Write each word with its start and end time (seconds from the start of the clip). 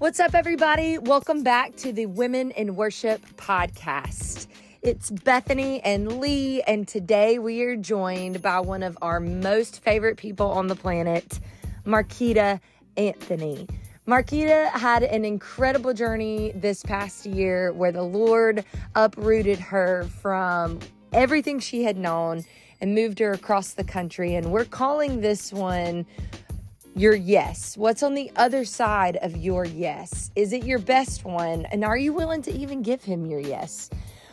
What's 0.00 0.18
up, 0.18 0.34
everybody? 0.34 0.96
Welcome 0.96 1.42
back 1.42 1.76
to 1.76 1.92
the 1.92 2.06
Women 2.06 2.52
in 2.52 2.74
Worship 2.74 3.20
podcast. 3.36 4.46
It's 4.80 5.10
Bethany 5.10 5.82
and 5.82 6.20
Lee, 6.20 6.62
and 6.62 6.88
today 6.88 7.38
we 7.38 7.60
are 7.64 7.76
joined 7.76 8.40
by 8.40 8.60
one 8.60 8.82
of 8.82 8.96
our 9.02 9.20
most 9.20 9.82
favorite 9.82 10.16
people 10.16 10.50
on 10.52 10.68
the 10.68 10.74
planet, 10.74 11.38
Marquita 11.84 12.60
Anthony. 12.96 13.66
Marquita 14.08 14.70
had 14.70 15.02
an 15.02 15.26
incredible 15.26 15.92
journey 15.92 16.52
this 16.54 16.82
past 16.82 17.26
year 17.26 17.70
where 17.74 17.92
the 17.92 18.02
Lord 18.02 18.64
uprooted 18.94 19.58
her 19.58 20.04
from 20.22 20.78
everything 21.12 21.60
she 21.60 21.84
had 21.84 21.98
known 21.98 22.46
and 22.80 22.94
moved 22.94 23.18
her 23.18 23.32
across 23.32 23.74
the 23.74 23.84
country. 23.84 24.34
And 24.34 24.50
we're 24.50 24.64
calling 24.64 25.20
this 25.20 25.52
one 25.52 26.06
your 26.94 27.14
yes? 27.14 27.76
What's 27.76 28.02
on 28.02 28.14
the 28.14 28.30
other 28.36 28.64
side 28.64 29.16
of 29.22 29.36
your 29.36 29.64
yes? 29.64 30.30
Is 30.34 30.52
it 30.52 30.64
your 30.64 30.78
best 30.78 31.24
one? 31.24 31.66
And 31.66 31.84
are 31.84 31.96
you 31.96 32.12
willing 32.12 32.42
to 32.42 32.52
even 32.52 32.82
give 32.82 33.04
him 33.04 33.26
your 33.26 33.40
yes? 33.40 33.90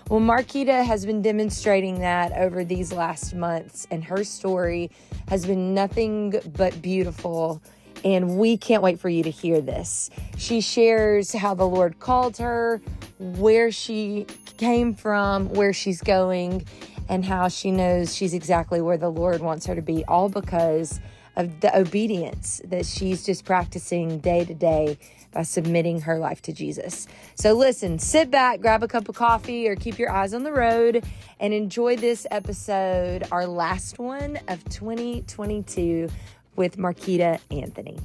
Well, 0.10 0.22
Marquita 0.22 0.86
has 0.86 1.06
been 1.06 1.22
demonstrating 1.22 2.00
that 2.00 2.32
over 2.38 2.64
these 2.64 2.94
last 2.94 3.36
months, 3.36 3.86
and 3.92 4.04
her 4.06 4.24
story 4.24 4.90
has 5.28 5.46
been 5.46 5.74
nothing 5.74 6.34
but 6.58 6.82
beautiful. 6.82 7.62
And 8.06 8.38
we 8.38 8.58
can't 8.58 8.82
wait 8.82 9.00
for 9.00 9.10
you 9.10 9.24
to 9.24 9.32
hear 9.32 9.60
this. 9.60 10.10
She 10.38 10.62
shares 10.62 11.34
how 11.34 11.56
the 11.56 11.68
Lord 11.68 12.00
called 12.00 12.38
her, 12.38 12.82
where 13.20 13.72
she 13.72 14.28
came 14.58 14.94
from, 14.94 15.50
where 15.50 15.74
she's 15.74 16.02
going, 16.02 16.66
and 17.10 17.26
how 17.26 17.48
she 17.48 17.72
knows 17.72 18.16
she's 18.16 18.34
exactly 18.34 18.82
where 18.82 18.98
the 18.98 19.10
Lord 19.10 19.42
wants 19.42 19.66
her 19.66 19.76
to 19.76 19.82
be, 19.82 20.06
all 20.06 20.30
because 20.30 21.00
of 21.38 21.62
the 21.62 21.78
obedience 21.78 22.62
that 22.66 22.86
she's 22.86 23.26
just 23.26 23.46
practicing 23.46 24.20
day 24.20 24.44
to 24.44 24.54
day 24.54 24.98
by 25.32 25.44
submitting 25.44 26.02
her 26.02 26.18
life 26.18 26.42
to 26.42 26.52
Jesus. 26.52 27.08
So, 27.36 27.54
listen, 27.54 28.00
sit 28.00 28.32
back, 28.32 28.60
grab 28.60 28.84
a 28.84 28.88
cup 28.88 29.08
of 29.08 29.16
coffee, 29.16 29.68
or 29.70 29.76
keep 29.76 30.00
your 30.00 30.12
eyes 30.12 30.34
on 30.34 30.44
the 30.44 30.52
road 30.52 31.06
and 31.40 31.54
enjoy 31.54 31.96
this 31.96 32.26
episode, 32.32 33.28
our 33.32 33.46
last 33.46 34.00
one 34.00 34.40
of 34.48 34.64
2022 34.66 36.10
with 36.56 36.78
Marquita 36.78 37.40
Anthony. 37.52 38.00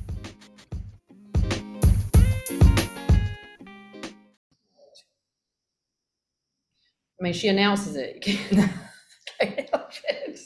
I 7.19 7.25
mean, 7.25 7.33
she 7.33 7.49
announces 7.49 7.97
it. 7.97 8.21
Can't 9.41 9.71
help 9.71 9.91
it. 10.09 10.39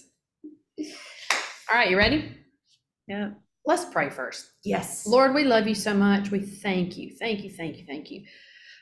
All 1.68 1.76
right, 1.76 1.90
you 1.90 1.96
ready? 1.96 2.45
Yeah. 3.06 3.30
Let's 3.64 3.84
pray 3.84 4.10
first. 4.10 4.50
Yes. 4.64 5.06
Lord, 5.06 5.34
we 5.34 5.44
love 5.44 5.66
you 5.66 5.74
so 5.74 5.92
much. 5.92 6.30
We 6.30 6.40
thank 6.40 6.96
you, 6.96 7.16
thank 7.18 7.42
you, 7.42 7.50
thank 7.50 7.78
you, 7.78 7.84
thank 7.86 8.10
you 8.10 8.24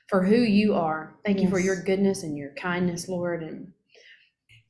for 0.09 0.23
who 0.23 0.37
you 0.37 0.75
are. 0.75 1.17
Thank 1.25 1.41
you 1.41 1.49
for 1.49 1.59
your 1.59 1.83
goodness 1.83 2.23
and 2.23 2.37
your 2.37 2.53
kindness, 2.55 3.09
Lord. 3.09 3.43
And 3.43 3.73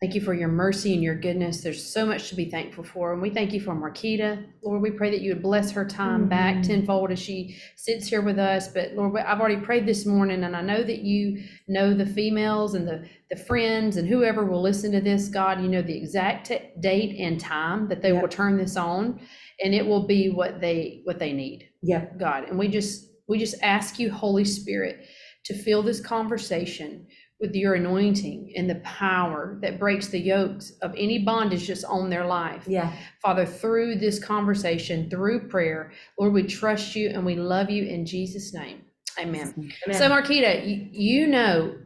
thank 0.01 0.15
you 0.15 0.21
for 0.21 0.35
your 0.35 0.49
mercy 0.49 0.93
and 0.93 1.03
your 1.03 1.15
goodness. 1.15 1.63
There's 1.63 1.83
so 1.83 2.05
much 2.05 2.29
to 2.29 2.35
be 2.35 2.51
thankful 2.51 2.85
for. 2.85 3.13
And 3.13 3.23
we 3.23 3.31
thank 3.31 3.53
you 3.53 3.61
for 3.61 3.75
Marquita. 3.75 4.45
Lord, 4.63 4.83
we 4.83 4.91
pray 4.91 5.11
that 5.11 5.21
you 5.21 5.33
would 5.33 5.43
bless 5.43 5.71
her 5.71 5.85
time 5.85 6.29
back 6.29 6.57
Mhm. 6.57 6.67
tenfold 6.67 7.11
as 7.11 7.19
she 7.19 7.57
sits 7.77 8.09
here 8.09 8.21
with 8.21 8.39
us. 8.39 8.69
But 8.69 8.93
Lord, 8.95 9.17
I've 9.17 9.41
already 9.41 9.57
prayed 9.63 9.87
this 9.87 10.05
morning, 10.05 10.45
and 10.45 10.55
I 10.55 10.61
know 10.63 10.83
that 10.83 10.99
you 11.01 11.43
know 11.69 11.95
the 11.95 12.05
females 12.07 12.75
and 12.75 12.87
the, 12.87 13.07
the 13.31 13.37
friends 13.37 13.97
and 13.97 14.07
whoever 14.07 14.45
will 14.45 14.61
listen 14.61 14.93
to 14.93 15.01
this, 15.01 15.29
God, 15.29 15.63
you 15.63 15.69
know 15.69 15.83
the 15.83 15.97
exact 15.97 16.49
t- 16.49 16.59
date 16.81 17.17
and 17.19 17.41
time 17.41 17.89
that 17.89 18.03
they 18.03 18.13
will 18.13 18.29
turn 18.29 18.59
this 18.59 18.77
on, 18.77 19.21
and 19.63 19.75
it 19.75 19.87
will 19.87 20.07
be 20.07 20.29
what 20.29 20.61
they 20.61 21.01
what 21.05 21.19
they 21.19 21.33
need. 21.33 21.69
Yeah. 21.83 22.07
God. 22.19 22.49
And 22.49 22.59
we 22.59 22.69
just 22.69 23.11
we 23.27 23.39
just 23.39 23.55
ask 23.63 23.99
you, 23.99 24.11
Holy 24.11 24.45
Spirit, 24.45 25.07
to 25.45 25.55
fill 25.55 25.83
this 25.83 26.01
conversation 26.01 27.07
with 27.41 27.55
your 27.55 27.75
anointing 27.75 28.53
and 28.57 28.71
the 28.71 28.77
power 28.77 29.59
that 29.61 29.79
breaks 29.79 30.09
the 30.09 30.19
yokes 30.19 30.73
of 30.83 30.95
any 30.97 31.19
bondage 31.19 31.67
just 31.67 31.85
on 31.85 32.09
their 32.09 32.25
life. 32.25 32.65
Yeah. 32.67 32.93
Father, 33.21 33.45
through 33.45 33.97
this 33.97 34.23
conversation, 34.23 35.11
through 35.11 35.49
prayer, 35.49 35.93
Lord, 36.19 36.33
we 36.33 36.45
trust 36.45 36.95
you 36.95 37.11
and 37.11 37.25
we 37.25 37.35
love 37.35 37.71
you 37.71 37.85
in 37.85 38.07
Jesus' 38.07 38.55
name. 38.55 38.83
Amen. 39.19 39.73
So, 39.93 40.09
Marquita, 40.09 40.67
you, 40.67 40.89
you 40.91 41.27
know, 41.27 41.77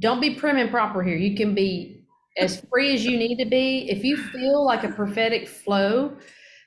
don't 0.00 0.20
be 0.20 0.34
prim 0.34 0.56
and 0.56 0.70
proper 0.70 1.02
here. 1.02 1.16
You 1.16 1.36
can 1.36 1.54
be 1.54 2.04
as 2.36 2.62
free 2.70 2.94
as 2.94 3.04
you 3.04 3.16
need 3.16 3.36
to 3.36 3.48
be. 3.48 3.90
If 3.90 4.04
you 4.04 4.16
feel 4.16 4.64
like 4.64 4.84
a 4.84 4.88
prophetic 4.88 5.48
flow 5.48 6.16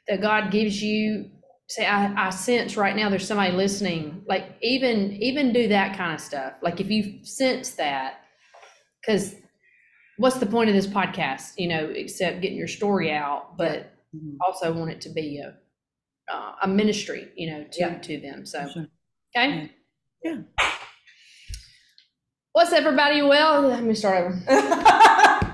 that 0.08 0.22
God 0.22 0.52
gives 0.52 0.82
you, 0.82 1.30
say, 1.68 1.86
I, 1.86 2.28
I 2.28 2.30
sense 2.30 2.78
right 2.78 2.96
now 2.96 3.10
there's 3.10 3.28
somebody 3.28 3.52
listening. 3.52 4.24
Like 4.28 4.58
even 4.62 5.12
even 5.14 5.52
do 5.52 5.68
that 5.68 5.98
kind 5.98 6.14
of 6.14 6.22
stuff. 6.22 6.54
Like 6.62 6.80
if 6.80 6.90
you 6.90 7.24
sense 7.26 7.72
that, 7.72 8.22
because 9.08 9.36
what's 10.18 10.38
the 10.38 10.46
point 10.46 10.70
of 10.70 10.76
this 10.76 10.88
podcast? 10.88 11.54
You 11.58 11.70
know, 11.70 11.86
except 11.86 12.42
getting 12.42 12.58
your 12.58 12.68
story 12.68 13.12
out, 13.12 13.58
but 13.58 13.94
Mhm. 14.16 14.36
also 14.46 14.74
want 14.74 14.92
it 14.92 15.02
to 15.02 15.10
be 15.10 15.40
a 15.40 15.56
uh, 16.30 16.56
a 16.64 16.68
ministry. 16.68 17.32
You 17.38 17.52
know, 17.52 17.64
to 17.64 17.80
Yeah. 17.80 17.98
to 18.00 18.20
them. 18.20 18.46
So. 18.46 18.68
Sure. 18.70 18.88
Okay. 19.36 19.72
Yeah. 20.24 20.42
What's 22.52 22.72
up, 22.74 22.80
everybody? 22.80 23.22
Well, 23.22 23.62
let 23.62 23.84
me 23.84 23.94
start 23.96 24.26
over. 24.48 25.54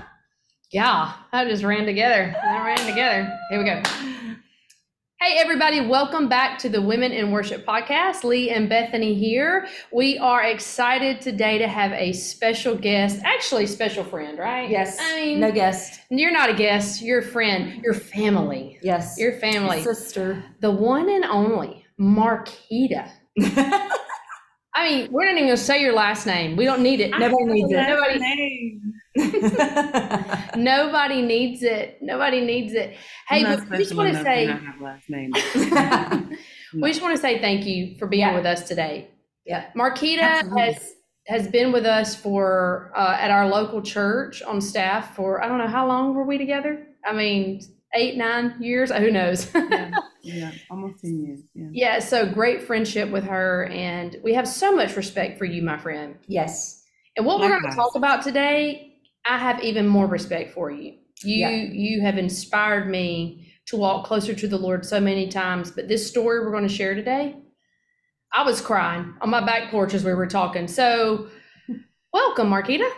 Yeah, 0.72 1.12
I 1.30 1.44
just 1.44 1.62
ran 1.62 1.84
together. 1.86 2.34
That 2.42 2.64
ran 2.64 2.78
together. 2.88 3.38
Here 3.48 3.58
we 3.60 3.64
go. 3.64 3.80
Hey, 5.24 5.38
everybody, 5.38 5.80
welcome 5.80 6.28
back 6.28 6.58
to 6.58 6.68
the 6.68 6.82
Women 6.82 7.10
in 7.10 7.30
Worship 7.30 7.64
podcast. 7.64 8.24
Lee 8.24 8.50
and 8.50 8.68
Bethany 8.68 9.14
here. 9.14 9.66
We 9.90 10.18
are 10.18 10.42
excited 10.42 11.22
today 11.22 11.56
to 11.56 11.66
have 11.66 11.92
a 11.92 12.12
special 12.12 12.76
guest, 12.76 13.22
actually, 13.24 13.66
special 13.66 14.04
friend, 14.04 14.38
right? 14.38 14.68
yes. 14.68 14.98
I 15.00 15.14
mean, 15.16 15.40
no 15.40 15.50
guest. 15.50 15.98
you're 16.10 16.30
not 16.30 16.50
a 16.50 16.52
guest, 16.54 17.00
you're 17.00 17.20
a 17.20 17.24
friend, 17.26 17.82
your 17.82 17.94
family, 17.94 18.78
Yes. 18.82 19.16
your 19.18 19.32
family. 19.38 19.82
sister. 19.82 20.44
The 20.60 20.70
one 20.70 21.08
and 21.08 21.24
only 21.24 21.86
Marquita. 21.98 23.10
I 24.76 24.88
mean, 24.88 25.12
we're 25.12 25.24
not 25.24 25.32
even 25.32 25.44
going 25.46 25.56
to 25.56 25.62
say 25.62 25.80
your 25.80 25.92
last 25.94 26.26
name. 26.26 26.56
We 26.56 26.64
don't 26.64 26.82
need 26.82 27.00
it. 27.00 27.10
Nobody 27.18 27.44
needs 27.44 27.70
it. 27.72 27.76
Nobody- 27.76 28.18
Name. 28.18 28.92
Nobody 30.56 31.22
needs 31.22 31.62
it. 31.62 31.98
Nobody 32.02 32.40
needs 32.40 32.72
it. 32.72 32.96
Hey, 33.28 33.44
but 33.44 33.70
we 33.70 33.78
just 33.78 33.94
want 33.94 34.12
to 34.12 34.22
say 34.22 34.46
not 34.46 34.62
have 34.62 34.80
last 34.80 35.08
name. 35.08 35.30
we 36.74 36.90
just 36.90 37.00
want 37.02 37.14
to 37.14 37.20
say 37.20 37.40
thank 37.40 37.64
you 37.66 37.96
for 37.98 38.06
being 38.06 38.22
Yeah. 38.22 38.34
with 38.34 38.46
us 38.46 38.66
today. 38.66 39.08
Yeah. 39.46 39.66
Marquita 39.76 40.20
Absolutely. 40.20 40.62
has 40.62 40.90
has 41.26 41.48
been 41.48 41.72
with 41.72 41.86
us 41.86 42.14
for 42.14 42.92
uh, 42.96 43.16
at 43.18 43.30
our 43.30 43.48
local 43.48 43.80
church 43.80 44.42
on 44.42 44.60
staff 44.60 45.14
for 45.14 45.42
I 45.42 45.48
don't 45.48 45.58
know 45.58 45.68
how 45.68 45.86
long 45.86 46.14
were 46.14 46.24
we 46.24 46.36
together. 46.36 46.86
I 47.06 47.12
mean, 47.12 47.60
eight 47.94 48.16
nine 48.16 48.56
years. 48.60 48.90
Who 48.90 49.10
knows? 49.10 49.48
yeah, 49.54 49.90
yeah, 50.24 50.50
almost 50.70 51.00
ten 51.00 51.20
years. 51.24 51.40
Yeah. 51.54 51.68
yeah. 51.72 51.98
So 52.00 52.26
great 52.30 52.62
friendship 52.62 53.10
with 53.10 53.24
her, 53.24 53.66
and 53.66 54.16
we 54.22 54.34
have 54.34 54.48
so 54.48 54.74
much 54.74 54.96
respect 54.96 55.38
for 55.38 55.44
you, 55.44 55.62
my 55.62 55.78
friend. 55.78 56.16
yes. 56.26 56.80
And 57.16 57.24
what 57.24 57.38
we're 57.38 57.48
going 57.48 57.70
to 57.70 57.76
talk 57.76 57.94
about 57.94 58.22
today, 58.24 58.96
I 59.24 59.38
have 59.38 59.62
even 59.62 59.86
more 59.86 60.06
respect 60.08 60.52
for 60.52 60.68
you. 60.72 60.94
You 61.22 61.46
Yeah. 61.46 61.50
you 61.50 62.00
have 62.02 62.18
inspired 62.18 62.88
me 62.88 63.52
to 63.66 63.76
walk 63.76 64.04
closer 64.04 64.34
to 64.34 64.48
the 64.48 64.58
Lord 64.58 64.84
so 64.84 64.98
many 64.98 65.28
times. 65.28 65.70
But 65.70 65.86
this 65.86 66.04
story 66.08 66.40
we're 66.40 66.50
going 66.50 66.66
to 66.66 66.74
share 66.74 66.94
today, 66.96 67.36
I 68.32 68.42
was 68.42 68.60
crying 68.60 69.14
on 69.20 69.30
my 69.30 69.46
back 69.46 69.70
porch 69.70 69.94
as 69.94 70.04
we 70.04 70.12
were 70.12 70.26
talking. 70.26 70.66
So, 70.66 71.28
welcome, 72.12 72.48
Marquita. 72.50 72.90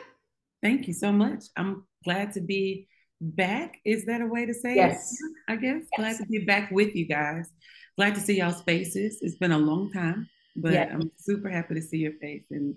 Thank 0.63 0.89
you 0.89 0.95
so 0.95 1.13
much. 1.13 1.45
I'm 1.57 1.85
glad 2.03 2.33
to 2.33 2.41
be 2.41 2.89
back. 3.21 3.79
Is 3.85 4.05
that 4.07 4.21
a 4.21 4.27
way 4.27 4.47
to 4.47 4.55
say 4.55 4.75
Yes. 4.77 5.13
it? 5.13 5.33
I 5.53 5.57
guess 5.57 5.83
glad 5.97 6.17
to 6.19 6.27
be 6.27 6.45
back 6.45 6.71
with 6.71 6.95
you 6.95 7.07
guys. 7.07 7.51
Glad 7.97 8.15
to 8.15 8.21
see 8.21 8.39
y'all's 8.39 8.61
faces. 8.63 9.19
It's 9.23 9.37
been 9.37 9.53
a 9.53 9.59
long 9.59 9.91
time, 9.93 10.29
but 10.57 10.73
Yeah. 10.73 10.89
I'm 10.93 11.11
super 11.17 11.49
happy 11.49 11.75
to 11.75 11.83
see 11.83 11.99
your 11.99 12.13
face 12.21 12.45
and 12.51 12.75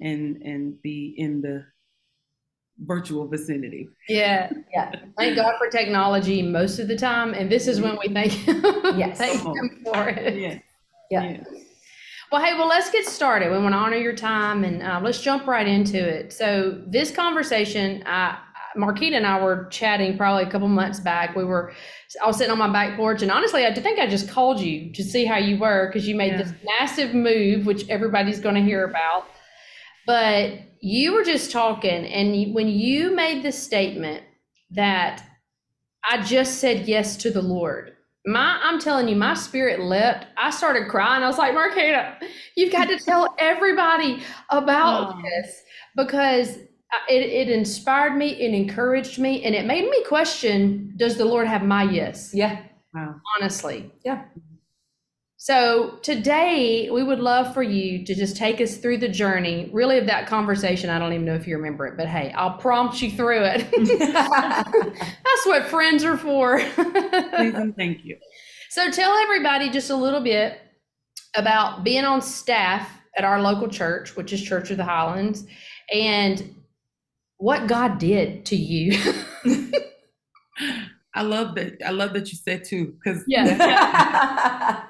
and 0.00 0.42
and 0.42 0.80
be 0.82 1.14
in 1.16 1.40
the 1.40 1.64
virtual 2.84 3.26
vicinity. 3.26 3.88
Yeah, 4.08 4.52
Yeah. 4.72 4.92
thank 5.16 5.34
God 5.36 5.54
for 5.58 5.68
technology 5.68 6.42
most 6.42 6.78
of 6.78 6.86
the 6.86 6.96
time, 6.96 7.34
and 7.34 7.50
this 7.50 7.66
is 7.66 7.80
when 7.80 7.98
we 7.98 8.12
thank 8.12 8.46
Yes. 8.46 9.18
thank 9.18 9.40
Him 9.42 9.84
for 9.84 10.08
it. 10.08 10.36
Yeah. 10.36 10.58
Yeah. 11.10 11.42
Well, 12.30 12.44
hey, 12.44 12.52
well, 12.58 12.68
let's 12.68 12.90
get 12.90 13.06
started. 13.06 13.50
We 13.50 13.56
want 13.58 13.72
to 13.72 13.78
honor 13.78 13.96
your 13.96 14.14
time 14.14 14.62
and 14.62 14.82
uh, 14.82 15.00
let's 15.02 15.20
jump 15.22 15.46
right 15.46 15.66
into 15.66 15.96
it. 15.98 16.30
So, 16.34 16.82
this 16.86 17.10
conversation, 17.10 18.02
uh, 18.02 18.36
Marquita 18.76 19.16
and 19.16 19.26
I 19.26 19.42
were 19.42 19.66
chatting 19.70 20.16
probably 20.16 20.44
a 20.44 20.50
couple 20.50 20.68
months 20.68 21.00
back. 21.00 21.34
We 21.34 21.44
were, 21.44 21.72
I 22.22 22.26
was 22.26 22.36
sitting 22.36 22.52
on 22.52 22.58
my 22.58 22.72
back 22.72 22.96
porch, 22.96 23.22
and 23.22 23.30
honestly, 23.30 23.66
I 23.66 23.74
think 23.74 23.98
I 23.98 24.06
just 24.06 24.28
called 24.28 24.60
you 24.60 24.92
to 24.92 25.02
see 25.02 25.24
how 25.24 25.38
you 25.38 25.58
were 25.58 25.86
because 25.86 26.06
you 26.06 26.14
made 26.14 26.32
Yeah. 26.32 26.42
this 26.42 26.52
massive 26.78 27.14
move, 27.14 27.66
which 27.66 27.88
everybody's 27.88 28.40
going 28.40 28.54
to 28.54 28.62
hear 28.62 28.84
about. 28.84 29.26
But 30.06 30.60
you 30.80 31.12
were 31.12 31.24
just 31.24 31.50
talking, 31.50 32.06
and 32.06 32.54
when 32.54 32.68
you 32.68 33.14
made 33.14 33.42
the 33.42 33.52
statement 33.52 34.22
that 34.70 35.22
I 36.08 36.22
just 36.22 36.58
said 36.60 36.86
yes 36.86 37.16
to 37.18 37.30
the 37.30 37.42
Lord, 37.42 37.94
my 38.26 38.58
I'm 38.62 38.78
telling 38.78 39.08
you, 39.08 39.16
my 39.16 39.34
spirit 39.34 39.80
leapt. 39.80 40.26
I 40.36 40.50
started 40.50 40.88
crying. 40.88 41.22
I 41.22 41.26
was 41.26 41.38
like, 41.38 41.54
Marquita, 41.54 42.16
you've 42.56 42.72
got 42.72 42.88
to 42.88 42.98
tell 42.98 43.34
everybody 43.38 44.22
about 44.50 45.14
oh. 45.14 45.22
this 45.22 45.62
because 45.96 46.58
it, 47.08 47.22
it 47.22 47.48
inspired 47.50 48.16
me, 48.16 48.30
it 48.30 48.54
encouraged 48.54 49.18
me, 49.18 49.44
and 49.44 49.54
it 49.54 49.66
made 49.66 49.88
me 49.88 50.04
question: 50.04 50.94
Does 50.96 51.16
the 51.16 51.24
Lord 51.24 51.46
have 51.46 51.62
my 51.62 51.84
yes? 51.84 52.30
Yeah. 52.34 52.62
Wow. 52.94 53.16
Honestly, 53.36 53.92
yeah. 54.04 54.24
So 55.40 55.98
today 56.02 56.90
we 56.90 57.04
would 57.04 57.20
love 57.20 57.54
for 57.54 57.62
you 57.62 58.04
to 58.04 58.14
just 58.14 58.36
take 58.36 58.60
us 58.60 58.78
through 58.78 58.98
the 58.98 59.08
journey, 59.08 59.70
really 59.72 59.96
of 59.96 60.06
that 60.06 60.26
conversation. 60.26 60.90
I 60.90 60.98
don't 60.98 61.12
even 61.12 61.24
know 61.24 61.36
if 61.36 61.46
you 61.46 61.56
remember 61.56 61.86
it, 61.86 61.96
but 61.96 62.08
hey, 62.08 62.32
I'll 62.32 62.58
prompt 62.58 63.00
you 63.00 63.10
through 63.12 63.44
it. 63.44 63.70
That's 63.98 65.46
what 65.46 65.68
friends 65.68 66.02
are 66.02 66.16
for. 66.16 66.60
Thank 66.60 68.04
you. 68.04 68.16
So 68.70 68.90
tell 68.90 69.16
everybody 69.16 69.70
just 69.70 69.90
a 69.90 69.96
little 69.96 70.20
bit 70.20 70.58
about 71.36 71.84
being 71.84 72.04
on 72.04 72.20
staff 72.20 72.90
at 73.16 73.24
our 73.24 73.40
local 73.40 73.68
church, 73.68 74.16
which 74.16 74.32
is 74.32 74.42
Church 74.42 74.72
of 74.72 74.76
the 74.76 74.84
Highlands, 74.84 75.46
and 75.92 76.54
what 77.38 77.66
God 77.66 77.98
did 77.98 78.44
to 78.46 78.56
you. 78.56 78.98
I 81.14 81.22
love 81.22 81.54
that. 81.54 81.78
I 81.84 81.90
love 81.90 82.12
that 82.12 82.30
you 82.30 82.38
said 82.38 82.64
too, 82.64 82.96
because 83.02 83.24
yeah. 83.26 84.84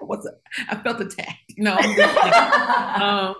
What's 0.00 0.26
up? 0.26 0.40
I 0.68 0.76
felt 0.76 1.00
attacked. 1.00 1.54
No. 1.56 1.72
um. 1.72 3.34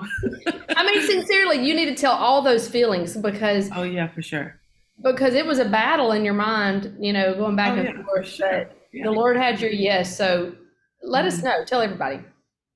I 0.76 0.84
mean, 0.86 1.06
sincerely, 1.06 1.66
you 1.66 1.74
need 1.74 1.86
to 1.86 1.94
tell 1.94 2.12
all 2.12 2.42
those 2.42 2.68
feelings 2.68 3.16
because. 3.16 3.70
Oh 3.74 3.82
yeah, 3.82 4.08
for 4.08 4.22
sure. 4.22 4.60
Because 5.02 5.34
it 5.34 5.44
was 5.44 5.58
a 5.58 5.64
battle 5.64 6.12
in 6.12 6.24
your 6.24 6.34
mind, 6.34 6.96
you 7.00 7.12
know, 7.12 7.34
going 7.34 7.56
back 7.56 7.76
oh, 7.76 7.80
and 7.80 7.98
yeah, 7.98 8.04
forth. 8.04 8.28
Sure. 8.28 8.70
Yeah. 8.92 9.04
The 9.04 9.10
Lord 9.10 9.36
had 9.36 9.60
your 9.60 9.70
yes. 9.70 10.16
So 10.16 10.54
let 11.02 11.24
mm-hmm. 11.24 11.28
us 11.28 11.42
know. 11.42 11.64
Tell 11.64 11.80
everybody. 11.80 12.20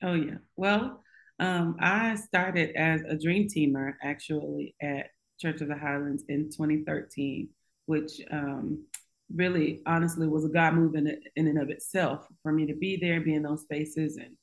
Oh 0.02 0.14
yeah. 0.14 0.37
Well, 0.56 0.97
um, 1.38 1.76
I 1.81 2.17
started 2.17 2.70
as 2.76 3.02
a 3.02 3.17
dream 3.17 3.49
teamer 3.49 3.94
actually 4.02 4.75
at 4.82 5.11
Church 5.38 5.61
of 5.61 5.69
the 5.69 5.79
Highlands 5.79 6.25
in 6.29 6.50
2013, 6.50 7.49
which 7.87 8.20
um, 8.31 8.85
really 9.32 9.82
honestly 9.87 10.26
was 10.26 10.44
a 10.44 10.49
God 10.49 10.75
move 10.75 10.94
in, 10.96 11.17
in 11.37 11.46
and 11.46 11.61
of 11.61 11.70
itself 11.70 12.26
for 12.43 12.52
me 12.52 12.67
to 12.67 12.75
be 12.75 12.96
there, 12.96 13.20
be 13.20 13.35
in 13.35 13.43
those 13.43 13.62
spaces. 13.62 14.17
And 14.17 14.37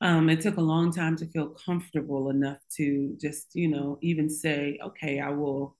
um, 0.00 0.28
it 0.28 0.40
took 0.40 0.56
a 0.56 0.62
long 0.62 0.92
time 0.92 1.16
to 1.16 1.26
feel 1.26 1.48
comfortable 1.48 2.30
enough 2.30 2.58
to 2.76 3.16
just, 3.20 3.54
you 3.54 3.68
know, 3.68 3.98
even 4.00 4.30
say, 4.30 4.78
okay, 4.82 5.18
I 5.18 5.30
will, 5.30 5.76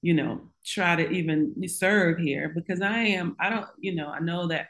you 0.00 0.14
know, 0.14 0.42
try 0.64 0.94
to 0.94 1.10
even 1.10 1.54
serve 1.68 2.18
here 2.18 2.52
because 2.54 2.80
I 2.80 2.98
am, 2.98 3.34
I 3.40 3.50
don't, 3.50 3.66
you 3.78 3.96
know, 3.96 4.08
I 4.08 4.20
know 4.20 4.46
that 4.46 4.68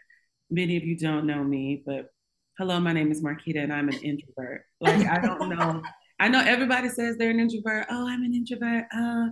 many 0.50 0.78
of 0.78 0.84
you 0.84 0.96
don't 0.96 1.26
know 1.26 1.44
me, 1.44 1.82
but 1.84 2.10
hello, 2.58 2.80
my 2.80 2.92
name 2.92 3.10
is 3.10 3.22
Marquita 3.22 3.62
and 3.62 3.72
I'm 3.72 3.88
an 3.88 3.98
introvert. 4.02 4.64
Like, 4.80 5.06
I 5.06 5.18
don't 5.20 5.48
know. 5.50 5.82
I 6.18 6.28
know 6.28 6.40
everybody 6.40 6.88
says 6.88 7.18
they're 7.18 7.28
an 7.28 7.40
introvert. 7.40 7.86
Oh, 7.90 8.08
I'm 8.08 8.22
an 8.22 8.32
introvert. 8.32 8.86
Uh, 8.96 9.26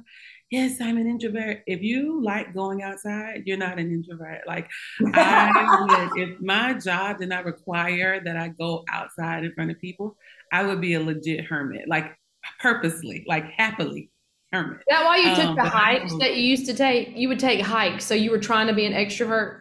yes, 0.51 0.83
I'm 0.83 0.99
an 0.99 1.07
introvert. 1.07 1.63
If 1.67 1.81
you 1.81 2.23
like 2.23 2.53
going 2.53 2.83
outside, 2.83 3.45
you're 3.47 3.57
not 3.57 3.79
an 3.79 3.91
introvert. 3.91 4.43
Like 4.47 4.69
I 5.15 5.87
would, 5.89 6.23
if 6.23 6.41
my 6.43 6.75
job 6.75 7.21
did 7.21 7.31
not 7.31 7.47
require 7.47 8.23
that 8.23 8.37
I 8.37 8.49
go 8.49 8.85
outside 8.91 9.45
in 9.45 9.55
front 9.55 9.71
of 9.71 9.81
people, 9.81 10.19
I 10.53 10.63
would 10.63 10.83
be 10.83 10.93
a 10.93 11.01
legit 11.01 11.47
hermit, 11.47 11.89
like 11.89 12.15
purposely, 12.61 13.25
like 13.27 13.45
happily 13.57 14.11
hermit. 14.53 14.81
Is 14.81 14.85
that 14.91 15.05
why 15.07 15.17
you 15.17 15.35
took 15.35 15.47
um, 15.47 15.57
the 15.57 15.65
hikes 15.65 16.15
that 16.19 16.37
you 16.37 16.43
used 16.43 16.67
to 16.67 16.75
take? 16.75 17.17
You 17.17 17.29
would 17.29 17.41
take 17.41 17.63
hikes, 17.63 18.05
so 18.05 18.13
you 18.13 18.31
were 18.31 18.39
trying 18.39 18.67
to 18.67 18.75
be 18.75 18.85
an 18.85 18.93
extrovert. 18.93 19.61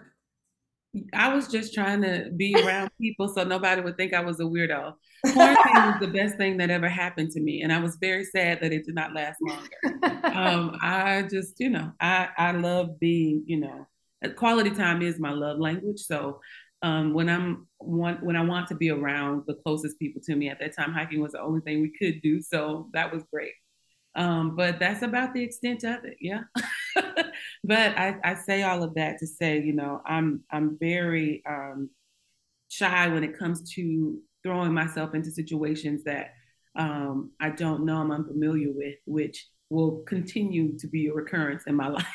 I 1.13 1.33
was 1.33 1.47
just 1.47 1.73
trying 1.73 2.01
to 2.03 2.29
be 2.35 2.55
around 2.55 2.91
people 3.01 3.27
so 3.27 3.43
nobody 3.43 3.81
would 3.81 3.97
think 3.97 4.13
I 4.13 4.19
was 4.19 4.39
a 4.39 4.43
weirdo. 4.43 4.93
Quarantine 5.33 5.85
was 5.85 5.99
the 5.99 6.07
best 6.07 6.37
thing 6.37 6.57
that 6.57 6.69
ever 6.69 6.89
happened 6.89 7.31
to 7.31 7.39
me, 7.39 7.61
and 7.61 7.71
I 7.71 7.79
was 7.79 7.97
very 7.99 8.25
sad 8.25 8.59
that 8.61 8.73
it 8.73 8.85
did 8.85 8.93
not 8.93 9.13
last 9.13 9.37
longer. 9.41 10.25
um, 10.25 10.77
I 10.81 11.25
just, 11.31 11.59
you 11.59 11.69
know, 11.69 11.91
I 11.99 12.29
I 12.37 12.51
love 12.51 12.99
being, 12.99 13.43
you 13.47 13.59
know, 13.59 13.87
quality 14.35 14.71
time 14.71 15.01
is 15.01 15.19
my 15.19 15.31
love 15.31 15.59
language. 15.59 15.99
So 15.99 16.41
um, 16.83 17.13
when 17.13 17.29
I'm 17.29 17.67
want 17.79 18.23
when 18.23 18.35
I 18.35 18.43
want 18.43 18.67
to 18.67 18.75
be 18.75 18.91
around 18.91 19.43
the 19.47 19.55
closest 19.55 19.97
people 19.97 20.21
to 20.25 20.35
me 20.35 20.49
at 20.49 20.59
that 20.59 20.75
time, 20.75 20.93
hiking 20.93 21.21
was 21.21 21.31
the 21.31 21.41
only 21.41 21.61
thing 21.61 21.81
we 21.81 21.93
could 21.97 22.21
do. 22.21 22.41
So 22.41 22.89
that 22.93 23.11
was 23.11 23.23
great. 23.31 23.53
Um, 24.15 24.55
but 24.55 24.79
that's 24.79 25.01
about 25.01 25.33
the 25.33 25.43
extent 25.43 25.83
of 25.83 26.03
it. 26.05 26.17
Yeah. 26.21 26.43
but 27.63 27.97
I, 27.97 28.15
I 28.23 28.35
say 28.35 28.63
all 28.63 28.83
of 28.83 28.93
that 28.95 29.17
to 29.19 29.27
say, 29.27 29.59
you 29.59 29.73
know, 29.73 30.01
I'm 30.05 30.41
I'm 30.51 30.77
very 30.79 31.43
um, 31.47 31.89
shy 32.69 33.07
when 33.07 33.23
it 33.23 33.37
comes 33.37 33.73
to 33.73 34.19
throwing 34.43 34.73
myself 34.73 35.15
into 35.15 35.31
situations 35.31 36.03
that 36.03 36.33
um, 36.75 37.31
I 37.39 37.49
don't 37.49 37.85
know 37.85 37.97
I'm 37.97 38.11
unfamiliar 38.11 38.69
with, 38.71 38.95
which 39.05 39.47
will 39.69 40.03
continue 40.05 40.77
to 40.77 40.87
be 40.87 41.07
a 41.07 41.13
recurrence 41.13 41.63
in 41.65 41.75
my 41.75 41.87
life, 41.89 42.05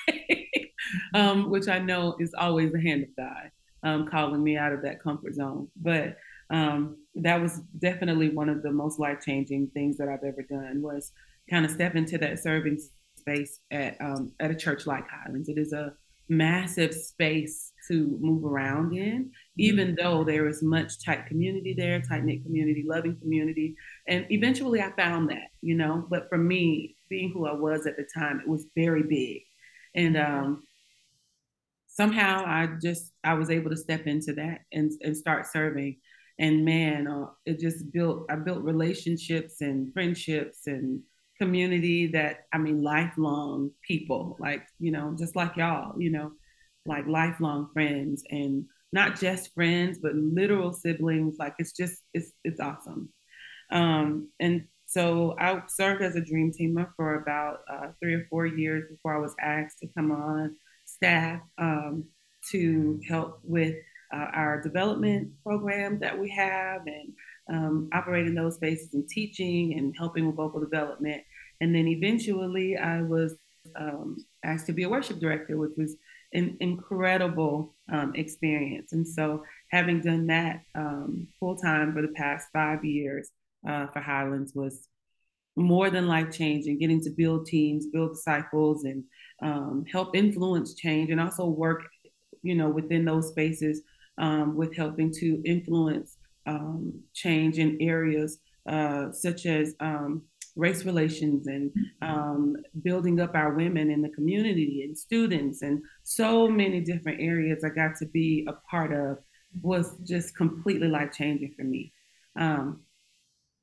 um, 1.15 1.51
which 1.51 1.69
I 1.69 1.79
know 1.79 2.17
is 2.21 2.35
always 2.39 2.73
the 2.73 2.81
hand 2.81 3.05
of 3.05 3.17
God 3.17 3.51
um, 3.83 4.09
calling 4.09 4.43
me 4.43 4.57
out 4.57 4.73
of 4.73 4.83
that 4.83 5.03
comfort 5.03 5.35
zone. 5.35 5.69
But 5.77 6.17
um, 6.51 6.97
that 7.17 7.41
was 7.41 7.61
definitely 7.79 8.31
one 8.31 8.49
of 8.49 8.63
the 8.63 8.73
most 8.73 8.99
life 8.99 9.19
changing 9.25 9.69
things 9.69 9.97
that 9.99 10.09
I've 10.09 10.25
ever 10.25 10.43
done 10.43 10.83
was 10.83 11.13
kind 11.51 11.65
of 11.65 11.71
step 11.71 11.95
into 11.95 12.19
that 12.19 12.39
serving 12.39 12.79
space 13.17 13.61
at 13.71 14.01
um, 14.01 14.33
at 14.41 14.51
a 14.51 14.55
church 14.55 14.87
like 14.87 15.05
Highlands. 15.09 15.49
It 15.49 15.59
is 15.59 15.73
a 15.73 15.93
massive 16.29 16.95
space 16.95 17.73
to 17.89 18.19
move 18.21 18.45
around 18.45 18.95
in, 18.95 19.25
mm-hmm. 19.25 19.31
even 19.57 19.97
though 20.01 20.25
there 20.25 20.47
is 20.47 20.63
much 20.63 21.03
tight 21.05 21.27
community 21.27 21.75
there, 21.77 22.01
tight 22.01 22.25
knit 22.25 22.43
community, 22.45 22.85
loving 22.87 23.17
community. 23.21 23.75
And 24.07 24.27
eventually 24.31 24.81
I 24.81 24.93
found 24.93 25.31
that, 25.31 25.49
you 25.63 25.75
know, 25.75 26.07
but 26.11 26.29
for 26.29 26.39
me, 26.39 26.97
being 27.09 27.33
who 27.33 27.47
I 27.47 27.55
was 27.55 27.87
at 27.87 27.97
the 27.97 28.07
time, 28.15 28.41
it 28.41 28.49
was 28.49 28.67
very 28.77 29.03
big. 29.03 29.43
And 29.95 30.17
um, 30.17 30.63
somehow 31.87 32.45
I 32.47 32.69
just, 32.83 33.13
I 33.25 33.35
was 33.35 33.51
able 33.51 33.71
to 33.71 33.77
step 33.77 34.07
into 34.07 34.35
that 34.35 34.61
and, 34.73 34.93
and 35.01 35.17
start 35.17 35.47
serving. 35.47 35.97
And 36.39 36.65
man, 36.65 37.09
uh, 37.09 37.27
it 37.47 37.59
just 37.59 37.91
built, 37.91 38.27
I 38.31 38.37
built 38.37 38.63
relationships 38.63 39.61
and 39.61 39.93
friendships 39.93 40.67
and 40.67 41.01
community 41.39 42.09
that 42.09 42.47
I 42.53 42.59
mean 42.59 42.83
lifelong 42.83 43.71
people 43.87 44.37
like 44.41 44.63
you 44.79 44.91
know 44.91 45.15
just 45.19 45.37
like 45.37 45.57
y'all 45.57 46.01
you 46.01 46.11
know 46.11 46.33
like 46.87 47.07
lifelong 47.07 47.69
friends 47.73 48.25
and 48.31 48.65
not 48.93 49.19
just 49.21 49.55
friends 49.55 49.99
but 50.03 50.15
literal 50.15 50.73
siblings 50.73 51.37
like 51.39 51.55
it's 51.59 51.73
just 51.73 52.03
it's 52.15 52.33
it's 52.45 52.61
awesome 52.61 53.11
um, 53.71 54.29
and 54.41 54.65
so 54.87 55.37
I 55.39 55.63
served 55.69 56.03
as 56.03 56.17
a 56.17 56.25
dream 56.25 56.51
teamer 56.51 56.89
for 56.97 57.17
about 57.17 57.59
uh, 57.71 57.89
three 58.01 58.15
or 58.15 58.27
four 58.31 58.47
years 58.47 58.85
before 58.91 59.15
I 59.15 59.21
was 59.21 59.35
asked 59.41 59.81
to 59.81 59.89
come 59.95 60.11
on 60.11 60.57
staff 60.87 61.41
um, 61.59 62.05
to 62.51 62.99
help 63.07 63.41
with 63.43 63.75
uh, 64.15 64.29
our 64.33 64.63
development 64.63 65.31
program 65.45 65.99
that 66.01 66.19
we 66.19 66.31
have 66.31 66.81
and 66.87 67.13
um, 67.51 67.91
operating 67.93 68.35
those 68.35 68.55
spaces 68.55 68.95
and 68.95 69.07
teaching 69.09 69.75
and 69.77 69.95
helping 69.99 70.27
with 70.27 70.37
vocal 70.37 70.61
development. 70.61 71.23
And 71.61 71.75
then 71.75 71.89
eventually 71.89 72.77
I 72.77 73.03
was 73.03 73.35
um, 73.77 74.17
asked 74.45 74.67
to 74.67 74.73
be 74.73 74.85
a 74.85 74.89
worship 74.89 75.19
director, 75.19 75.57
which 75.57 75.73
was 75.77 75.97
an 76.33 76.57
incredible 76.61 77.75
um, 77.93 78.13
experience. 78.15 78.93
And 78.93 79.07
so 79.07 79.43
having 79.71 80.01
done 80.01 80.27
that 80.27 80.63
um, 80.75 81.29
full 81.41 81.57
time 81.57 81.93
for 81.93 82.03
the 82.03 82.13
past 82.17 82.49
five 82.53 82.85
years 82.85 83.31
uh, 83.69 83.87
for 83.89 84.01
Highlands 84.01 84.53
was 84.55 84.89
more 85.57 85.91
than 85.91 86.07
life 86.07 86.31
changing, 86.31 86.79
getting 86.79 87.01
to 87.03 87.11
build 87.11 87.47
teams, 87.47 87.87
build 87.87 88.15
disciples, 88.15 88.85
and 88.85 89.03
um, 89.43 89.85
help 89.91 90.15
influence 90.15 90.75
change 90.75 91.11
and 91.11 91.21
also 91.21 91.47
work, 91.47 91.83
you 92.43 92.55
know, 92.55 92.69
within 92.69 93.05
those 93.05 93.29
spaces 93.29 93.83
um, 94.19 94.57
with 94.57 94.77
helping 94.77 95.13
to 95.13 95.43
influence 95.45 96.17
um, 96.47 97.01
change 97.15 97.59
in 97.59 97.77
areas 97.81 98.39
uh, 98.69 99.11
such 99.13 99.47
as 99.47 99.75
um, 99.81 100.23
race 100.59 100.85
relations 100.85 101.47
and 101.47 101.71
um, 102.03 102.57
building 102.83 103.21
up 103.21 103.35
our 103.35 103.55
women 103.55 103.91
in 103.91 104.03
the 104.03 104.09
community 104.11 104.83
and 104.85 104.99
students 104.99 105.63
and 105.63 105.81
so 106.03 106.49
many 106.49 106.81
different 106.81 107.21
areas 107.21 107.65
I 107.65 107.69
got 107.69 107.97
to 108.01 108.07
be 108.07 108.47
a 108.49 108.53
part 108.69 108.93
of 108.93 109.19
was 109.63 109.97
just 110.03 110.37
completely 110.37 110.89
life 110.89 111.13
changing 111.13 111.55
for 111.57 111.63
me. 111.63 111.93
Um, 112.39 112.81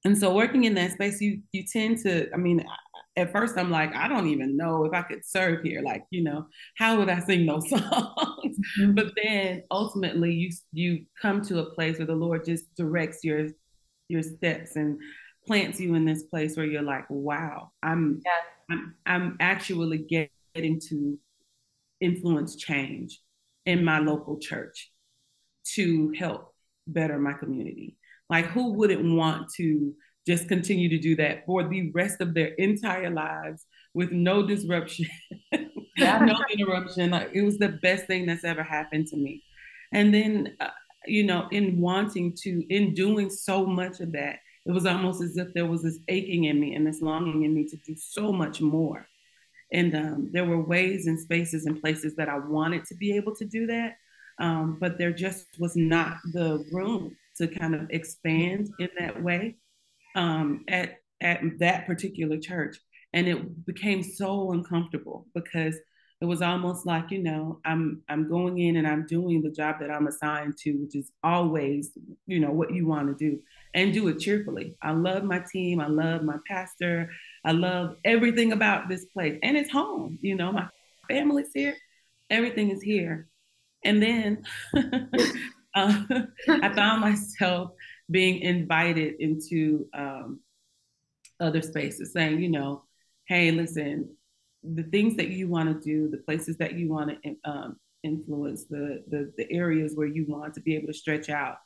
and 0.05 0.17
so 0.17 0.33
working 0.33 0.63
in 0.63 0.75
that 0.75 0.91
space, 0.91 1.19
you 1.19 1.41
you 1.51 1.63
tend 1.63 1.97
to, 2.03 2.31
I 2.33 2.37
mean, 2.37 2.63
at 3.17 3.31
first 3.31 3.57
I'm 3.57 3.71
like, 3.71 3.93
I 3.95 4.07
don't 4.07 4.27
even 4.27 4.55
know 4.55 4.85
if 4.85 4.93
I 4.93 5.01
could 5.01 5.25
serve 5.25 5.63
here. 5.63 5.81
Like, 5.81 6.03
you 6.11 6.23
know, 6.23 6.45
how 6.77 6.97
would 6.97 7.09
I 7.09 7.19
sing 7.19 7.45
those 7.45 7.67
songs? 7.69 7.83
Mm-hmm. 7.83 8.93
But 8.93 9.13
then 9.21 9.63
ultimately 9.69 10.33
you 10.33 10.51
you 10.71 11.05
come 11.21 11.41
to 11.43 11.59
a 11.59 11.71
place 11.71 11.97
where 11.97 12.07
the 12.07 12.15
Lord 12.15 12.45
just 12.45 12.73
directs 12.75 13.23
your 13.23 13.47
your 14.07 14.21
steps 14.21 14.75
and 14.75 14.99
plants 15.45 15.79
you 15.79 15.95
in 15.95 16.05
this 16.05 16.23
place 16.23 16.57
where 16.57 16.65
you're 16.65 16.81
like, 16.81 17.05
wow, 17.09 17.71
I'm 17.83 18.21
yeah. 18.25 18.75
I'm 18.75 18.95
I'm 19.05 19.37
actually 19.39 19.99
getting 19.99 20.79
to 20.89 21.19
influence 22.01 22.55
change 22.55 23.21
in 23.65 23.83
my 23.83 23.99
local 23.99 24.37
church 24.39 24.91
to 25.73 26.13
help 26.17 26.53
better 26.87 27.17
my 27.17 27.33
community. 27.33 27.97
Like, 28.29 28.45
who 28.45 28.73
wouldn't 28.73 29.15
want 29.15 29.49
to 29.57 29.93
just 30.27 30.47
continue 30.47 30.89
to 30.89 30.97
do 30.97 31.15
that 31.17 31.45
for 31.45 31.67
the 31.67 31.91
rest 31.91 32.21
of 32.21 32.33
their 32.33 32.47
entire 32.55 33.09
lives 33.09 33.65
with 33.93 34.11
no 34.11 34.45
disruption, 34.45 35.07
yeah. 35.97 36.19
no 36.19 36.35
interruption? 36.51 37.11
Like, 37.11 37.31
it 37.33 37.43
was 37.43 37.57
the 37.57 37.79
best 37.81 38.05
thing 38.07 38.25
that's 38.25 38.43
ever 38.43 38.63
happened 38.63 39.07
to 39.07 39.17
me. 39.17 39.43
And 39.91 40.13
then, 40.13 40.55
uh, 40.59 40.69
you 41.05 41.23
know, 41.23 41.47
in 41.51 41.79
wanting 41.79 42.35
to, 42.41 42.63
in 42.69 42.93
doing 42.93 43.29
so 43.29 43.65
much 43.65 43.99
of 43.99 44.11
that, 44.13 44.37
it 44.65 44.71
was 44.71 44.85
almost 44.85 45.21
as 45.21 45.37
if 45.37 45.53
there 45.53 45.67
was 45.67 45.83
this 45.83 45.99
aching 46.07 46.45
in 46.45 46.59
me 46.59 46.75
and 46.75 46.85
this 46.85 47.01
longing 47.01 47.43
in 47.43 47.53
me 47.53 47.67
to 47.67 47.77
do 47.77 47.95
so 47.95 48.31
much 48.31 48.61
more. 48.61 49.07
And 49.71 49.95
um, 49.95 50.29
there 50.31 50.45
were 50.45 50.61
ways 50.61 51.07
and 51.07 51.19
spaces 51.19 51.65
and 51.65 51.79
places 51.81 52.15
that 52.15 52.29
I 52.29 52.39
wanted 52.39 52.85
to 52.85 52.95
be 52.95 53.15
able 53.15 53.35
to 53.35 53.45
do 53.45 53.67
that, 53.67 53.97
um, 54.39 54.77
but 54.79 54.97
there 54.97 55.11
just 55.11 55.47
was 55.59 55.75
not 55.75 56.17
the 56.33 56.63
room 56.71 57.15
to 57.37 57.47
kind 57.47 57.75
of 57.75 57.87
expand 57.89 58.69
in 58.79 58.89
that 58.99 59.21
way 59.21 59.57
um, 60.15 60.63
at 60.67 60.99
at 61.21 61.41
that 61.59 61.87
particular 61.87 62.37
church, 62.37 62.77
and 63.13 63.27
it 63.27 63.65
became 63.65 64.03
so 64.03 64.51
uncomfortable 64.51 65.25
because 65.33 65.75
it 66.21 66.25
was 66.25 66.41
almost 66.41 66.85
like 66.85 67.11
you 67.11 67.21
know 67.21 67.59
i'm 67.65 68.01
i'm 68.09 68.27
going 68.29 68.57
in 68.57 68.77
and 68.77 68.87
i'm 68.87 69.05
doing 69.05 69.41
the 69.41 69.51
job 69.51 69.75
that 69.79 69.91
i'm 69.91 70.07
assigned 70.07 70.55
to 70.57 70.71
which 70.73 70.95
is 70.95 71.11
always 71.23 71.91
you 72.25 72.39
know 72.39 72.51
what 72.51 72.73
you 72.73 72.87
want 72.87 73.07
to 73.07 73.29
do 73.29 73.39
and 73.75 73.93
do 73.93 74.07
it 74.07 74.19
cheerfully. 74.19 74.75
I 74.81 74.91
love 74.91 75.23
my 75.23 75.43
team. 75.51 75.79
I 75.79 75.87
love 75.87 76.23
my 76.23 76.37
pastor. 76.47 77.11
I 77.43 77.51
love 77.51 77.97
everything 78.03 78.51
about 78.51 78.89
this 78.89 79.05
place. 79.05 79.37
And 79.43 79.55
it's 79.55 79.69
home 79.69 80.17
you 80.21 80.35
know 80.35 80.51
my 80.51 80.67
family's 81.07 81.51
here. 81.53 81.75
Everything 82.31 82.71
is 82.71 82.81
here. 82.81 83.27
And 83.83 84.01
then 84.01 84.43
uh, 85.75 86.01
i 86.47 86.73
found 86.73 87.01
myself 87.01 87.71
being 88.09 88.39
invited 88.39 89.15
into 89.19 89.87
um, 89.93 90.39
other 91.39 91.61
spaces 91.61 92.13
saying 92.13 92.41
you 92.41 92.49
know 92.49 92.83
hey 93.27 93.51
listen 93.51 94.15
the 94.73 94.83
things 94.83 95.15
that 95.17 95.29
you 95.29 95.47
want 95.47 95.69
to 95.69 95.87
do, 95.87 96.09
the 96.09 96.17
places 96.17 96.57
that 96.57 96.73
you 96.73 96.89
want 96.89 97.11
to 97.23 97.35
um, 97.45 97.77
influence, 98.03 98.65
the, 98.65 99.03
the 99.09 99.31
the 99.37 99.51
areas 99.51 99.95
where 99.95 100.07
you 100.07 100.25
want 100.27 100.53
to 100.55 100.61
be 100.61 100.75
able 100.75 100.87
to 100.87 100.93
stretch 100.93 101.29
out. 101.29 101.57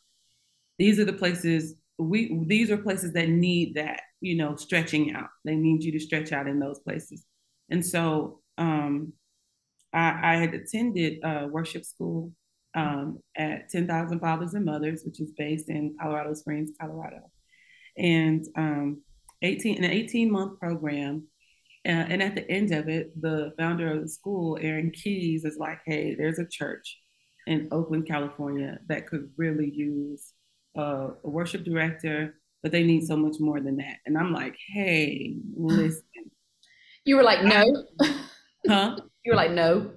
These 0.78 1.00
are 1.00 1.06
the 1.06 1.14
places 1.14 1.76
we. 2.00 2.44
These 2.46 2.72
are 2.72 2.78
places 2.78 3.14
that 3.14 3.30
need 3.30 3.76
that 3.76 4.02
you 4.22 4.36
know 4.36 4.56
stretching 4.56 5.14
out. 5.14 5.30
They 5.46 5.56
need 5.56 5.84
you 5.84 5.92
to 5.94 6.00
stretch 6.00 6.32
out 6.32 6.48
in 6.48 6.60
those 6.60 6.80
places. 6.80 7.26
And 7.70 7.86
so 7.86 8.40
um, 8.58 9.14
I, 9.94 10.34
I 10.34 10.36
had 10.38 10.54
attended 10.54 11.24
uh, 11.24 11.48
worship 11.50 11.86
school 11.86 12.32
um, 12.76 13.20
at 13.38 13.70
10,000 13.70 14.20
Fathers 14.20 14.54
and 14.54 14.66
Mothers, 14.66 15.04
which 15.06 15.20
is 15.20 15.32
based 15.38 15.70
in 15.70 15.96
Colorado 16.02 16.34
Springs, 16.34 16.72
Colorado. 16.80 17.32
And 17.98 18.46
um, 18.56 19.02
18, 19.42 19.84
an 19.84 19.92
18 19.92 20.32
month 20.32 20.60
program 20.60 21.28
and, 21.86 22.12
and, 22.12 22.24
at 22.24 22.36
the 22.36 22.50
end 22.52 22.74
of 22.74 22.90
it, 22.90 23.20
the 23.22 23.54
founder 23.58 23.92
of 23.94 24.02
the 24.02 24.10
school, 24.10 24.58
Aaron 24.62 24.92
Keyes, 24.92 25.46
is 25.46 25.58
like, 25.58 25.80
hey, 25.86 26.14
there's 26.14 26.40
a 26.40 26.48
church 26.48 27.00
in 27.48 27.70
Oakland, 27.72 28.06
California 28.06 28.80
that 28.90 29.08
could 29.08 29.32
really 29.38 29.72
use 29.74 30.34
a 30.76 31.10
worship 31.24 31.64
director, 31.64 32.36
but 32.62 32.72
they 32.72 32.84
need 32.84 33.06
so 33.06 33.16
much 33.16 33.36
more 33.40 33.60
than 33.62 33.78
that. 33.78 33.98
And 34.06 34.18
I'm 34.18 34.34
like, 34.34 34.56
hey, 34.74 35.36
listen. 35.56 36.04
You 37.06 37.16
were 37.16 37.24
like, 37.24 37.44
no. 37.44 37.86
huh? 38.68 38.98
You 39.24 39.32
were 39.32 39.38
like, 39.38 39.52
no. 39.52 39.92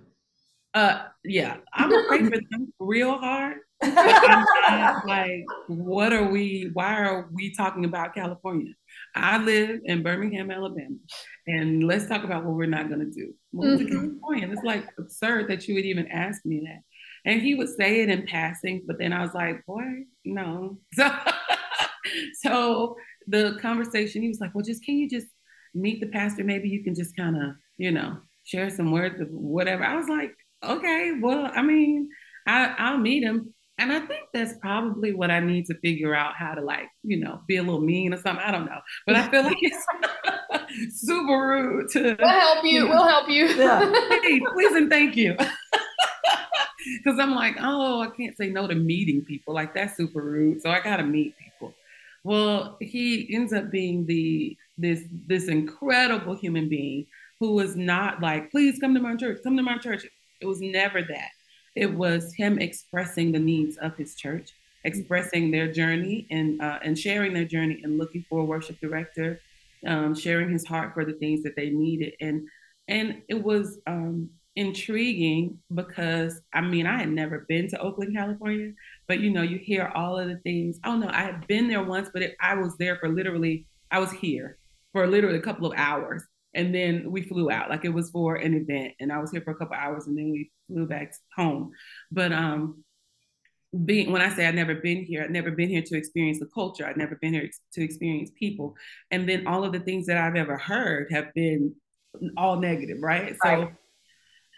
Uh, 0.75 1.03
yeah, 1.25 1.57
I'm 1.75 1.91
gonna 2.09 2.31
for 2.31 2.41
them 2.51 2.73
real 2.79 3.19
hard. 3.19 3.59
not, 3.83 5.07
like, 5.07 5.45
what 5.67 6.13
are 6.13 6.31
we? 6.31 6.71
Why 6.73 7.01
are 7.03 7.29
we 7.33 7.53
talking 7.55 7.85
about 7.85 8.15
California? 8.15 8.73
I 9.17 9.39
live 9.39 9.81
in 9.85 10.03
Birmingham, 10.05 10.51
Alabama, 10.53 10.95
and 11.49 11.85
let's 11.85 12.07
talk 12.07 12.23
about 12.23 12.45
what 12.45 12.55
we're 12.55 12.67
not 12.67 12.89
going 12.89 13.01
to 13.01 13.11
do. 13.11 13.35
Move 13.53 13.81
mm-hmm. 13.81 13.87
to 13.87 13.93
California. 13.93 14.49
It's 14.53 14.63
like 14.63 14.85
absurd 14.99 15.49
that 15.49 15.67
you 15.67 15.75
would 15.75 15.85
even 15.85 16.07
ask 16.09 16.45
me 16.47 16.63
that. 16.65 16.83
And 17.25 17.41
he 17.41 17.55
would 17.55 17.69
say 17.69 18.01
it 18.01 18.09
in 18.09 18.27
passing, 18.27 18.83
but 18.87 18.99
then 18.99 19.13
I 19.13 19.23
was 19.23 19.35
like, 19.35 19.65
boy, 19.67 19.85
no. 20.25 20.79
So, 20.97 21.11
so 22.41 22.97
the 23.29 23.59
conversation, 23.61 24.23
he 24.23 24.29
was 24.29 24.41
like, 24.41 24.55
well, 24.55 24.65
just 24.65 24.85
can 24.85 24.97
you 24.97 25.09
just 25.09 25.29
meet 25.75 26.01
the 26.01 26.09
pastor? 26.09 26.45
Maybe 26.45 26.69
you 26.69 26.83
can 26.83 26.95
just 26.95 27.17
kind 27.17 27.37
of, 27.37 27.51
you 27.77 27.93
know, 27.93 28.19
share 28.45 28.69
some 28.71 28.91
words 28.91 29.21
of 29.21 29.29
whatever. 29.31 29.85
I 29.85 29.95
was 29.95 30.09
like, 30.09 30.35
okay, 30.65 31.13
well, 31.21 31.51
I 31.55 31.63
mean, 31.63 32.09
I, 32.47 32.75
I'll 32.79 32.99
meet 32.99 33.23
him. 33.23 33.55
And 33.79 33.93
I 33.93 34.01
think 34.01 34.25
that's 34.33 34.55
probably 34.61 35.13
what 35.13 35.31
I 35.31 35.41
need 35.41 35.67
to 35.67 35.75
figure 35.79 36.15
out 36.15 36.35
how 36.37 36.55
to 36.55 36.61
like, 36.61 36.89
you 37.03 37.19
know, 37.19 37.41
be 37.49 37.57
a 37.57 37.63
little 37.63 37.81
mean 37.81 38.13
or 38.13 38.17
something. 38.19 38.45
I 38.45 38.51
don't 38.51 38.67
know. 38.67 38.81
But 39.07 39.17
I 39.17 39.29
feel 39.29 39.43
like 39.45 39.57
it's 39.61 41.01
super 41.01 41.49
rude 41.49 41.89
to 41.93 42.17
We'll 42.19 42.29
help 42.29 42.65
you. 42.65 42.89
We'll 42.89 43.07
help 43.07 43.29
you. 43.29 43.47
Yeah. 43.47 43.91
hey, 44.23 44.41
please 44.53 44.77
and 44.77 44.91
thank 44.91 45.17
you. 45.17 45.37
Cause 47.05 47.19
I'm 47.19 47.35
like, 47.35 47.57
oh, 47.61 48.01
I 48.01 48.09
can't 48.09 48.37
say 48.37 48.49
no 48.49 48.67
to 48.67 48.75
meeting 48.75 49.23
people. 49.25 49.55
Like 49.55 49.75
that's 49.75 49.97
super 49.97 50.23
rude. 50.23 50.63
So 50.63 50.71
I 50.71 50.81
gotta 50.81 51.05
meet 51.05 51.35
people. 51.39 51.75
Well, 52.25 52.77
he 52.81 53.35
ends 53.35 53.53
up 53.53 53.71
being 53.71 54.07
the 54.07 54.57
this 54.79 55.05
this 55.27 55.49
incredible 55.49 56.35
human 56.35 56.69
being 56.69 57.07
who 57.41 57.53
was 57.53 57.77
not 57.77 58.21
like, 58.21 58.51
please 58.51 58.79
come 58.79 58.95
to 58.95 59.01
my 59.01 59.17
church, 59.17 59.41
come 59.43 59.57
to 59.57 59.63
my 59.63 59.79
church. 59.79 60.07
It 60.41 60.47
was 60.47 60.61
never 60.61 61.03
that 61.03 61.31
it 61.75 61.93
was 61.93 62.35
him 62.35 62.59
expressing 62.59 63.33
the 63.33 63.39
needs 63.39 63.77
of 63.79 63.97
his 63.97 64.15
church, 64.15 64.51
expressing 64.85 65.51
their 65.51 65.73
journey 65.73 66.27
and 66.31 66.61
uh, 66.61 66.79
and 66.83 66.99
sharing 66.99 67.33
their 67.33 67.45
journey 67.45 67.81
and 67.83 67.99
looking 67.99 68.25
for 68.29 68.41
a 68.41 68.45
worship 68.45 68.79
director, 68.81 69.41
um, 69.87 70.15
sharing 70.15 70.51
his 70.51 70.67
heart 70.67 70.93
for 70.95 71.05
the 71.05 71.15
things 71.15 71.43
that 71.43 71.57
they 71.57 71.71
needed, 71.71 72.15
and 72.21 72.47
and 72.89 73.23
it 73.29 73.43
was 73.43 73.79
um, 73.87 74.29
intriguing 74.57 75.59
because 75.75 76.41
I 76.53 76.61
mean 76.61 76.87
I 76.87 76.99
had 76.99 77.11
never 77.11 77.47
been 77.49 77.69
to 77.69 77.81
Oakland, 77.81 78.15
California, 78.15 78.73
but 79.09 79.21
you 79.21 79.31
know 79.31 79.43
you 79.43 79.59
hear 79.59 79.91
all 79.95 80.19
of 80.19 80.29
the 80.29 80.37
things. 80.37 80.79
Oh 80.85 80.97
no, 80.97 81.09
I 81.09 81.23
had 81.23 81.47
been 81.47 81.69
there 81.69 81.83
once, 81.83 82.11
but 82.13 82.23
it, 82.23 82.37
I 82.41 82.55
was 82.55 82.77
there 82.77 82.97
for 82.97 83.09
literally 83.09 83.67
I 83.91 83.99
was 83.99 84.13
here 84.13 84.59
for 84.93 85.07
literally 85.07 85.39
a 85.39 85.43
couple 85.43 85.67
of 85.67 85.79
hours 85.79 86.23
and 86.55 86.75
then 86.75 87.11
we 87.11 87.23
flew 87.23 87.51
out. 87.51 87.71
Like 87.71 87.85
it 87.85 87.95
was 87.95 88.11
for 88.11 88.37
an 88.37 88.55
event 88.55 88.95
and 89.01 89.13
i 89.13 89.19
was 89.19 89.31
here 89.31 89.41
for 89.41 89.53
a 89.53 89.57
couple 89.57 89.77
hours 89.77 90.07
and 90.07 90.17
then 90.17 90.31
we 90.31 90.51
flew 90.69 90.87
back 90.87 91.15
home. 91.37 91.71
But 92.11 92.33
um 92.33 92.85
being 93.87 94.13
when 94.13 94.21
i 94.21 94.29
say 94.29 94.47
i've 94.47 94.55
never 94.55 94.75
been 94.75 95.03
here 95.03 95.23
i've 95.23 95.31
never 95.31 95.51
been 95.51 95.71
here 95.71 95.81
to 95.81 95.97
experience 95.97 96.39
the 96.39 96.49
culture. 96.53 96.85
I've 96.85 96.99
never 96.99 97.17
been 97.17 97.33
here 97.33 97.49
to 97.73 97.83
experience 97.83 98.31
people. 98.39 98.77
And 99.11 99.27
then 99.27 99.47
all 99.47 99.65
of 99.65 99.73
the 99.73 99.81
things 99.81 100.07
that 100.07 100.19
i've 100.19 100.37
ever 100.37 100.59
heard 100.59 101.09
have 101.11 101.33
been 101.33 101.75
all 102.37 102.61
negative 102.61 102.99
right, 103.01 103.35
right. 103.43 103.61
so 103.61 103.73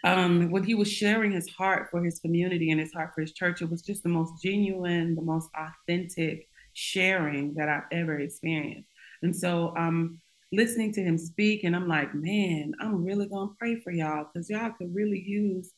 um, 0.05 0.51
when 0.51 0.63
he 0.63 0.75
was 0.75 0.91
sharing 0.91 1.31
his 1.31 1.49
heart 1.49 1.89
for 1.89 2.03
his 2.03 2.19
community 2.19 2.69
and 2.69 2.79
his 2.79 2.93
heart 2.93 3.11
for 3.15 3.21
his 3.21 3.33
church, 3.33 3.61
it 3.63 3.69
was 3.69 3.81
just 3.81 4.03
the 4.03 4.09
most 4.09 4.41
genuine, 4.41 5.15
the 5.15 5.21
most 5.21 5.49
authentic 5.57 6.47
sharing 6.73 7.55
that 7.55 7.69
I've 7.69 7.83
ever 7.91 8.19
experienced. 8.19 8.87
And 9.23 9.35
so 9.35 9.73
um, 9.75 10.21
listening 10.51 10.93
to 10.93 11.01
him 11.01 11.17
speak, 11.17 11.63
and 11.63 11.75
I'm 11.75 11.87
like, 11.87 12.13
man, 12.13 12.73
I'm 12.79 13.03
really 13.03 13.25
gonna 13.25 13.51
pray 13.57 13.79
for 13.81 13.91
y'all 13.91 14.27
because 14.31 14.47
y'all 14.47 14.71
could 14.77 14.93
really 14.93 15.19
use 15.19 15.71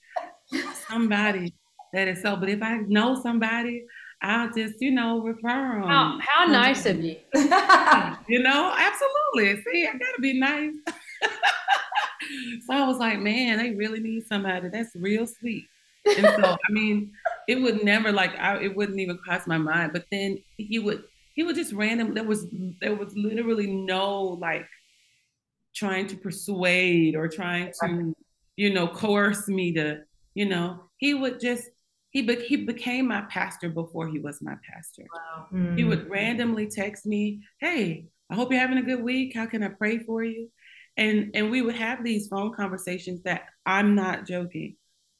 somebody 0.90 1.54
that 1.94 2.10
is 2.10 2.22
so. 2.22 2.36
But 2.36 2.50
if 2.50 2.62
I 2.62 2.80
know 2.80 3.20
somebody, 3.22 3.86
I'll 4.22 4.52
just, 4.52 4.82
you 4.82 4.92
know, 4.92 5.22
refer 5.22 5.80
them. 5.80 5.88
How, 5.88 6.20
how 6.20 6.46
nice 6.48 6.86
of 6.86 7.00
you. 7.02 7.16
you 7.34 8.44
know, 8.44 8.76
absolutely. 8.78 9.64
See, 9.64 9.88
I 9.88 9.94
gotta 9.94 10.22
be 10.22 10.38
nice. 10.38 10.74
so 12.66 12.74
I 12.74 12.88
was 12.88 12.98
like, 12.98 13.20
man, 13.20 13.58
they 13.58 13.72
really 13.72 14.00
need 14.00 14.28
somebody 14.28 14.70
that's 14.70 14.96
real 14.96 15.28
sweet. 15.28 15.66
And 16.06 16.26
so, 16.42 16.58
I 16.68 16.72
mean, 16.72 17.12
it 17.48 17.56
would 17.62 17.84
never 17.84 18.12
like, 18.12 18.38
I, 18.40 18.62
it 18.62 18.76
wouldn't 18.76 19.00
even 19.00 19.18
cross 19.18 19.46
my 19.46 19.58
mind. 19.58 19.92
But 19.94 20.06
then 20.12 20.38
he 20.58 20.80
would 20.80 21.04
he 21.38 21.44
would 21.44 21.56
just 21.56 21.72
random 21.72 22.14
there 22.14 22.24
was 22.24 22.48
there 22.82 22.96
was 22.96 23.16
literally 23.16 23.68
no 23.68 24.22
like 24.24 24.68
trying 25.74 26.08
to 26.08 26.18
persuade 26.18 27.16
or 27.16 27.28
trying 27.28 27.72
to 27.80 28.14
you 28.58 28.74
know 28.74 28.88
coerce 28.88 29.48
me 29.48 29.72
to 29.72 30.00
you 30.34 30.48
know 30.48 30.82
he 30.98 31.14
would 31.14 31.40
just 31.40 31.70
he 32.10 32.24
be- 32.24 32.44
he 32.44 32.56
became 32.58 33.08
my 33.08 33.22
pastor 33.30 33.70
before 33.70 34.08
he 34.08 34.18
was 34.18 34.42
my 34.42 34.56
pastor 34.68 35.04
wow. 35.14 35.46
mm. 35.54 35.78
he 35.78 35.84
would 35.84 36.10
randomly 36.10 36.66
text 36.66 37.06
me 37.06 37.40
hey 37.60 38.08
i 38.32 38.36
hope 38.36 38.52
you're 38.52 38.60
having 38.60 38.80
a 38.80 38.82
good 38.82 39.04
week 39.04 39.36
how 39.36 39.46
can 39.46 39.62
i 39.62 39.70
pray 39.70 40.00
for 40.00 40.24
you 40.24 40.50
and 40.98 41.32
and 41.34 41.50
we 41.50 41.62
would 41.62 41.76
have 41.76 42.04
these 42.04 42.28
phone 42.28 42.54
conversations 42.54 43.22
that 43.24 43.44
i'm 43.66 43.96
not 43.96 44.26
joking 44.26 44.76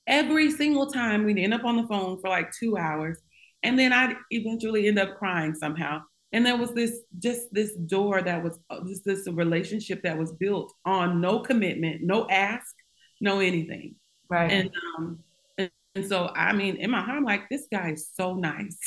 every 0.08 0.52
single 0.52 0.88
time 0.88 1.24
we'd 1.24 1.38
end 1.38 1.54
up 1.54 1.64
on 1.64 1.78
the 1.78 1.88
phone 1.88 2.20
for 2.20 2.30
like 2.30 2.52
two 2.52 2.78
hours 2.78 3.22
and 3.64 3.78
then 3.78 3.92
I'd 3.92 4.16
eventually 4.32 4.88
end 4.88 5.00
up 5.00 5.18
crying 5.18 5.54
somehow. 5.54 6.02
And 6.34 6.46
there 6.46 6.58
was 6.58 6.74
this 6.74 7.02
just 7.20 7.54
this 7.54 7.74
door 7.74 8.22
that 8.22 8.44
was 8.44 8.60
uh, 8.70 8.82
just 8.86 9.06
this 9.06 9.28
relationship 9.28 10.04
that 10.04 10.18
was 10.18 10.34
built 10.34 10.74
on 10.86 11.22
no 11.22 11.40
commitment, 11.40 12.02
no 12.04 12.28
ask, 12.30 12.76
no 13.22 13.40
anything. 13.40 13.96
Right. 14.30 14.52
And 14.52 14.70
um, 14.98 15.20
and 15.58 15.72
and 15.96 16.06
so, 16.06 16.32
I 16.36 16.54
mean, 16.54 16.76
in 16.76 16.92
my 16.92 17.02
heart, 17.02 17.18
I'm 17.18 17.24
like, 17.24 17.50
this 17.50 17.68
guy 17.72 17.92
is 17.92 18.10
so 18.14 18.36
nice. 18.36 18.78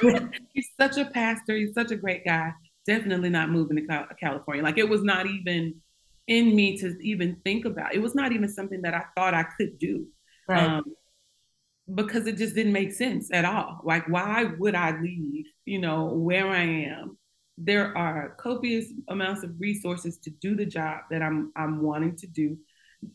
he's 0.52 0.68
such 0.78 0.98
a 0.98 1.06
pastor. 1.06 1.56
He's 1.56 1.74
such 1.74 1.90
a 1.90 1.96
great 1.96 2.24
guy. 2.24 2.52
Definitely 2.86 3.30
not 3.30 3.50
moving 3.50 3.76
to 3.76 4.06
California. 4.20 4.62
Like 4.62 4.78
it 4.78 4.88
was 4.88 5.02
not 5.02 5.26
even 5.26 5.80
in 6.26 6.54
me 6.54 6.78
to 6.78 6.96
even 7.00 7.36
think 7.44 7.64
about. 7.64 7.94
It 7.94 8.02
was 8.02 8.14
not 8.14 8.32
even 8.32 8.48
something 8.48 8.82
that 8.82 8.94
I 8.94 9.04
thought 9.14 9.34
I 9.34 9.44
could 9.56 9.78
do. 9.78 10.06
Right. 10.48 10.62
Um, 10.62 10.84
because 11.94 12.26
it 12.26 12.38
just 12.38 12.54
didn't 12.54 12.72
make 12.72 12.92
sense 12.92 13.30
at 13.32 13.44
all. 13.44 13.80
Like, 13.84 14.08
why 14.08 14.44
would 14.58 14.74
I 14.74 14.98
leave, 14.98 15.46
you 15.66 15.78
know, 15.78 16.06
where 16.06 16.48
I 16.48 16.62
am? 16.62 17.18
There 17.58 17.96
are 17.96 18.36
copious 18.40 18.86
amounts 19.08 19.44
of 19.44 19.50
resources 19.60 20.18
to 20.20 20.30
do 20.30 20.56
the 20.56 20.66
job 20.66 21.02
that 21.10 21.22
I'm 21.22 21.52
I'm 21.54 21.82
wanting 21.82 22.16
to 22.16 22.26
do. 22.26 22.56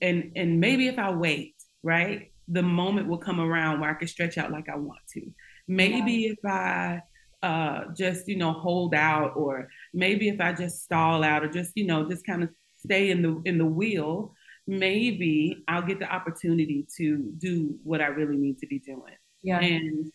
And 0.02 0.32
and 0.36 0.60
maybe 0.60 0.88
if 0.88 1.00
I 1.00 1.12
wait, 1.12 1.56
right, 1.84 2.32
the 2.48 2.62
moment 2.62 3.08
will 3.08 3.18
come 3.18 3.40
around 3.40 3.80
where 3.80 3.90
I 3.90 3.96
can 3.96 4.08
stretch 4.08 4.38
out 4.38 4.52
like 4.52 4.70
I 4.70 4.76
want 4.76 5.00
to. 5.14 5.32
Maybe 5.68 6.12
yeah. 6.14 6.32
if 6.32 6.46
I 6.46 7.02
uh, 7.42 7.86
just, 7.96 8.28
you 8.28 8.38
know, 8.38 8.54
hold 8.54 8.94
out, 8.94 9.34
or 9.36 9.70
maybe 9.94 10.30
if 10.30 10.40
I 10.40 10.54
just 10.54 10.84
stall 10.84 11.24
out, 11.24 11.44
or 11.44 11.50
just, 11.50 11.72
you 11.76 11.86
know, 11.86 12.08
just 12.08 12.26
kind 12.26 12.44
of 12.44 12.50
stay 12.90 13.12
in 13.12 13.22
the 13.22 13.42
in 13.46 13.60
the 13.60 13.66
wheel, 13.66 14.34
maybe 14.66 15.64
I'll 15.68 15.86
get 15.86 16.00
the 16.00 16.12
opportunity 16.12 16.88
to 16.98 17.32
do 17.38 17.78
what 17.84 18.02
I 18.02 18.08
really 18.08 18.38
need 18.38 18.58
to 18.60 18.68
be 18.68 18.80
doing. 18.80 19.16
Yeah. 19.44 19.60
And 19.60 20.12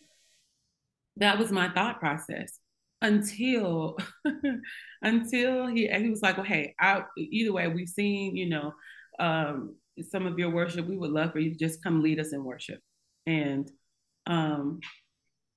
that 1.17 1.39
was 1.39 1.51
my 1.51 1.69
thought 1.69 1.99
process 2.01 2.59
until 3.01 3.97
until 5.01 5.67
he 5.67 5.87
he 5.87 6.09
was 6.09 6.21
like, 6.21 6.35
well, 6.37 6.45
hey, 6.45 6.75
I, 6.79 7.03
either 7.17 7.53
way, 7.53 7.67
we've 7.69 7.87
seen, 7.87 8.35
you 8.35 8.49
know, 8.49 8.73
um, 9.19 9.75
some 10.09 10.25
of 10.25 10.37
your 10.37 10.49
worship. 10.49 10.85
We 10.85 10.97
would 10.97 11.11
love 11.11 11.31
for 11.31 11.39
you 11.39 11.51
to 11.51 11.57
just 11.57 11.81
come 11.81 12.03
lead 12.03 12.19
us 12.19 12.33
in 12.33 12.43
worship. 12.43 12.81
And 13.25 13.71
um, 14.27 14.81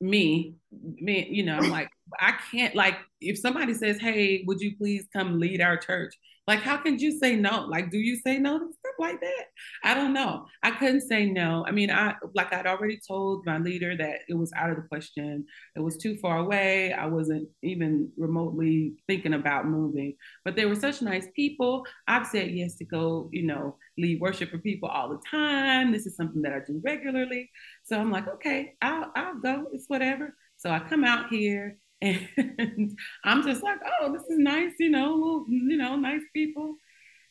me, 0.01 0.55
me, 0.71 1.27
you 1.31 1.45
know, 1.45 1.57
I'm 1.57 1.71
like, 1.71 1.91
I 2.21 2.35
can't 2.51 2.75
like 2.75 2.97
if 3.21 3.39
somebody 3.39 3.75
says, 3.75 3.99
Hey, 3.99 4.45
would 4.47 4.61
you 4.61 4.77
please 4.77 5.07
come 5.13 5.41
lead 5.41 5.61
our 5.61 5.77
church? 5.77 6.15
Like, 6.47 6.61
how 6.61 6.79
can 6.79 6.99
you 6.99 7.19
say 7.19 7.37
no? 7.37 7.67
Like, 7.67 7.91
do 7.91 7.99
you 7.99 8.17
say 8.17 8.39
no 8.39 8.59
to 8.59 8.71
like 8.99 9.21
that? 9.21 9.45
I 9.85 9.95
don't 9.95 10.13
know. 10.13 10.47
I 10.63 10.71
couldn't 10.73 11.03
say 11.03 11.27
no. 11.27 11.65
I 11.67 11.71
mean, 11.71 11.91
I 11.91 12.15
like 12.35 12.53
I'd 12.53 12.67
already 12.67 12.99
told 13.07 13.47
my 13.47 13.59
leader 13.59 13.97
that 13.97 14.21
it 14.29 14.35
was 14.35 14.53
out 14.57 14.71
of 14.71 14.77
the 14.77 14.83
question. 14.83 15.47
It 15.77 15.81
was 15.81 15.97
too 15.97 16.17
far 16.17 16.39
away. 16.39 16.93
I 16.93 17.07
wasn't 17.07 17.49
even 17.63 18.11
remotely 18.17 18.95
thinking 19.07 19.35
about 19.35 19.67
moving. 19.67 20.15
But 20.45 20.57
they 20.57 20.67
were 20.67 20.77
such 20.77 21.03
nice 21.03 21.27
people. 21.35 21.85
I've 22.07 22.27
said 22.27 22.51
yes 22.51 22.77
to 22.77 22.85
go, 22.85 23.29
you 23.33 23.47
know, 23.47 23.77
lead 23.97 24.21
worship 24.21 24.51
for 24.51 24.59
people 24.59 24.89
all 24.89 25.09
the 25.09 25.21
time. 25.31 25.93
This 25.93 26.07
is 26.07 26.17
something 26.17 26.43
that 26.43 26.53
I 26.53 26.61
do 26.67 26.81
regularly. 26.85 27.51
So 27.85 27.99
I'm 27.99 28.11
like, 28.11 28.29
okay, 28.29 28.75
I'll 28.83 29.11
I'll 29.15 29.39
go. 29.39 29.67
It's 29.73 29.89
whatever. 29.89 30.35
So 30.57 30.71
I 30.71 30.81
come 30.81 31.05
out 31.05 31.29
here 31.31 31.79
and 32.01 32.97
I'm 33.25 33.43
just 33.43 33.63
like, 33.63 33.79
oh, 34.01 34.13
this 34.13 34.23
is 34.23 34.39
nice, 34.39 34.73
you 34.79 34.89
know, 34.89 35.45
you 35.49 35.77
know, 35.77 35.97
nice 35.97 36.23
people. 36.33 36.77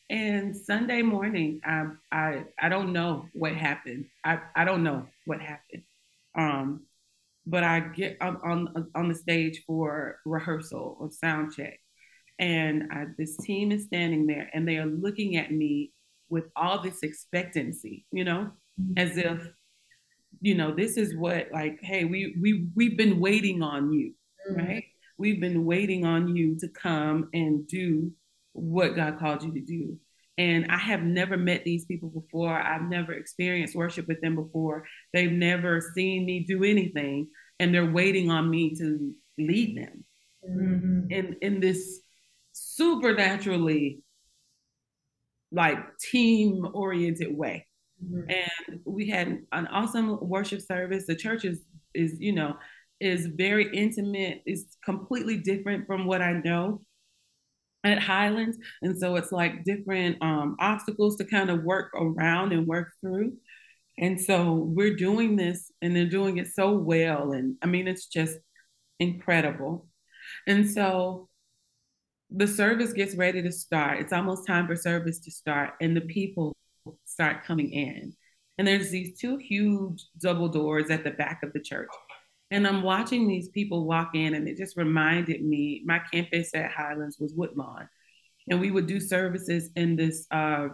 And 0.09 0.55
Sunday 0.55 1.01
morning, 1.01 1.61
I 1.65 1.87
I 2.11 2.43
I 2.59 2.69
don't 2.69 2.93
know 2.93 3.27
what 3.33 3.53
happened. 3.53 4.05
I 4.23 4.39
I 4.55 4.65
don't 4.65 4.83
know 4.83 5.07
what 5.25 5.41
happened. 5.41 5.83
Um, 6.35 6.83
but 7.45 7.63
I 7.63 7.79
get 7.79 8.17
on 8.21 8.37
on, 8.37 8.91
on 8.95 9.09
the 9.09 9.15
stage 9.15 9.63
for 9.65 10.19
rehearsal 10.25 10.97
or 10.99 11.11
sound 11.11 11.53
check, 11.53 11.79
and 12.39 12.89
I, 12.91 13.05
this 13.17 13.35
team 13.37 13.71
is 13.71 13.85
standing 13.85 14.27
there, 14.27 14.49
and 14.53 14.67
they 14.67 14.77
are 14.77 14.85
looking 14.85 15.37
at 15.37 15.51
me 15.51 15.91
with 16.29 16.45
all 16.55 16.81
this 16.81 17.03
expectancy, 17.03 18.05
you 18.11 18.23
know, 18.25 18.51
mm-hmm. 18.79 18.93
as 18.97 19.17
if, 19.17 19.47
you 20.41 20.55
know, 20.55 20.73
this 20.73 20.97
is 20.97 21.15
what 21.15 21.47
like, 21.53 21.79
hey, 21.81 22.05
we 22.05 22.35
we 22.41 22.67
we've 22.75 22.97
been 22.97 23.19
waiting 23.19 23.61
on 23.61 23.91
you 23.91 24.13
mm-hmm. 24.49 24.59
right? 24.59 24.83
We've 25.17 25.39
been 25.39 25.65
waiting 25.65 26.05
on 26.05 26.35
you 26.35 26.57
to 26.59 26.67
come 26.67 27.29
and 27.33 27.67
do 27.67 28.11
what 28.57 28.95
God 28.95 29.19
called 29.19 29.43
you 29.43 29.53
to 29.53 29.61
do. 29.61 29.97
And 30.37 30.67
I 30.69 30.77
have 30.77 31.01
never 31.01 31.35
met 31.35 31.63
these 31.63 31.85
people 31.85 32.09
before. 32.09 32.53
I've 32.53 32.83
never 32.83 33.13
experienced 33.13 33.75
worship 33.75 34.07
with 34.07 34.21
them 34.21 34.35
before. 34.35 34.85
They've 35.13 35.31
never 35.31 35.81
seen 35.95 36.25
me 36.25 36.45
do 36.47 36.63
anything, 36.63 37.29
and 37.59 37.73
they're 37.73 37.91
waiting 37.91 38.29
on 38.29 38.49
me 38.49 38.75
to 38.75 39.13
lead 39.39 39.77
them 39.77 40.03
mm-hmm. 40.47 41.11
in 41.11 41.37
in 41.41 41.59
this 41.59 42.01
supernaturally 42.51 44.03
like 45.51 45.97
team 45.97 46.67
oriented 46.73 47.35
way. 47.35 47.65
Mm-hmm. 48.03 48.29
And 48.29 48.79
we 48.85 49.09
had 49.09 49.39
an 49.51 49.67
awesome 49.67 50.19
worship 50.21 50.61
service. 50.61 51.05
The 51.07 51.15
church 51.15 51.45
is 51.45 51.63
is 51.95 52.15
you 52.19 52.33
know 52.33 52.57
is 52.99 53.27
very 53.27 53.69
intimate, 53.75 54.41
is 54.45 54.77
completely 54.83 55.37
different 55.37 55.85
from 55.87 56.05
what 56.05 56.21
I 56.21 56.33
know 56.33 56.81
at 57.87 58.01
Highlands. 58.01 58.57
And 58.81 58.97
so 58.97 59.15
it's 59.15 59.31
like 59.31 59.63
different 59.63 60.21
um, 60.21 60.55
obstacles 60.59 61.17
to 61.17 61.25
kind 61.25 61.49
of 61.49 61.63
work 61.63 61.91
around 61.95 62.53
and 62.53 62.67
work 62.67 62.89
through. 63.01 63.33
And 63.99 64.19
so 64.19 64.53
we're 64.53 64.95
doing 64.95 65.35
this 65.35 65.71
and 65.81 65.95
they're 65.95 66.05
doing 66.05 66.37
it 66.37 66.47
so 66.47 66.77
well. 66.77 67.31
And 67.31 67.55
I 67.61 67.65
mean, 67.65 67.87
it's 67.87 68.07
just 68.07 68.37
incredible. 68.99 69.87
And 70.45 70.69
so 70.69 71.29
the 72.29 72.47
service 72.47 72.93
gets 72.93 73.15
ready 73.15 73.41
to 73.41 73.51
start. 73.51 73.99
It's 73.99 74.13
almost 74.13 74.45
time 74.45 74.67
for 74.67 74.75
service 74.75 75.19
to 75.19 75.31
start, 75.31 75.73
and 75.79 75.95
the 75.95 76.01
people 76.01 76.55
start 77.05 77.45
coming 77.45 77.71
in. 77.71 78.13
And 78.57 78.67
there's 78.67 78.89
these 78.89 79.19
two 79.19 79.37
huge 79.37 80.03
double 80.19 80.49
doors 80.49 80.89
at 80.89 81.03
the 81.03 81.11
back 81.11 81.41
of 81.43 81.53
the 81.53 81.61
church. 81.61 81.89
And 82.49 82.65
I'm 82.65 82.81
watching 82.81 83.27
these 83.27 83.49
people 83.49 83.85
walk 83.85 84.11
in, 84.13 84.33
and 84.33 84.47
it 84.47 84.57
just 84.57 84.77
reminded 84.77 85.43
me 85.43 85.83
my 85.85 85.99
campus 86.11 86.51
at 86.53 86.71
Highlands 86.71 87.17
was 87.19 87.33
Woodlawn. 87.35 87.89
And 88.49 88.61
we 88.61 88.71
would 88.71 88.87
do 88.87 88.99
services 88.99 89.69
in 89.75 89.97
this 89.97 90.25
uh, 90.31 90.69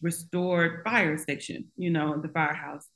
restored 0.00 0.82
fire 0.84 1.18
station, 1.18 1.66
you 1.76 1.90
know, 1.90 2.20
the 2.20 2.28
firehouse. 2.28 2.88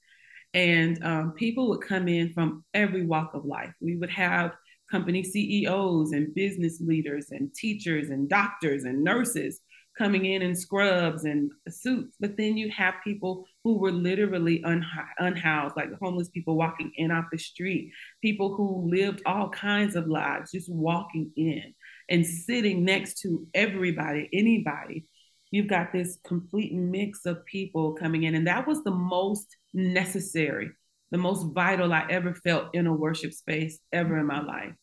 And 0.55 1.02
um, 1.05 1.33
people 1.33 1.68
would 1.68 1.83
come 1.83 2.09
in 2.09 2.33
from 2.33 2.64
every 2.72 3.05
walk 3.05 3.35
of 3.35 3.44
life. 3.44 3.72
We 3.81 3.96
would 3.96 4.11
have 4.11 4.52
company 4.90 5.22
CEOs 5.22 6.12
and 6.12 6.35
business 6.35 6.81
leaders 6.81 7.26
and 7.31 7.52
teachers 7.55 8.09
and 8.09 8.29
doctors 8.29 8.85
and 8.85 9.02
nurses 9.02 9.61
coming 9.98 10.26
in 10.26 10.42
in 10.42 10.55
scrubs 10.55 11.24
and 11.24 11.50
suits. 11.68 12.16
But 12.20 12.37
then 12.37 12.57
you 12.57 12.70
have 12.70 12.94
people 13.05 13.44
who 13.66 13.79
were 13.79 13.90
literally 13.90 14.62
unhoused, 14.62 15.76
like 15.76 15.88
homeless 16.00 16.29
people 16.29 16.57
walking 16.57 16.92
in 16.94 17.11
off 17.11 17.24
the 17.33 17.37
street, 17.37 17.90
people 18.22 18.55
who 18.55 18.88
lived 18.88 19.20
all 19.26 19.48
kinds 19.48 19.96
of 19.96 20.07
lives 20.07 20.52
just 20.52 20.70
walking 20.70 21.33
in 21.35 21.74
and 22.09 22.24
sitting 22.24 22.85
next 22.85 23.18
to 23.22 23.44
everybody, 23.55 24.29
anybody. 24.33 25.05
You've 25.50 25.66
got 25.66 25.92
this 25.92 26.16
complete 26.24 26.74
mix 26.74 27.26
of 27.26 27.44
people 27.44 27.94
coming 27.94 28.22
in. 28.22 28.37
And 28.37 28.46
that 28.46 28.68
was 28.68 28.85
the 28.85 28.92
most 28.92 29.57
necessary, 29.74 30.70
the 31.11 31.18
most 31.18 31.52
vital 31.52 31.92
I 31.92 32.07
ever 32.09 32.35
felt 32.35 32.72
in 32.72 32.87
a 32.87 32.94
worship 32.94 33.33
space 33.33 33.81
ever 33.92 34.16
in 34.16 34.26
my 34.26 34.42
life. 34.42 34.74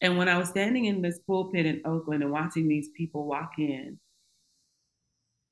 And 0.00 0.18
when 0.18 0.28
I 0.28 0.38
was 0.38 0.48
standing 0.48 0.86
in 0.86 1.02
this 1.02 1.20
pulpit 1.20 1.66
in 1.66 1.82
Oakland 1.84 2.24
and 2.24 2.32
watching 2.32 2.66
these 2.66 2.88
people 2.96 3.28
walk 3.28 3.52
in, 3.58 4.00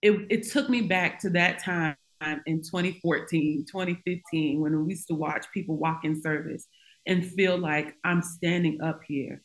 it, 0.02 0.26
it 0.30 0.50
took 0.50 0.68
me 0.68 0.82
back 0.82 1.20
to 1.20 1.30
that 1.30 1.60
time 1.60 1.94
in 2.46 2.62
2014, 2.62 3.66
2015, 3.70 4.60
when 4.60 4.84
we 4.84 4.92
used 4.92 5.08
to 5.08 5.14
watch 5.14 5.46
people 5.52 5.76
walk 5.76 6.04
in 6.04 6.20
service 6.20 6.66
and 7.06 7.26
feel 7.26 7.58
like 7.58 7.94
I'm 8.04 8.22
standing 8.22 8.80
up 8.80 9.00
here 9.06 9.42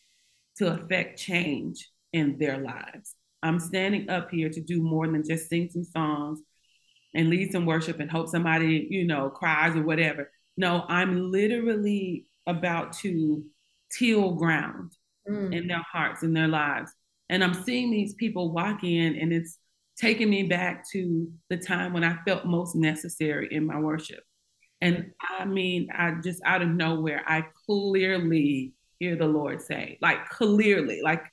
to 0.58 0.74
affect 0.74 1.20
change 1.20 1.88
in 2.14 2.38
their 2.38 2.58
lives. 2.58 3.16
I'm 3.44 3.60
standing 3.60 4.10
up 4.10 4.30
here 4.32 4.50
to 4.50 4.62
do 4.62 4.82
more 4.82 5.08
than 5.08 5.24
just 5.28 5.50
sing 5.50 5.70
some 5.72 5.84
songs 5.84 6.40
and 7.14 7.30
lead 7.30 7.52
some 7.52 7.66
worship 7.66 8.00
and 8.00 8.10
hope 8.10 8.28
somebody, 8.28 8.88
you 8.90 9.06
know, 9.06 9.30
cries 9.30 9.76
or 9.76 9.84
whatever. 9.84 10.32
No, 10.58 10.86
I'm 10.88 11.32
literally 11.32 12.26
about 12.48 12.94
to 12.94 13.44
till 13.98 14.34
ground 14.34 14.92
mm. 15.30 15.54
in 15.54 15.68
their 15.68 15.84
hearts 15.92 16.24
and 16.24 16.36
their 16.36 16.48
lives. 16.48 16.92
And 17.30 17.44
I'm 17.44 17.54
seeing 17.54 17.92
these 17.92 18.14
people 18.16 18.52
walk 18.52 18.84
in 18.84 19.16
and 19.16 19.32
it's 19.32 19.58
taking 20.00 20.30
me 20.30 20.44
back 20.44 20.88
to 20.92 21.32
the 21.50 21.58
time 21.58 21.94
when 21.94 22.04
I 22.04 22.18
felt 22.26 22.46
most 22.46 22.76
necessary 22.76 23.48
in 23.52 23.66
my 23.66 23.80
worship. 23.80 24.24
And 24.80 25.12
I 25.38 25.46
mean, 25.46 25.90
I 25.92 26.16
just 26.24 26.42
out 26.46 26.62
of 26.62 26.70
nowhere, 26.70 27.24
I 27.26 27.46
clearly 27.66 28.74
hear 29.00 29.16
the 29.16 29.26
Lord 29.26 29.62
say, 29.62 29.98
like 30.02 30.30
clearly, 30.30 31.02
like 31.02 31.24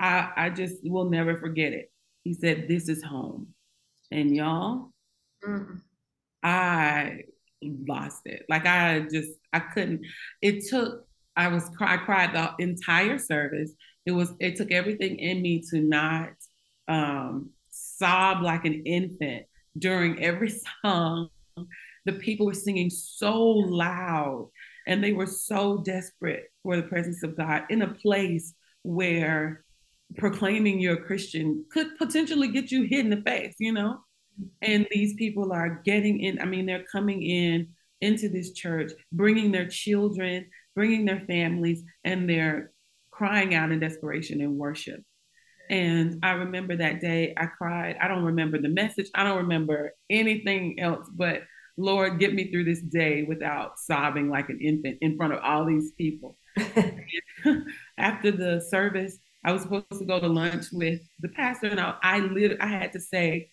I, 0.00 0.30
I 0.36 0.50
just 0.50 0.76
will 0.82 1.08
never 1.08 1.38
forget 1.38 1.72
it. 1.72 1.92
He 2.24 2.34
said, 2.34 2.66
This 2.68 2.88
is 2.88 3.02
home. 3.02 3.48
And 4.10 4.34
y'all, 4.34 4.90
mm. 5.46 5.80
I 6.42 7.22
lost 7.62 8.22
it. 8.24 8.44
Like 8.48 8.66
I 8.66 9.06
just, 9.12 9.30
I 9.52 9.60
couldn't, 9.60 10.02
it 10.42 10.66
took, 10.68 11.06
I 11.36 11.48
was, 11.48 11.70
I 11.80 11.98
cried 11.98 12.34
the 12.34 12.52
entire 12.62 13.18
service. 13.18 13.72
It 14.06 14.12
was, 14.12 14.32
it 14.40 14.56
took 14.56 14.72
everything 14.72 15.18
in 15.18 15.42
me 15.42 15.62
to 15.70 15.80
not 15.80 16.30
um, 16.88 17.50
sob 17.98 18.42
like 18.42 18.64
an 18.64 18.82
infant 18.84 19.44
during 19.78 20.22
every 20.22 20.52
song 20.84 21.28
the 22.08 22.12
people 22.14 22.46
were 22.46 22.54
singing 22.54 22.88
so 22.88 23.38
loud 23.42 24.50
and 24.86 25.04
they 25.04 25.12
were 25.12 25.26
so 25.26 25.78
desperate 25.78 26.44
for 26.62 26.76
the 26.76 26.82
presence 26.82 27.22
of 27.22 27.36
God 27.36 27.64
in 27.68 27.82
a 27.82 27.94
place 27.94 28.54
where 28.82 29.62
proclaiming 30.16 30.80
you're 30.80 30.94
a 30.94 31.04
Christian 31.04 31.66
could 31.70 31.98
potentially 31.98 32.48
get 32.48 32.72
you 32.72 32.84
hit 32.84 33.00
in 33.00 33.10
the 33.10 33.22
face, 33.22 33.54
you 33.58 33.72
know? 33.72 33.98
And 34.62 34.86
these 34.90 35.14
people 35.14 35.52
are 35.52 35.82
getting 35.84 36.20
in, 36.20 36.40
I 36.40 36.46
mean, 36.46 36.64
they're 36.64 36.86
coming 36.90 37.22
in 37.22 37.68
into 38.00 38.30
this 38.30 38.52
church, 38.52 38.92
bringing 39.12 39.52
their 39.52 39.68
children, 39.68 40.46
bringing 40.74 41.04
their 41.04 41.20
families, 41.26 41.82
and 42.04 42.30
they're 42.30 42.72
crying 43.10 43.54
out 43.54 43.70
in 43.70 43.80
desperation 43.80 44.40
in 44.40 44.56
worship. 44.56 45.02
And 45.70 46.18
I 46.22 46.32
remember 46.32 46.76
that 46.76 47.00
day 47.00 47.34
I 47.36 47.46
cried. 47.46 47.96
I 48.00 48.08
don't 48.08 48.24
remember 48.24 48.60
the 48.60 48.68
message. 48.68 49.08
I 49.14 49.24
don't 49.24 49.38
remember 49.38 49.92
anything 50.08 50.80
else, 50.80 51.08
but 51.14 51.42
Lord, 51.76 52.18
get 52.18 52.34
me 52.34 52.50
through 52.50 52.64
this 52.64 52.80
day 52.80 53.22
without 53.22 53.78
sobbing 53.78 54.28
like 54.28 54.48
an 54.48 54.60
infant 54.60 54.98
in 55.00 55.16
front 55.16 55.32
of 55.32 55.40
all 55.42 55.64
these 55.64 55.92
people. 55.92 56.36
After 57.98 58.32
the 58.32 58.60
service, 58.68 59.18
I 59.44 59.52
was 59.52 59.62
supposed 59.62 59.98
to 59.98 60.04
go 60.04 60.18
to 60.18 60.26
lunch 60.26 60.66
with 60.72 61.00
the 61.20 61.28
pastor, 61.28 61.68
and 61.68 61.78
I, 61.78 61.94
I, 62.02 62.18
lit- 62.18 62.60
I 62.60 62.66
had 62.66 62.92
to 62.94 63.00
say, 63.00 63.50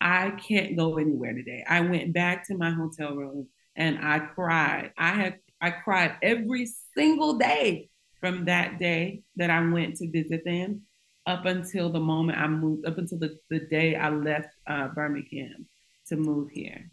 I 0.00 0.30
can't 0.30 0.76
go 0.76 0.98
anywhere 0.98 1.34
today. 1.34 1.64
I 1.68 1.80
went 1.80 2.12
back 2.12 2.46
to 2.48 2.56
my 2.56 2.70
hotel 2.70 3.14
room 3.14 3.48
and 3.76 3.98
I 4.00 4.20
cried. 4.20 4.92
I 4.96 5.10
had 5.12 5.38
I 5.60 5.70
cried 5.70 6.16
every 6.22 6.68
single 6.96 7.36
day 7.36 7.90
from 8.20 8.44
that 8.44 8.78
day 8.78 9.22
that 9.36 9.50
I 9.50 9.60
went 9.68 9.96
to 9.96 10.10
visit 10.10 10.44
them 10.44 10.82
up 11.28 11.44
until 11.44 11.90
the 11.90 12.00
moment 12.00 12.38
I 12.38 12.48
moved, 12.48 12.86
up 12.86 12.96
until 12.96 13.18
the, 13.18 13.38
the 13.50 13.60
day 13.60 13.94
I 13.94 14.08
left 14.08 14.48
uh, 14.66 14.88
Birmingham 14.88 15.66
to 16.06 16.16
move 16.16 16.50
here. 16.50 16.90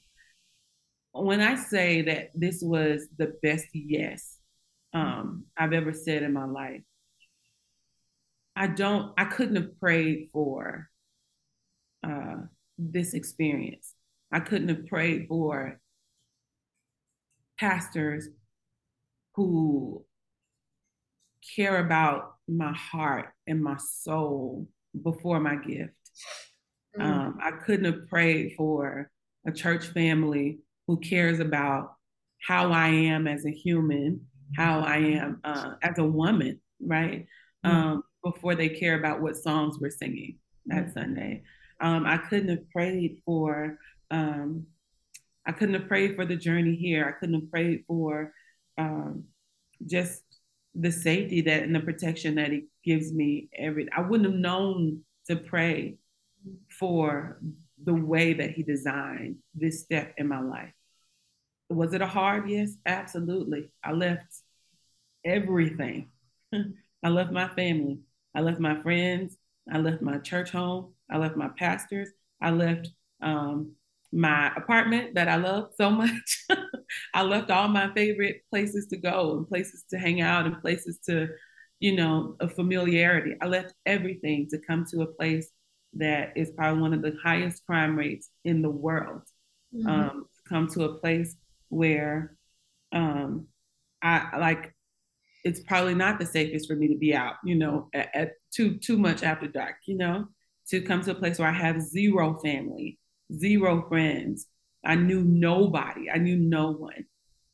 When 1.14 1.40
I 1.40 1.56
say 1.56 2.02
that 2.02 2.32
this 2.36 2.62
was 2.62 3.08
the 3.18 3.34
best 3.42 3.68
yes 3.72 4.38
um, 4.94 5.46
I've 5.56 5.72
ever 5.72 5.94
said 5.94 6.22
in 6.22 6.34
my 6.34 6.44
life, 6.44 6.82
I 8.58 8.68
don't, 8.68 9.14
I 9.18 9.24
couldn't 9.24 9.56
have 9.56 9.80
prayed 9.80 10.30
for 10.34 10.90
uh, 12.04 12.36
this 12.78 13.14
experience. 13.14 13.94
I 14.34 14.42
couldn't 14.42 14.68
have 14.68 14.88
prayed 14.88 15.28
for 15.30 15.80
pastors 17.58 18.28
who 19.36 20.04
care 21.56 21.78
about 21.78 22.36
my 22.50 22.74
heart 22.74 23.35
and 23.48 23.64
my 23.64 23.78
soul 23.78 24.68
before 25.04 25.40
my 25.40 25.56
gift. 25.56 25.94
Mm. 26.98 27.04
Um, 27.04 27.38
I 27.42 27.52
couldn't 27.52 27.86
have 27.86 28.08
prayed 28.08 28.54
for 28.56 29.10
a 29.48 29.52
church 29.52 29.88
family 29.88 30.60
who 30.88 30.98
cares 30.98 31.40
about 31.40 31.94
how 32.42 32.72
I 32.72 32.88
am 32.88 33.28
as 33.28 33.46
a 33.46 33.52
human, 33.52 34.22
how 34.56 34.82
I 34.82 34.98
am 34.98 35.40
uh, 35.44 35.74
as 35.82 35.98
a 35.98 36.06
woman, 36.06 36.60
right? 36.80 37.26
Mm. 37.66 37.70
Um, 37.70 38.04
before 38.24 38.56
they 38.56 38.70
care 38.70 38.98
about 38.98 39.22
what 39.22 39.36
songs 39.36 39.78
we're 39.80 39.90
singing 39.90 40.38
that 40.68 40.88
mm. 40.88 40.94
Sunday. 40.94 41.44
Um, 41.80 42.06
I 42.06 42.18
couldn't 42.18 42.50
have 42.50 42.70
prayed 42.72 43.22
for, 43.26 43.78
um, 44.10 44.66
I 45.46 45.52
couldn't 45.52 45.76
have 45.76 45.88
prayed 45.88 46.16
for 46.16 46.26
the 46.26 46.36
journey 46.36 46.76
here. 46.76 47.06
I 47.08 47.20
couldn't 47.20 47.40
have 47.40 47.52
prayed 47.52 47.84
for 47.88 48.32
um, 48.78 49.26
just 49.86 50.24
the 50.74 50.92
safety 50.92 51.42
that 51.42 51.64
and 51.64 51.76
the 51.76 51.80
protection 51.80 52.36
that 52.36 52.52
he 52.52 52.66
gives 52.86 53.12
me 53.12 53.50
every 53.58 53.88
I 53.92 54.02
wouldn't 54.02 54.30
have 54.30 54.40
known 54.40 55.02
to 55.28 55.36
pray 55.36 55.98
for 56.70 57.40
the 57.84 57.94
way 57.94 58.34
that 58.34 58.52
he 58.52 58.64
designed 58.64 59.38
this 59.54 59.82
step 59.82 60.14
in 60.18 60.28
my 60.28 60.40
life. 60.40 60.72
Was 61.70 61.94
it 61.94 62.02
a 62.02 62.08
hard 62.08 62.50
yes? 62.50 62.76
Absolutely. 62.86 63.72
I 63.84 63.92
left 63.92 64.28
everything. 65.26 66.10
I 67.04 67.10
left 67.10 67.32
my 67.32 67.48
family. 67.50 68.00
I 68.36 68.42
left 68.42 68.60
my 68.60 68.82
friends. 68.82 69.38
I 69.72 69.80
left 69.80 70.02
my 70.02 70.20
church 70.20 70.52
home. 70.52 70.94
I 71.10 71.18
left 71.18 71.36
my 71.36 71.50
pastors. 71.58 72.10
I 72.42 72.52
left 72.52 72.90
um, 73.22 73.72
my 74.12 74.52
apartment 74.56 75.16
that 75.16 75.28
I 75.28 75.36
love 75.36 75.72
so 75.76 75.90
much. 75.90 76.46
I 77.14 77.24
left 77.24 77.50
all 77.50 77.68
my 77.68 77.92
favorite 77.94 78.44
places 78.50 78.88
to 78.88 78.98
go 78.98 79.38
and 79.38 79.48
places 79.48 79.84
to 79.90 79.98
hang 79.98 80.22
out 80.22 80.46
and 80.46 80.62
places 80.62 81.00
to, 81.08 81.30
you 81.80 81.96
know, 81.96 82.36
a 82.40 82.48
familiarity. 82.48 83.36
I 83.42 83.48
left 83.48 83.74
everything 83.86 84.48
to 84.50 84.60
come 84.60 84.86
to 84.92 85.02
a 85.02 85.08
place 85.08 85.50
that 85.94 86.34
is 86.36 86.52
probably 86.52 86.82
one 86.82 86.94
of 86.94 87.02
the 87.02 87.18
highest 87.24 87.66
crime 87.66 87.98
rates 87.98 88.30
in 88.44 88.62
the 88.62 88.70
world. 88.70 89.22
Mm-hmm. 89.74 89.88
Um, 89.88 90.26
come 90.48 90.68
to 90.70 90.84
a 90.86 90.96
place 90.96 91.36
where 91.70 92.38
um, 92.92 93.48
I 94.02 94.38
like 94.38 94.74
it's 95.44 95.60
probably 95.62 95.96
not 95.96 96.20
the 96.20 96.26
safest 96.26 96.68
for 96.68 96.76
me 96.76 96.88
to 96.88 96.98
be 96.98 97.14
out, 97.14 97.36
you 97.44 97.56
know, 97.56 97.90
at, 97.94 98.10
at 98.16 98.32
too 98.54 98.78
too 98.78 98.98
much 98.98 99.24
after 99.24 99.48
dark, 99.48 99.76
you 99.86 99.98
know, 99.98 100.28
to 100.70 100.82
come 100.82 101.02
to 101.02 101.12
a 101.12 101.16
place 101.16 101.40
where 101.40 101.48
I 101.48 101.54
have 101.54 101.82
zero 101.82 102.40
family, 102.44 103.00
zero 103.34 103.88
friends. 103.88 104.48
I 104.84 104.96
knew 104.96 105.24
nobody. 105.24 106.10
I 106.12 106.18
knew 106.18 106.38
no 106.38 106.72
one. 106.72 107.06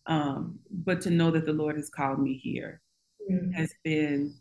Um, 0.06 0.60
but 0.70 1.02
to 1.02 1.10
know 1.10 1.32
that 1.32 1.46
the 1.46 1.54
Lord 1.54 1.78
has 1.78 1.90
called 1.90 2.20
me 2.20 2.38
here 2.38 2.81
mm-hmm. 3.30 3.52
has 3.52 3.74
been 3.84 4.36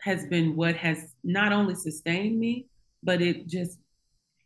has 0.00 0.26
been 0.26 0.56
what 0.56 0.76
has 0.76 1.14
not 1.22 1.52
only 1.52 1.74
sustained 1.74 2.38
me, 2.38 2.66
but 3.02 3.20
it 3.20 3.48
just 3.48 3.78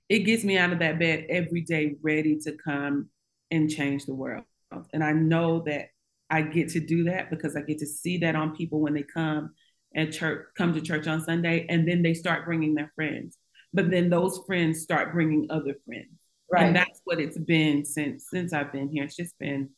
it 0.09 0.20
gets 0.20 0.44
me 0.44 0.59
out 0.59 0.72
of 0.72 0.80
that 0.80 0.98
bed 0.98 1.26
every 1.28 1.62
day 1.62 1.96
ready 2.02 2.38
to 2.40 2.52
come 2.52 3.09
and 3.50 3.70
change 3.70 4.04
the 4.04 4.14
world. 4.14 4.44
And 4.92 5.04
I 5.04 5.12
know 5.12 5.62
that 5.66 5.88
I 6.28 6.42
get 6.42 6.70
to 6.70 6.80
do 6.80 7.04
that 7.04 7.30
because 7.30 7.57
I 7.57 7.61
get 7.61 7.78
to 7.78 7.87
see 7.87 8.18
that 8.18 8.35
on 8.35 8.57
people 8.57 8.80
when 8.80 8.94
they 8.94 9.04
come 9.04 9.54
and 9.94 10.12
church 10.12 10.46
come 10.57 10.74
to 10.74 10.80
church 10.80 11.07
on 11.07 11.22
Sunday 11.22 11.66
and 11.68 11.87
then 11.87 12.02
they 12.02 12.14
start 12.14 12.44
bringing 12.44 12.74
their 12.74 12.90
friends 12.96 13.38
but 13.74 13.90
then 13.90 14.09
those 14.09 14.40
friends 14.46 14.80
start 14.80 15.12
bringing 15.12 15.48
other 15.50 15.74
friends. 15.85 16.09
Right. 16.50 16.66
And 16.66 16.76
that's 16.76 17.00
what 17.02 17.20
it's 17.20 17.37
been 17.37 17.85
since 17.85 18.28
since 18.30 18.52
I've 18.52 18.72
been 18.72 18.88
here. 18.88 19.04
It's 19.04 19.16
just 19.16 19.37
been 19.38 19.70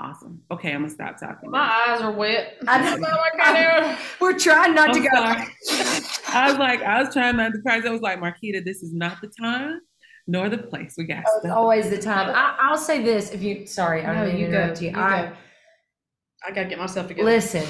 awesome. 0.00 0.42
Okay, 0.50 0.72
I'm 0.72 0.82
gonna 0.82 0.90
stop 0.90 1.20
talking. 1.20 1.50
My 1.50 1.66
now. 1.66 1.94
eyes 1.94 2.00
are 2.00 2.12
wet. 2.12 2.56
I 2.66 2.82
don't 2.82 3.00
know 3.00 3.08
what 3.08 3.32
kind 3.38 3.84
of. 3.84 4.16
We're 4.20 4.38
trying 4.38 4.74
not 4.74 4.88
I'm 4.88 4.94
to 4.94 5.00
go. 5.00 5.08
I 6.32 6.50
was 6.50 6.58
like, 6.58 6.82
I 6.82 7.02
was 7.02 7.12
trying 7.12 7.36
not 7.36 7.52
to 7.52 7.60
cry. 7.60 7.80
I 7.84 7.90
was 7.90 8.00
like, 8.00 8.18
Marquita, 8.18 8.64
this 8.64 8.82
is 8.82 8.92
not 8.92 9.20
the 9.20 9.28
time 9.28 9.80
nor 10.26 10.48
the 10.48 10.58
place. 10.58 10.94
We 10.96 11.04
got. 11.04 11.24
Oh, 11.26 11.40
it's 11.42 11.52
always 11.52 11.90
the 11.90 11.98
time. 11.98 12.32
I, 12.34 12.70
will 12.70 12.78
say 12.78 13.02
this: 13.02 13.30
if 13.32 13.42
you, 13.42 13.66
sorry, 13.66 14.04
I'm 14.04 14.14
going 14.14 14.34
to 14.34 14.40
you. 14.40 14.90
you 14.90 14.96
I, 14.96 15.32
I 16.46 16.50
gotta 16.52 16.68
get 16.68 16.78
myself 16.78 17.08
together. 17.08 17.28
Listen, 17.28 17.66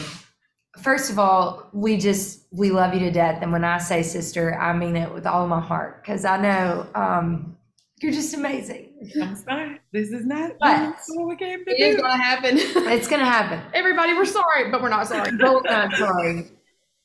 first 0.82 1.10
of 1.10 1.18
all, 1.18 1.68
we 1.72 1.96
just 1.96 2.46
we 2.52 2.70
love 2.70 2.94
you 2.94 3.00
to 3.00 3.10
death, 3.10 3.38
and 3.42 3.50
when 3.50 3.64
I 3.64 3.78
say 3.78 4.02
sister, 4.02 4.58
I 4.58 4.72
mean 4.72 4.96
it 4.96 5.12
with 5.12 5.26
all 5.26 5.46
my 5.46 5.60
heart 5.60 6.02
because 6.02 6.24
I 6.24 6.36
know 6.36 6.86
um, 6.94 7.56
you're 8.00 8.12
just 8.12 8.34
amazing. 8.34 8.92
I'm 9.22 9.36
sorry, 9.36 9.80
this 9.92 10.10
is 10.10 10.26
not 10.26 10.52
but 10.60 10.96
what 11.08 11.28
we 11.28 11.36
came 11.36 11.64
to 11.64 11.70
It 11.70 11.96
do. 11.96 12.02
gonna 12.02 12.22
happen. 12.22 12.52
it's 12.58 13.08
gonna 13.08 13.24
happen. 13.24 13.60
Everybody, 13.74 14.14
we're 14.14 14.24
sorry, 14.24 14.70
but 14.70 14.82
we're 14.82 14.88
not 14.88 15.06
sorry. 15.06 15.30
Both 15.36 15.64
not 15.64 15.92
sorry. 15.94 16.50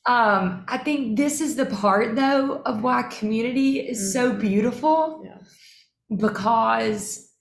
Um, 0.06 0.64
I 0.68 0.78
think 0.78 1.16
this 1.16 1.40
is 1.40 1.56
the 1.56 1.66
part 1.66 2.14
though 2.14 2.62
of 2.64 2.82
why 2.82 3.02
community 3.04 3.80
is 3.80 3.98
mm-hmm. 3.98 4.12
so 4.12 4.32
beautiful. 4.34 5.22
Yeah. 5.24 6.16
Because 6.16 7.32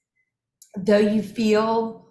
though 0.76 0.98
you 0.98 1.22
feel 1.22 2.05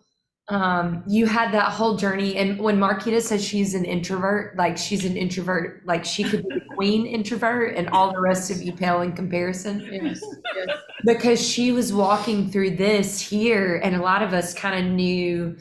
um 0.49 1.03
you 1.07 1.25
had 1.27 1.53
that 1.53 1.73
whole 1.73 1.97
journey. 1.97 2.37
And 2.37 2.59
when 2.59 2.79
marquita 2.79 3.23
says 3.23 3.43
she's 3.43 3.75
an 3.75 3.85
introvert 3.85 4.57
like 4.57 4.77
she's 4.77 5.05
an 5.05 5.17
introvert 5.17 5.81
like 5.87 6.05
she 6.05 6.23
could 6.23 6.47
be 6.47 6.57
the 6.57 6.75
queen 6.75 7.07
introvert 7.07 7.77
and 7.77 7.89
all 7.89 8.13
the 8.13 8.21
rest 8.21 8.51
of 8.51 8.61
you 8.61 8.73
pale 8.73 9.01
in 9.01 9.13
comparison. 9.13 9.81
Yes, 9.81 10.23
yes. 10.55 10.79
because 11.05 11.41
she 11.41 11.73
was 11.73 11.95
walking 11.95 12.51
through 12.51 12.77
this 12.77 13.21
here 13.21 13.81
and 13.83 13.97
a 13.97 14.03
lot 14.03 14.23
of 14.23 14.35
us 14.35 14.53
kind 14.53 14.87
of 14.87 14.93
knew 14.93 15.57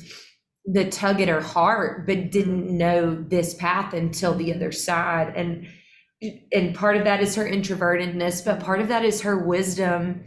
the 0.66 0.90
tug 0.90 1.22
at 1.22 1.30
her 1.30 1.42
heart 1.42 2.06
but 2.06 2.30
didn't 2.30 2.70
know 2.70 3.16
this 3.30 3.54
path 3.54 3.94
until 3.94 4.34
the 4.34 4.54
other 4.54 4.74
side. 4.74 5.34
And 5.34 5.66
and 6.52 6.76
part 6.76 6.98
of 6.98 7.06
that 7.06 7.22
is 7.22 7.36
her 7.36 7.50
introvertedness 7.50 8.44
but 8.44 8.60
part 8.60 8.82
of 8.82 8.90
that 8.90 9.06
is 9.06 9.22
her 9.22 9.38
wisdom 9.46 10.26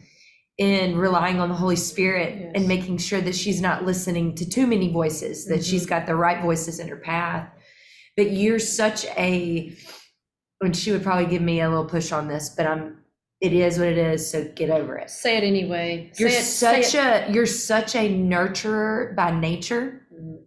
in 0.58 0.96
relying 0.96 1.38
on 1.38 1.48
the 1.48 1.54
Holy 1.54 1.76
Spirit 1.76 2.38
yes. 2.38 2.52
and 2.54 2.66
making 2.66 2.98
sure 2.98 3.20
that 3.20 3.34
she's 3.34 3.60
not 3.60 3.84
listening 3.84 4.34
to 4.36 4.48
too 4.48 4.66
many 4.66 4.90
voices, 4.90 5.44
that 5.46 5.56
mm-hmm. 5.56 5.62
she's 5.62 5.84
got 5.84 6.06
the 6.06 6.16
right 6.16 6.42
voices 6.42 6.78
in 6.78 6.88
her 6.88 6.96
path. 6.96 7.48
But 8.16 8.30
you're 8.30 8.58
such 8.58 9.04
a, 9.18 9.76
and 10.62 10.74
she 10.74 10.92
would 10.92 11.02
probably 11.02 11.26
give 11.26 11.42
me 11.42 11.60
a 11.60 11.68
little 11.68 11.84
push 11.84 12.10
on 12.10 12.28
this, 12.28 12.48
but 12.48 12.66
I'm, 12.66 13.02
it 13.42 13.52
is 13.52 13.78
what 13.78 13.88
it 13.88 13.98
is. 13.98 14.30
So 14.30 14.50
get 14.54 14.70
over 14.70 14.96
it. 14.96 15.10
Say 15.10 15.36
it 15.36 15.44
anyway. 15.44 16.10
You're 16.18 16.30
it, 16.30 16.42
such 16.42 16.94
a, 16.94 17.30
you're 17.30 17.44
such 17.44 17.94
a 17.94 18.08
nurturer 18.08 19.14
by 19.14 19.38
nature. 19.38 20.06
Mm-hmm. 20.14 20.42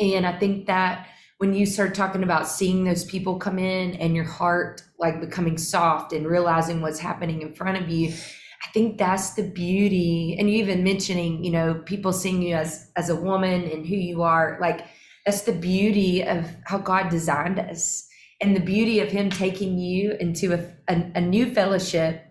And 0.00 0.26
I 0.26 0.38
think 0.38 0.66
that 0.66 1.08
when 1.38 1.54
you 1.54 1.66
start 1.66 1.94
talking 1.94 2.22
about 2.22 2.46
seeing 2.46 2.84
those 2.84 3.04
people 3.04 3.36
come 3.36 3.58
in 3.58 3.94
and 3.94 4.14
your 4.14 4.24
heart 4.24 4.82
like 4.98 5.20
becoming 5.20 5.58
soft 5.58 6.12
and 6.12 6.26
realizing 6.26 6.80
what's 6.82 7.00
happening 7.00 7.42
in 7.42 7.52
front 7.52 7.82
of 7.82 7.88
you, 7.88 8.12
I 8.62 8.68
think 8.72 8.98
that's 8.98 9.34
the 9.34 9.42
beauty. 9.42 10.36
And 10.38 10.50
you 10.50 10.56
even 10.56 10.84
mentioning, 10.84 11.42
you 11.42 11.50
know, 11.50 11.74
people 11.86 12.12
seeing 12.12 12.42
you 12.42 12.54
as 12.54 12.90
as 12.96 13.08
a 13.08 13.16
woman 13.16 13.64
and 13.70 13.86
who 13.86 13.96
you 13.96 14.22
are, 14.22 14.58
like 14.60 14.86
that's 15.24 15.42
the 15.42 15.52
beauty 15.52 16.22
of 16.22 16.46
how 16.64 16.78
God 16.78 17.08
designed 17.08 17.58
us 17.58 18.06
and 18.40 18.56
the 18.56 18.60
beauty 18.60 19.00
of 19.00 19.10
Him 19.10 19.30
taking 19.30 19.78
you 19.78 20.16
into 20.18 20.52
a, 20.52 20.92
a, 20.92 21.12
a 21.16 21.20
new 21.20 21.52
fellowship 21.52 22.24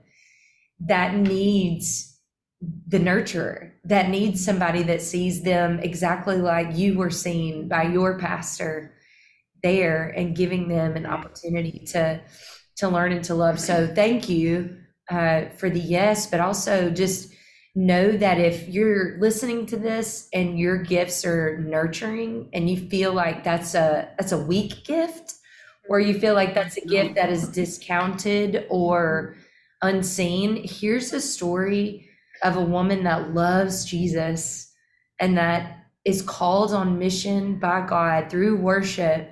that 0.82 1.16
needs 1.16 2.18
the 2.88 3.00
nurturer, 3.00 3.72
that 3.86 4.10
needs 4.10 4.44
somebody 4.44 4.84
that 4.84 5.02
sees 5.02 5.44
them 5.44 5.80
exactly 5.80 6.38
like 6.38 6.76
you 6.76 6.98
were 6.98 7.10
seen 7.10 7.68
by 7.68 7.84
your 7.84 8.18
pastor 8.20 8.94
there 9.64 10.10
and 10.10 10.36
giving 10.36 10.68
them 10.68 10.96
an 10.96 11.06
opportunity 11.06 11.86
to 11.88 12.22
to 12.78 12.88
learn 12.88 13.12
and 13.12 13.26
to 13.26 13.36
love. 13.36 13.60
So 13.60 13.88
thank 13.88 14.30
you 14.30 14.79
uh, 15.10 15.50
for 15.58 15.70
the 15.70 15.80
yes, 15.80 16.28
but 16.28 16.40
also 16.40 16.90
just 16.90 17.34
know 17.76 18.12
that 18.12 18.40
if 18.40 18.68
you're 18.68 19.18
listening 19.20 19.66
to 19.68 19.78
this 19.78 20.28
and 20.34 20.60
your 20.60 20.78
gifts 20.78 21.24
are 21.24 21.60
nurturing 21.60 22.50
and 22.54 22.70
you 22.70 22.90
feel 22.90 23.14
like 23.14 23.44
that's 23.44 23.76
a 23.76 24.10
that's 24.18 24.32
a 24.32 24.38
weak 24.38 24.84
gift 24.86 25.36
or 25.88 26.00
you 26.00 26.20
feel 26.20 26.34
like 26.34 26.54
that's 26.54 26.78
a 26.78 26.86
gift 26.86 27.16
that 27.16 27.30
is 27.30 27.48
discounted 27.50 28.66
or 28.70 29.36
unseen 29.82 30.62
here's 30.64 31.14
a 31.14 31.22
story 31.22 32.10
of 32.44 32.58
a 32.58 32.62
woman 32.62 33.04
that 33.04 33.34
loves 33.34 33.86
Jesus 33.86 34.74
and 35.20 35.38
that 35.38 35.86
is 36.06 36.22
called 36.24 36.74
on 36.74 36.98
mission 36.98 37.60
by 37.60 37.86
God 37.86 38.30
through 38.32 38.58
worship 38.58 39.30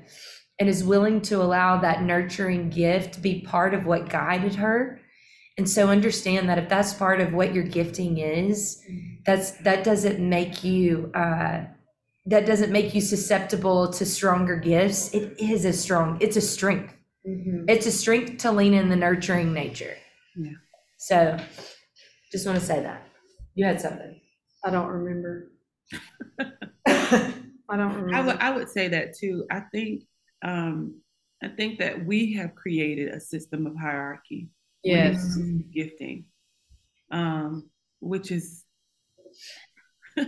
and 0.60 0.70
is 0.70 0.84
willing 0.84 1.22
to 1.22 1.42
allow 1.42 1.80
that 1.80 2.04
nurturing 2.04 2.70
gift 2.70 3.16
to 3.16 3.20
be 3.20 3.42
part 3.42 3.74
of 3.74 3.86
what 3.86 4.10
guided 4.10 4.56
her 4.56 5.02
and 5.58 5.68
so 5.68 5.90
understand 5.90 6.48
that 6.50 6.60
if 6.60 6.70
that's 6.70 6.94
part 6.94 7.20
of 7.20 7.34
what 7.34 7.54
your 7.54 7.64
gifting 7.64 8.20
is, 8.20 8.84
that's 9.26 9.52
that 9.62 9.84
doesn't 9.84 10.20
make 10.20 10.64
you 10.64 11.12
uh, 11.16 11.66
that 12.28 12.46
doesn't 12.46 12.72
make 12.72 12.94
you 12.94 13.02
susceptible 13.02 13.92
to 13.94 14.06
stronger 14.06 14.58
gifts. 14.58 15.14
It 15.14 15.40
is 15.40 15.66
a 15.66 15.74
strong, 15.74 16.18
it's 16.22 16.38
a 16.38 16.42
strength. 16.42 16.96
Mm-hmm. 17.28 17.66
It's 17.68 17.88
a 17.88 17.92
strength 17.92 18.38
to 18.40 18.52
lean 18.52 18.74
in 18.74 18.90
the 18.90 18.96
nurturing 18.96 19.52
nature. 19.52 19.96
Yeah. 20.36 20.52
So 20.98 21.38
just 22.32 22.46
want 22.46 22.60
to 22.60 22.66
say 22.66 22.82
that. 22.82 23.08
You 23.56 23.66
had 23.66 23.82
something. 23.82 24.22
I 24.64 24.70
don't 24.70 24.88
remember. 24.88 25.52
I 26.88 27.76
don't 27.76 27.96
remember. 27.96 28.16
I 28.16 28.22
would 28.22 28.38
I 28.38 28.52
would 28.52 28.70
say 28.70 28.90
that 28.90 29.18
too. 29.18 29.46
I 29.50 29.62
think 29.72 30.04
um 30.44 31.02
I 31.42 31.48
think 31.48 31.80
that 31.80 32.06
we 32.06 32.34
have 32.34 32.54
created 32.54 33.10
a 33.10 33.20
system 33.20 33.66
of 33.66 33.76
hierarchy 33.76 34.50
yes. 34.84 35.38
gifting 35.72 36.26
um 37.12 37.70
which 38.00 38.32
is 38.32 38.64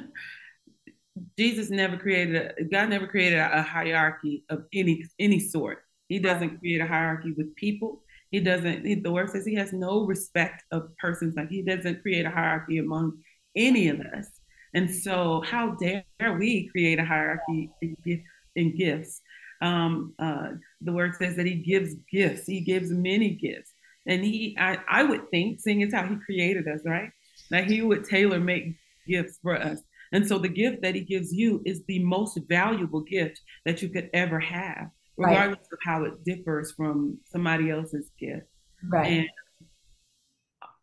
jesus 1.37 1.69
never 1.69 1.97
created 1.97 2.53
a, 2.57 2.63
god 2.63 2.89
never 2.89 3.07
created 3.07 3.37
a, 3.37 3.59
a 3.59 3.61
hierarchy 3.61 4.43
of 4.49 4.65
any 4.73 5.03
any 5.19 5.39
sort. 5.39 5.83
He 6.09 6.19
doesn't 6.19 6.59
create 6.59 6.81
a 6.81 6.87
hierarchy 6.87 7.33
with 7.37 7.55
people. 7.55 8.01
He 8.31 8.39
doesn't 8.39 8.85
he, 8.85 8.95
the 8.95 9.11
word 9.11 9.29
says 9.29 9.45
he 9.45 9.55
has 9.55 9.71
no 9.71 10.05
respect 10.05 10.63
of 10.71 10.95
persons. 10.97 11.35
Like 11.35 11.49
he 11.49 11.61
doesn't 11.61 12.01
create 12.01 12.25
a 12.25 12.31
hierarchy 12.31 12.79
among 12.79 13.19
any 13.55 13.89
of 13.89 13.99
us. 14.01 14.27
And 14.73 14.89
so 14.89 15.41
how 15.45 15.75
dare 15.75 16.03
we 16.37 16.67
create 16.69 16.99
a 16.99 17.05
hierarchy 17.05 17.71
in, 17.81 18.23
in 18.55 18.75
gifts? 18.75 19.21
Um, 19.61 20.13
uh, 20.19 20.49
the 20.81 20.93
word 20.93 21.15
says 21.15 21.35
that 21.35 21.45
he 21.45 21.55
gives 21.55 21.95
gifts. 22.11 22.45
He 22.45 22.61
gives 22.61 22.91
many 22.91 23.31
gifts 23.31 23.68
and 24.05 24.23
he, 24.23 24.57
I, 24.59 24.77
I 24.89 25.03
would 25.03 25.29
think, 25.29 25.59
seeing 25.59 25.83
as 25.83 25.93
how 25.93 26.07
he 26.07 26.15
created 26.25 26.67
us, 26.67 26.81
right? 26.85 27.11
That 27.51 27.65
he 27.65 27.81
would 27.81 28.05
tailor 28.05 28.39
make 28.39 28.75
gifts 29.07 29.39
for 29.41 29.55
us. 29.55 29.81
And 30.11 30.27
so 30.27 30.39
the 30.39 30.49
gift 30.49 30.81
that 30.81 30.95
he 30.95 31.01
gives 31.01 31.31
you 31.31 31.61
is 31.65 31.83
the 31.87 32.03
most 32.03 32.39
valuable 32.47 33.01
gift 33.01 33.39
that 33.65 33.81
you 33.81 33.89
could 33.89 34.09
ever 34.13 34.39
have, 34.39 34.89
regardless 35.17 35.59
right. 35.59 35.73
of 35.73 35.79
how 35.83 36.03
it 36.05 36.23
differs 36.23 36.71
from 36.71 37.19
somebody 37.25 37.69
else's 37.69 38.09
gift. 38.19 38.47
Right. 38.87 39.11
And 39.11 39.29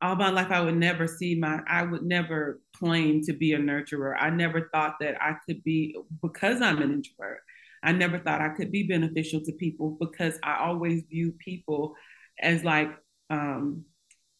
all 0.03 0.15
my 0.15 0.31
life, 0.31 0.51
I 0.51 0.61
would 0.61 0.77
never 0.77 1.09
see 1.09 1.35
my, 1.35 1.61
I 1.69 1.83
would 1.83 2.03
never 2.03 2.61
claim 2.77 3.23
to 3.23 3.33
be 3.33 3.55
a 3.55 3.59
nurturer. 3.59 4.15
I 4.19 4.31
never 4.31 4.69
thought 4.73 4.97
that 5.01 5.21
I 5.21 5.37
could 5.47 5.65
be, 5.65 5.97
because 6.23 6.61
I'm 6.61 6.83
an 6.83 6.93
introvert, 6.93 7.41
I 7.83 7.93
never 7.93 8.19
thought 8.19 8.41
I 8.41 8.51
could 8.51 8.71
be 8.71 8.83
beneficial 8.85 9.41
to 9.41 9.53
people 9.53 9.97
because 9.99 10.39
I 10.43 10.59
always 10.59 11.05
view 11.09 11.33
people 11.39 11.95
as 12.41 12.63
like 12.65 12.91
um, 13.31 13.85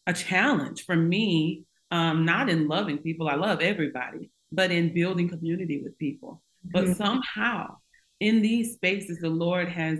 a 0.05 0.13
challenge 0.13 0.85
for 0.85 0.95
me, 0.95 1.65
um, 1.91 2.25
not 2.25 2.49
in 2.49 2.67
loving 2.67 2.99
people, 2.99 3.27
I 3.27 3.35
love 3.35 3.61
everybody, 3.61 4.31
but 4.51 4.71
in 4.71 4.93
building 4.93 5.29
community 5.29 5.81
with 5.83 5.97
people. 5.97 6.41
But 6.63 6.85
mm-hmm. 6.85 6.93
somehow 6.93 7.77
in 8.19 8.41
these 8.41 8.73
spaces, 8.73 9.19
the 9.19 9.29
Lord 9.29 9.69
has 9.69 9.99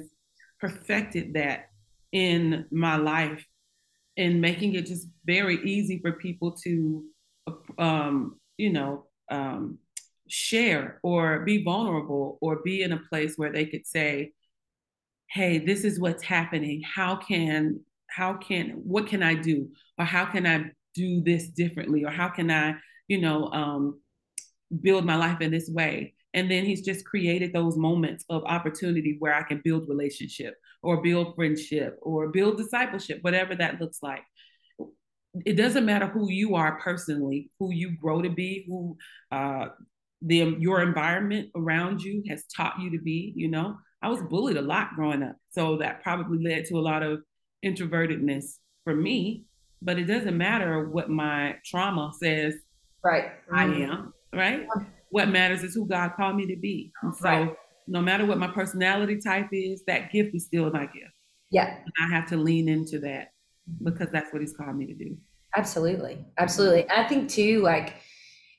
perfected 0.60 1.34
that 1.36 1.70
in 2.12 2.66
my 2.72 2.96
life 2.96 3.46
and 4.18 4.42
making 4.42 4.74
it 4.76 4.88
just 4.88 5.08
very 5.26 5.64
easy 5.64 6.00
for 6.00 6.14
people 6.14 6.52
to, 6.64 7.04
um, 7.78 8.40
you 8.58 8.72
know, 8.72 9.06
um, 9.30 9.78
share 10.28 11.00
or 11.04 11.40
be 11.42 11.64
vulnerable 11.64 12.38
or 12.42 12.62
be 12.64 12.82
in 12.82 12.92
a 12.92 13.02
place 13.10 13.34
where 13.38 13.52
they 13.52 13.66
could 13.66 13.86
say, 13.86 14.32
hey, 15.30 15.60
this 15.60 15.84
is 15.84 16.00
what's 16.00 16.24
happening. 16.24 16.82
How 16.82 17.18
can 17.18 17.82
how 18.10 18.34
can 18.34 18.70
what 18.84 19.08
can 19.08 19.24
i 19.24 19.34
do? 19.34 19.70
Or 19.98 20.06
how 20.06 20.26
can 20.26 20.46
i 20.46 20.72
do 20.96 21.22
this 21.22 21.50
differently? 21.50 22.04
Or 22.06 22.12
how 22.12 22.30
can 22.30 22.50
i 22.52 22.76
you 23.08 23.22
know 23.22 23.48
um, 23.52 24.02
build 24.82 25.06
my 25.06 25.16
life 25.16 25.42
in 25.42 25.52
this 25.52 25.70
way? 25.70 26.14
And 26.34 26.52
then 26.52 26.66
he's 26.66 26.82
just 26.82 27.06
created 27.06 27.54
those 27.54 27.78
moments 27.78 28.26
of 28.30 28.44
opportunity 28.46 29.16
where 29.20 29.34
i 29.34 29.44
can 29.44 29.62
build 29.64 29.88
relationship 29.90 30.56
or 30.84 31.02
build 31.02 31.36
friendship 31.36 31.98
or 32.02 32.30
build 32.30 32.58
discipleship 32.58 33.20
whatever 33.22 33.56
that 33.56 33.80
looks 33.80 34.00
like. 34.02 34.24
It 35.46 35.54
doesn't 35.54 35.86
matter 35.86 36.08
who 36.08 36.30
you 36.32 36.56
are 36.56 36.80
personally 36.80 37.52
who 37.60 37.72
you 37.72 37.96
grow 37.98 38.22
to 38.22 38.30
be 38.30 38.66
who 38.68 38.98
uh, 39.32 39.68
the 40.22 40.56
your 40.60 40.82
environment 40.82 41.50
around 41.56 42.02
you 42.02 42.24
has 42.28 42.44
taught 42.46 42.80
you 42.80 42.92
to 42.92 43.00
be 43.00 43.34
you 43.36 43.48
know? 43.50 43.78
I 44.02 44.10
was 44.10 44.22
bullied 44.22 44.58
a 44.58 44.62
lot 44.62 44.96
growing 44.96 45.24
up. 45.24 45.36
So 45.52 45.78
that 45.78 46.04
probably 46.04 46.44
led 46.44 46.66
to 46.66 46.78
a 46.78 46.80
lot 46.82 47.04
of 47.04 47.22
introvertedness 47.64 48.58
for 48.84 48.96
me, 48.96 49.46
but 49.82 49.98
it 49.98 50.06
doesn't 50.06 50.38
matter 50.38 50.90
what 50.90 51.10
my 51.10 51.56
trauma 51.66 52.12
says 52.20 52.56
right 53.04 53.32
I 53.52 53.66
mm-hmm. 53.66 53.82
am, 53.84 54.14
right? 54.34 54.68
What 55.10 55.30
matters 55.30 55.64
is 55.64 55.74
who 55.74 55.88
God 55.88 56.14
called 56.18 56.36
me 56.36 56.46
to 56.48 56.56
be. 56.56 56.92
And 57.02 57.16
so 57.16 57.30
right. 57.30 57.56
no 57.88 58.02
matter 58.02 58.26
what 58.26 58.38
my 58.38 58.48
personality 58.48 59.20
type 59.20 59.50
is, 59.52 59.84
that 59.88 60.12
gift 60.12 60.36
is 60.36 60.46
still 60.46 60.70
my 60.72 60.86
gift. 60.86 61.14
Yeah. 61.50 61.78
And 61.78 61.94
I 62.02 62.14
have 62.14 62.28
to 62.30 62.38
lean 62.38 62.68
into 62.68 63.00
that 63.00 63.32
mm-hmm. 63.70 63.86
because 63.86 64.10
that's 64.12 64.32
what 64.34 64.42
he's 64.42 64.54
called 64.56 64.76
me 64.76 64.86
to 64.88 64.94
do. 64.94 65.18
Absolutely. 65.56 66.26
Absolutely. 66.38 66.90
I 66.90 67.08
think 67.08 67.30
too, 67.30 67.62
like 67.62 67.96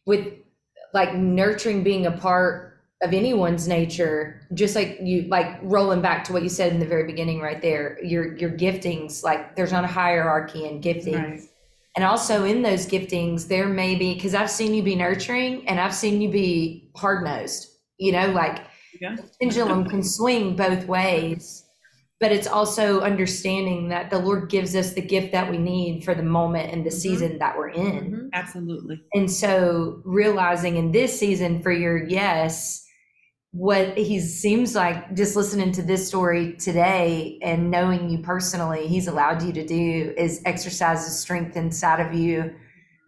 with 0.06 0.26
like 0.94 1.14
nurturing 1.14 1.84
being 1.84 2.06
a 2.06 2.12
part 2.12 2.77
of 3.02 3.12
anyone's 3.12 3.68
nature 3.68 4.40
just 4.54 4.74
like 4.74 4.98
you 5.00 5.22
like 5.28 5.58
rolling 5.62 6.02
back 6.02 6.24
to 6.24 6.32
what 6.32 6.42
you 6.42 6.48
said 6.48 6.72
in 6.72 6.80
the 6.80 6.86
very 6.86 7.04
beginning 7.04 7.40
right 7.40 7.62
there 7.62 7.98
your 8.02 8.36
your 8.36 8.50
giftings 8.50 9.22
like 9.22 9.54
there's 9.54 9.72
not 9.72 9.84
a 9.84 9.88
hierarchy 9.88 10.64
in 10.64 10.80
giftings 10.80 11.14
right. 11.14 11.40
and 11.94 12.04
also 12.04 12.44
in 12.44 12.62
those 12.62 12.86
giftings 12.86 13.46
there 13.46 13.68
may 13.68 13.94
be 13.94 14.14
because 14.14 14.34
i've 14.34 14.50
seen 14.50 14.74
you 14.74 14.82
be 14.82 14.96
nurturing 14.96 15.66
and 15.68 15.78
i've 15.78 15.94
seen 15.94 16.20
you 16.20 16.28
be 16.28 16.90
hard-nosed 16.96 17.68
you 17.98 18.10
know 18.10 18.26
like 18.32 18.64
yeah. 19.00 19.16
pendulum 19.40 19.88
can 19.88 20.02
swing 20.02 20.56
both 20.56 20.84
ways 20.86 21.64
but 22.20 22.32
it's 22.32 22.48
also 22.48 23.00
understanding 23.00 23.90
that 23.90 24.10
the 24.10 24.18
Lord 24.18 24.50
gives 24.50 24.74
us 24.74 24.92
the 24.92 25.00
gift 25.00 25.30
that 25.30 25.48
we 25.48 25.56
need 25.56 26.04
for 26.04 26.16
the 26.16 26.22
moment 26.22 26.72
and 26.72 26.84
the 26.84 26.90
mm-hmm. 26.90 26.98
season 26.98 27.38
that 27.38 27.56
we're 27.56 27.68
in. 27.68 27.92
Mm-hmm. 27.92 28.28
Absolutely. 28.32 29.04
And 29.14 29.30
so 29.30 30.02
realizing 30.04 30.76
in 30.76 30.90
this 30.90 31.16
season 31.16 31.62
for 31.62 31.70
your 31.70 32.08
yes, 32.08 32.87
what 33.52 33.96
he 33.96 34.20
seems 34.20 34.74
like 34.74 35.14
just 35.14 35.34
listening 35.34 35.72
to 35.72 35.82
this 35.82 36.06
story 36.06 36.52
today 36.54 37.38
and 37.42 37.70
knowing 37.70 38.10
you 38.10 38.18
personally 38.18 38.86
he's 38.86 39.08
allowed 39.08 39.42
you 39.42 39.52
to 39.52 39.66
do 39.66 40.12
is 40.18 40.42
exercise 40.44 41.06
the 41.06 41.10
strength 41.10 41.56
inside 41.56 41.98
of 41.98 42.12
you 42.12 42.54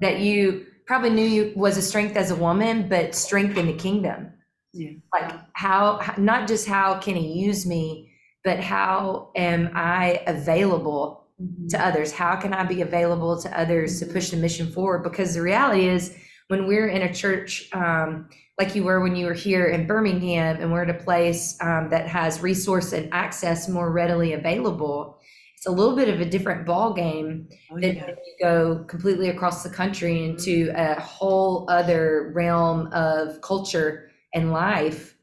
that 0.00 0.20
you 0.20 0.64
probably 0.86 1.10
knew 1.10 1.26
you 1.26 1.52
was 1.56 1.76
a 1.76 1.82
strength 1.82 2.16
as 2.16 2.30
a 2.30 2.34
woman 2.34 2.88
but 2.88 3.14
strength 3.14 3.58
in 3.58 3.66
the 3.66 3.74
kingdom 3.74 4.32
yeah. 4.72 4.92
like 5.12 5.30
how 5.52 6.00
not 6.16 6.48
just 6.48 6.66
how 6.66 6.98
can 6.98 7.16
he 7.16 7.38
use 7.38 7.66
me 7.66 8.10
but 8.42 8.58
how 8.58 9.30
am 9.36 9.70
i 9.74 10.22
available 10.26 11.26
mm-hmm. 11.40 11.66
to 11.66 11.84
others 11.84 12.12
how 12.12 12.34
can 12.34 12.54
i 12.54 12.64
be 12.64 12.80
available 12.80 13.38
to 13.38 13.60
others 13.60 14.00
to 14.00 14.06
push 14.06 14.30
the 14.30 14.38
mission 14.38 14.72
forward 14.72 15.02
because 15.02 15.34
the 15.34 15.42
reality 15.42 15.86
is 15.86 16.16
when 16.48 16.66
we're 16.66 16.88
in 16.88 17.02
a 17.02 17.12
church 17.12 17.68
um, 17.74 18.26
like 18.60 18.74
you 18.74 18.84
were 18.84 19.00
when 19.00 19.16
you 19.16 19.24
were 19.24 19.32
here 19.32 19.68
in 19.68 19.86
Birmingham 19.86 20.58
and 20.60 20.70
we're 20.70 20.82
at 20.82 20.90
a 20.90 21.02
place 21.02 21.56
um, 21.62 21.88
that 21.88 22.06
has 22.06 22.42
resource 22.42 22.92
and 22.92 23.08
access 23.10 23.70
more 23.70 23.90
readily 23.90 24.34
available, 24.34 25.18
it's 25.56 25.64
a 25.64 25.70
little 25.70 25.96
bit 25.96 26.10
of 26.10 26.20
a 26.20 26.26
different 26.26 26.66
ball 26.66 26.92
game 26.92 27.48
Oh, 27.70 27.80
than 27.80 27.96
yeah. 27.96 28.08
you 28.08 28.34
go 28.38 28.84
completely 28.84 29.30
across 29.30 29.62
the 29.62 29.70
country 29.70 30.24
into 30.26 30.70
a 30.74 31.00
whole 31.00 31.64
other 31.70 32.32
realm 32.34 32.88
of 32.92 33.40
culture 33.40 34.10
and 34.34 34.52
life 34.52 35.16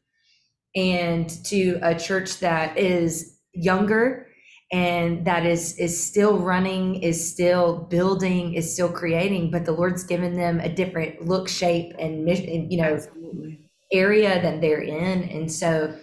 and 0.74 1.30
to 1.44 1.78
a 1.82 1.94
church 1.94 2.40
that 2.40 2.76
is 2.76 3.38
younger 3.52 4.27
and 4.70 5.24
that 5.24 5.46
is 5.46 5.76
is 5.78 6.02
still 6.02 6.38
running 6.38 6.96
is 7.02 7.30
still 7.30 7.86
building 7.90 8.52
is 8.54 8.70
still 8.70 8.90
creating 8.90 9.50
but 9.50 9.64
the 9.64 9.72
lord's 9.72 10.04
given 10.04 10.36
them 10.36 10.60
a 10.60 10.68
different 10.68 11.26
look 11.26 11.48
shape 11.48 11.94
and 11.98 12.24
mission 12.24 12.70
you 12.70 12.76
know 12.76 12.94
Absolutely. 12.94 13.58
area 13.92 14.40
that 14.42 14.60
they're 14.60 14.82
in 14.82 15.22
and 15.24 15.50
so 15.50 15.96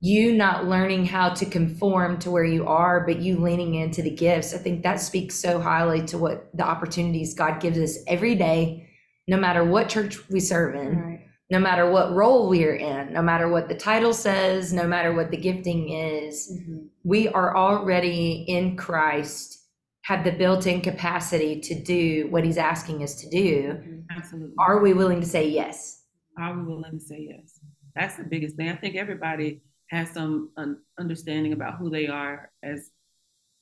you 0.00 0.34
not 0.34 0.66
learning 0.66 1.06
how 1.06 1.30
to 1.30 1.46
conform 1.46 2.18
to 2.18 2.30
where 2.30 2.44
you 2.44 2.66
are 2.66 3.06
but 3.06 3.20
you 3.20 3.38
leaning 3.40 3.74
into 3.74 4.02
the 4.02 4.10
gifts 4.10 4.52
i 4.54 4.58
think 4.58 4.82
that 4.82 4.96
speaks 5.00 5.34
so 5.34 5.58
highly 5.58 6.04
to 6.04 6.18
what 6.18 6.50
the 6.52 6.64
opportunities 6.64 7.32
god 7.32 7.58
gives 7.58 7.78
us 7.78 7.98
every 8.06 8.34
day 8.34 8.86
no 9.28 9.38
matter 9.38 9.64
what 9.64 9.88
church 9.88 10.28
we 10.28 10.40
serve 10.40 10.74
in 10.74 11.00
Right. 11.00 11.23
No 11.50 11.58
matter 11.58 11.90
what 11.90 12.12
role 12.12 12.48
we're 12.48 12.74
in 12.76 13.12
no 13.12 13.22
matter 13.22 13.48
what 13.48 13.68
the 13.68 13.74
title 13.74 14.12
says 14.14 14.72
no 14.72 14.86
matter 14.86 15.12
what 15.12 15.30
the 15.30 15.36
gifting 15.36 15.90
is 15.90 16.50
Mhm. 16.52 16.88
we 17.04 17.28
are 17.28 17.56
already 17.56 18.44
in 18.48 18.76
christ 18.76 19.60
have 20.02 20.24
the 20.24 20.32
built-in 20.32 20.80
capacity 20.80 21.60
to 21.60 21.74
do 21.74 22.28
what 22.30 22.44
he's 22.44 22.58
asking 22.58 23.02
us 23.02 23.14
to 23.22 23.28
do 23.30 24.02
Absolutely. 24.10 24.54
are 24.58 24.80
we 24.80 24.92
willing 24.94 25.20
to 25.20 25.26
say 25.26 25.48
yes 25.48 26.02
Are 26.38 26.56
we 26.56 26.64
willing 26.64 26.98
to 26.98 27.04
say 27.04 27.28
yes? 27.30 27.60
That's 27.94 28.16
the 28.16 28.24
biggest 28.24 28.56
thing. 28.56 28.68
I 28.68 28.74
think 28.74 28.96
everybody 28.96 29.62
has 29.90 30.10
some 30.10 30.50
un- 30.56 30.80
understanding 30.98 31.52
about 31.52 31.78
who 31.78 31.90
they 31.90 32.08
are 32.08 32.50
as 32.64 32.90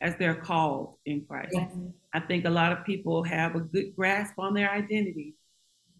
as 0.01 0.16
they're 0.16 0.40
called 0.51 0.97
in 1.05 1.27
Christ. 1.29 1.53
Yes. 1.53 1.71
I 2.14 2.21
think 2.21 2.47
a 2.47 2.51
lot 2.61 2.73
of 2.73 2.83
people 2.87 3.23
have 3.25 3.55
a 3.57 3.61
good 3.61 3.95
grasp 3.95 4.38
on 4.38 4.55
their 4.55 4.71
identity. 4.71 5.35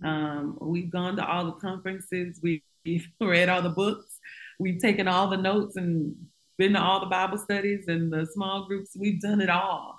Um, 0.05 0.59
we've 0.61 0.91
gone 0.91 1.17
to 1.17 1.27
all 1.27 1.47
the 1.47 1.53
conferences, 1.53 2.41
we've 2.43 2.63
read 3.21 3.49
all 3.49 3.63
the 3.63 3.69
books, 3.71 4.19
we've 4.59 4.81
taken 4.81 5.09
all 5.09 5.29
the 5.29 5.37
notes 5.37 5.77
and 5.77 6.15
been 6.59 6.73
to 6.75 6.81
all 6.81 7.01
the 7.01 7.07
Bible 7.07 7.39
studies 7.39 7.89
and 7.89 8.13
the 8.13 8.27
small 8.33 8.67
groups. 8.67 8.97
We've 8.99 9.21
done 9.21 9.41
it 9.41 9.51
all. 9.51 9.99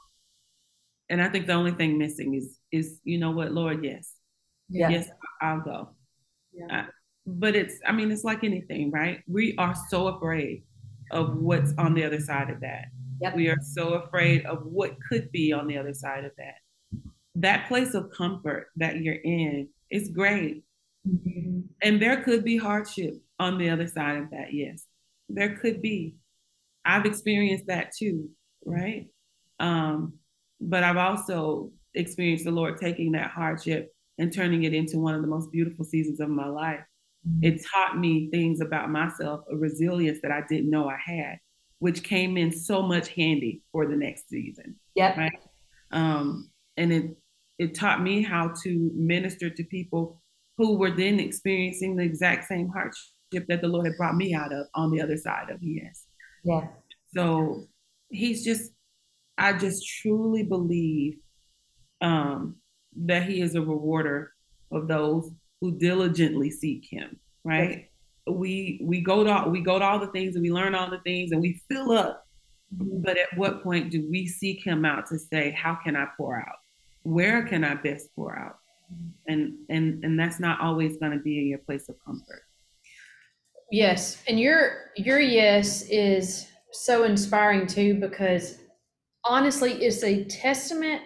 And 1.10 1.22
I 1.22 1.30
think 1.30 1.48
the 1.48 1.54
only 1.54 1.72
thing 1.72 1.98
missing 1.98 2.34
is 2.36 2.58
is 2.72 3.00
you 3.04 3.18
know 3.18 3.32
what, 3.32 3.52
Lord, 3.52 3.84
yes, 3.84 4.13
Yeah. 4.70 4.89
yes, 4.89 5.10
I'll 5.42 5.62
go. 5.62 5.89
Yeah. 6.54 6.82
Uh, 6.82 6.86
but 7.26 7.56
it's, 7.56 7.76
I 7.86 7.92
mean, 7.92 8.12
it's 8.12 8.24
like 8.24 8.44
anything, 8.44 8.92
right? 8.92 9.22
We 9.28 9.56
are 9.58 9.76
so 9.89 10.08
afraid 10.08 10.63
of 11.12 11.38
what's 11.38 11.74
on 11.78 11.94
the 11.94 12.04
other 12.04 12.20
side 12.20 12.50
of 12.50 12.60
that. 12.62 12.86
Yep. 13.22 13.36
We 13.36 13.48
are 13.48 13.58
so 13.62 13.94
afraid 13.94 14.46
of 14.46 14.66
what 14.66 14.98
could 15.08 15.32
be 15.32 15.54
on 15.54 15.68
the 15.68 15.78
other 15.78 15.94
side 15.94 16.26
of 16.26 16.32
that. 16.38 16.56
That 17.36 17.68
place 17.68 17.94
of 17.94 18.12
comfort 18.12 18.68
that 18.76 18.98
you're 19.00 19.16
in 19.24 19.70
is 19.89 20.10
great. 20.10 20.63
And 21.82 22.02
there 22.02 22.24
could 22.24 22.43
be 22.43 22.58
hardship 22.58 23.15
on 23.39 23.58
the 23.58 23.69
other 23.69 23.88
side 23.88 24.17
of 24.17 24.30
that, 24.32 24.54
yes. 24.54 24.86
There 25.30 25.58
could 25.58 25.82
be. 25.82 26.15
I've 26.86 27.06
experienced 27.06 27.67
that 27.67 27.91
too, 27.98 28.30
right? 28.65 29.08
Um, 29.60 30.13
but 30.62 30.84
I've 30.84 30.98
also 30.98 31.72
experienced 31.93 32.46
the 32.46 32.52
Lord 32.52 32.78
taking 32.78 33.12
that 33.13 33.32
hardship 33.32 33.93
and 34.17 34.32
turning 34.34 34.63
it 34.63 34.74
into 34.74 35.00
one 35.00 35.15
of 35.15 35.22
the 35.22 35.28
most 35.28 35.52
beautiful 35.52 35.86
seasons 35.86 36.19
of 36.19 36.30
my 36.30 36.48
life. 36.48 36.82
It 37.41 37.65
taught 37.74 37.98
me 37.98 38.30
things 38.32 38.60
about 38.60 38.89
myself, 38.89 39.46
a 39.50 39.56
resilience 39.56 40.19
that 40.24 40.32
I 40.32 40.43
didn't 40.50 40.69
know 40.69 40.89
I 40.89 40.98
had, 41.04 41.39
which 41.80 42.04
came 42.04 42.36
in 42.36 42.52
so 42.52 42.82
much 42.82 43.10
handy 43.10 43.62
for 43.72 43.88
the 43.88 43.96
next 43.96 44.28
season 44.30 44.76
Yep. 44.96 45.17
right? 45.17 45.39
Um, 45.91 46.50
and 46.76 46.91
it 46.91 47.17
it 47.60 47.76
taught 47.76 48.02
me 48.02 48.22
how 48.22 48.54
to 48.63 48.92
minister 48.96 49.50
to 49.50 49.63
people 49.66 50.22
who 50.58 50.78
were 50.78 50.92
then 50.92 51.20
experiencing 51.20 51.96
the 51.96 52.04
exact 52.04 52.48
same 52.48 52.70
hardship 52.70 53.48
that 53.48 53.62
the 53.62 53.68
Lord 53.68 53.86
had 53.86 53.98
brought 53.98 54.16
me 54.16 54.34
out 54.34 54.54
of 54.54 54.68
on 54.76 54.92
the 54.92 55.02
other 55.02 55.18
side 55.18 55.50
of 55.50 55.58
yes. 55.62 56.06
Yeah. 56.44 56.68
So 57.16 57.66
he's 58.10 58.44
just, 58.44 58.72
I 59.38 59.54
just 59.54 59.88
truly 60.02 60.44
believe 60.44 61.18
um, 62.02 62.58
that 62.96 63.24
he 63.24 63.42
is 63.42 63.56
a 63.56 63.62
rewarder 63.62 64.34
of 64.72 64.88
those 64.88 65.32
who 65.62 65.78
diligently 65.78 66.52
seek 66.52 66.86
him. 66.89 67.20
Right? 67.44 67.89
We 68.26 68.80
we 68.84 69.02
go 69.02 69.24
to 69.24 69.50
we 69.50 69.60
go 69.60 69.80
to 69.80 69.84
all 69.84 70.00
the 70.00 70.08
things 70.08 70.36
and 70.36 70.44
we 70.44 70.52
learn 70.52 70.76
all 70.76 70.89
the 70.89 71.00
things 71.00 71.32
and 71.32 71.42
we 71.42 71.62
fill 71.70 71.92
up. 71.92 72.26
But 72.72 73.18
at 73.18 73.36
what 73.36 73.63
point 73.63 73.92
do 73.92 74.08
we 74.10 74.28
seek 74.28 74.66
him 74.66 74.86
out 74.86 75.08
to 75.08 75.20
say, 75.20 75.52
how 75.52 75.78
can 75.84 75.96
I 75.96 76.08
pour 76.18 76.39
out? 76.39 76.56
Where 77.04 77.44
can 77.44 77.63
I 77.63 77.76
best 77.76 78.10
pour 78.16 78.38
out? 78.38 78.58
Mm-hmm. 78.92 79.32
And 79.32 79.54
and 79.70 80.04
and 80.04 80.20
that's 80.20 80.39
not 80.39 80.60
always 80.62 80.98
going 80.98 81.12
to 81.12 81.20
be 81.20 81.39
in 81.39 81.48
your 81.48 81.60
place 81.60 81.89
of 81.89 81.96
comfort. 82.06 82.44
Yes, 83.72 84.22
and 84.28 84.39
your 84.39 84.92
your 84.96 85.20
yes 85.20 85.84
is 85.89 86.48
so 86.72 87.04
inspiring 87.04 87.68
too 87.68 87.96
because 87.96 88.60
honestly, 89.26 89.74
it's 89.74 90.04
a 90.04 90.26
testament 90.26 91.02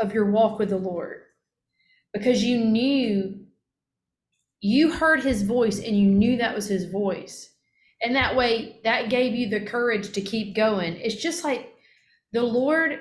of 0.00 0.12
your 0.12 0.30
walk 0.30 0.58
with 0.58 0.70
the 0.70 0.76
Lord 0.76 1.22
because 2.12 2.44
you 2.44 2.58
knew 2.58 3.46
you 4.60 4.90
heard 4.92 5.22
His 5.22 5.42
voice 5.42 5.78
and 5.78 5.98
you 5.98 6.06
knew 6.06 6.36
that 6.36 6.54
was 6.54 6.68
His 6.68 6.84
voice, 6.86 7.50
and 8.02 8.14
that 8.14 8.36
way 8.36 8.80
that 8.84 9.10
gave 9.10 9.34
you 9.34 9.48
the 9.48 9.60
courage 9.60 10.12
to 10.12 10.20
keep 10.20 10.54
going. 10.54 10.96
It's 10.96 11.16
just 11.16 11.44
like 11.44 11.74
the 12.32 12.42
Lord 12.42 13.00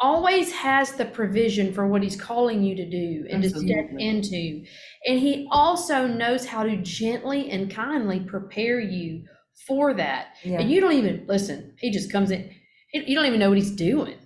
always 0.00 0.52
has 0.52 0.92
the 0.92 1.04
provision 1.04 1.72
for 1.72 1.86
what 1.86 2.02
He's 2.02 2.20
calling 2.20 2.62
you 2.62 2.74
to 2.76 2.88
do 2.88 3.26
and 3.30 3.42
to 3.42 3.50
step 3.50 3.90
into. 3.98 4.64
And 5.06 5.18
he 5.18 5.46
also 5.50 6.06
knows 6.06 6.46
how 6.46 6.62
to 6.62 6.76
gently 6.78 7.50
and 7.50 7.70
kindly 7.70 8.20
prepare 8.20 8.80
you 8.80 9.24
for 9.66 9.94
that. 9.94 10.34
Yeah. 10.42 10.60
And 10.60 10.70
you 10.70 10.80
don't 10.80 10.92
even 10.92 11.24
listen. 11.28 11.74
He 11.78 11.90
just 11.90 12.10
comes 12.10 12.30
in. 12.30 12.50
You 12.92 13.14
don't 13.14 13.26
even 13.26 13.38
know 13.38 13.48
what 13.48 13.58
he's 13.58 13.70
doing. 13.70 14.16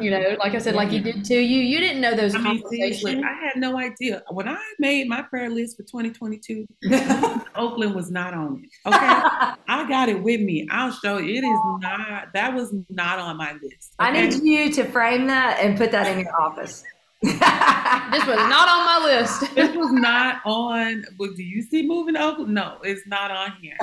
You 0.00 0.10
know, 0.12 0.36
like 0.38 0.54
I 0.54 0.58
said, 0.58 0.74
like 0.74 0.90
he 0.90 0.98
mm-hmm. 0.98 1.18
did 1.20 1.24
to 1.24 1.34
you. 1.34 1.60
You 1.60 1.80
didn't 1.80 2.00
know 2.00 2.14
those 2.14 2.34
I 2.34 2.38
mean, 2.38 2.62
conversations. 2.62 3.24
I 3.24 3.32
had 3.44 3.56
no 3.56 3.78
idea. 3.78 4.22
When 4.30 4.48
I 4.48 4.62
made 4.78 5.08
my 5.08 5.22
prayer 5.22 5.50
list 5.50 5.76
for 5.76 5.82
2022, 5.82 6.66
Oakland 7.56 7.94
was 7.94 8.10
not 8.10 8.32
on 8.32 8.62
it. 8.64 8.70
Okay. 8.86 8.96
I 9.68 9.86
got 9.88 10.08
it 10.08 10.22
with 10.22 10.40
me. 10.40 10.68
I'll 10.70 10.92
show 10.92 11.18
you. 11.18 11.34
It 11.36 11.44
is 11.44 11.60
not, 11.80 12.32
that 12.32 12.54
was 12.54 12.72
not 12.88 13.18
on 13.18 13.36
my 13.36 13.54
list. 13.62 13.94
I 13.98 14.12
need 14.12 14.34
you 14.34 14.72
to 14.74 14.84
frame 14.84 15.26
that 15.26 15.58
and 15.60 15.76
put 15.76 15.90
that 15.90 16.06
in 16.06 16.20
your 16.20 16.40
office. 16.40 16.84
this 17.22 17.32
was 17.32 18.36
not 18.48 18.68
on 18.68 18.84
my 18.84 19.00
list. 19.04 19.54
This 19.56 19.74
was 19.74 19.90
not 19.90 20.40
on. 20.46 21.04
But 21.18 21.34
do 21.34 21.42
you 21.42 21.62
see 21.62 21.84
moving 21.84 22.14
to 22.14 22.22
Oakland? 22.22 22.54
No, 22.54 22.78
it's 22.84 23.04
not 23.08 23.32
on 23.32 23.54
here. 23.60 23.76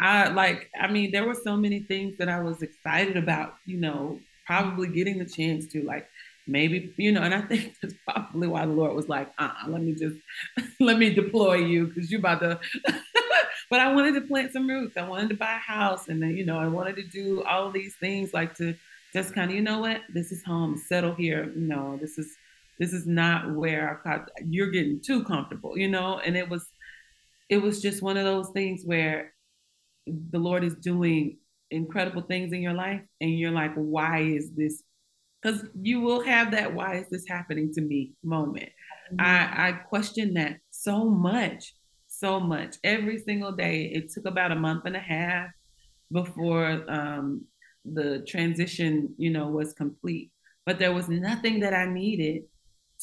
I 0.00 0.28
like. 0.30 0.70
I 0.80 0.90
mean, 0.90 1.10
there 1.10 1.26
were 1.26 1.34
so 1.34 1.58
many 1.58 1.80
things 1.80 2.16
that 2.16 2.30
I 2.30 2.40
was 2.40 2.62
excited 2.62 3.18
about. 3.18 3.56
You 3.66 3.76
know, 3.76 4.18
probably 4.50 4.88
getting 4.88 5.18
the 5.18 5.24
chance 5.24 5.66
to 5.68 5.82
like 5.84 6.08
maybe 6.48 6.92
you 6.96 7.12
know, 7.12 7.22
and 7.22 7.32
I 7.32 7.42
think 7.42 7.76
that's 7.80 7.94
probably 8.04 8.48
why 8.48 8.66
the 8.66 8.72
Lord 8.72 8.96
was 8.96 9.08
like, 9.08 9.30
uh, 9.38 9.50
uh 9.64 9.68
let 9.68 9.80
me 9.80 9.92
just 9.94 10.16
let 10.80 10.98
me 10.98 11.14
deploy 11.14 11.54
you 11.54 11.86
because 11.86 12.10
you're 12.10 12.18
about 12.18 12.40
to. 12.40 12.58
but 13.70 13.78
I 13.78 13.94
wanted 13.94 14.14
to 14.14 14.22
plant 14.22 14.52
some 14.52 14.68
roots. 14.68 14.96
I 14.96 15.08
wanted 15.08 15.28
to 15.28 15.36
buy 15.36 15.54
a 15.54 15.72
house, 15.74 16.08
and 16.08 16.20
then 16.20 16.36
you 16.36 16.44
know, 16.44 16.58
I 16.58 16.66
wanted 16.66 16.96
to 16.96 17.04
do 17.04 17.44
all 17.44 17.70
these 17.70 17.94
things 18.00 18.34
like 18.34 18.56
to 18.56 18.74
just 19.12 19.34
kind 19.34 19.50
of, 19.50 19.56
you 19.56 19.62
know 19.62 19.78
what, 19.78 20.00
this 20.12 20.32
is 20.32 20.44
home, 20.44 20.76
settle 20.76 21.14
here. 21.14 21.52
Know, 21.54 21.96
this 22.00 22.18
is 22.18 22.34
this 22.80 22.92
is 22.92 23.06
not 23.06 23.54
where 23.54 24.00
I 24.04 24.08
thought 24.08 24.30
you're 24.44 24.70
getting 24.70 25.00
too 25.00 25.22
comfortable, 25.22 25.78
you 25.78 25.88
know? 25.88 26.18
And 26.18 26.36
it 26.36 26.48
was 26.48 26.66
it 27.48 27.58
was 27.58 27.80
just 27.80 28.02
one 28.02 28.16
of 28.16 28.24
those 28.24 28.48
things 28.50 28.82
where 28.84 29.32
the 30.06 30.38
Lord 30.38 30.64
is 30.64 30.74
doing 30.74 31.36
incredible 31.70 32.22
things 32.22 32.52
in 32.52 32.62
your 32.62 32.72
life 32.72 33.02
and 33.20 33.38
you're 33.38 33.50
like, 33.50 33.74
why 33.74 34.20
is 34.20 34.52
this? 34.52 34.82
Because 35.40 35.64
you 35.80 36.00
will 36.00 36.22
have 36.22 36.50
that 36.50 36.74
why 36.74 36.96
is 36.96 37.08
this 37.08 37.26
happening 37.26 37.72
to 37.74 37.80
me 37.80 38.12
moment. 38.22 38.68
I, 39.18 39.68
I 39.68 39.72
question 39.72 40.34
that 40.34 40.58
so 40.70 41.04
much, 41.04 41.74
so 42.06 42.38
much. 42.38 42.76
Every 42.84 43.18
single 43.18 43.52
day. 43.52 43.90
It 43.94 44.12
took 44.12 44.26
about 44.26 44.52
a 44.52 44.56
month 44.56 44.84
and 44.84 44.96
a 44.96 45.00
half 45.00 45.48
before 46.12 46.84
um, 46.88 47.44
the 47.84 48.24
transition, 48.28 49.14
you 49.16 49.30
know, 49.30 49.48
was 49.48 49.72
complete. 49.72 50.30
But 50.66 50.78
there 50.78 50.92
was 50.92 51.08
nothing 51.08 51.60
that 51.60 51.74
I 51.74 51.86
needed 51.86 52.42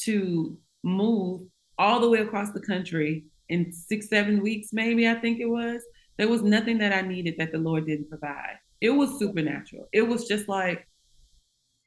to 0.03 0.57
move 0.83 1.41
all 1.77 1.99
the 1.99 2.09
way 2.09 2.19
across 2.19 2.51
the 2.51 2.61
country 2.61 3.25
in 3.49 3.71
six, 3.71 4.09
seven 4.09 4.41
weeks, 4.41 4.69
maybe 4.73 5.07
I 5.07 5.15
think 5.15 5.39
it 5.39 5.49
was. 5.49 5.81
There 6.17 6.27
was 6.27 6.41
nothing 6.41 6.77
that 6.79 6.93
I 6.93 7.01
needed 7.01 7.35
that 7.37 7.51
the 7.51 7.57
Lord 7.59 7.85
didn't 7.85 8.09
provide. 8.09 8.57
It 8.81 8.89
was 8.91 9.19
supernatural. 9.19 9.87
It 9.93 10.01
was 10.03 10.27
just 10.27 10.47
like, 10.47 10.87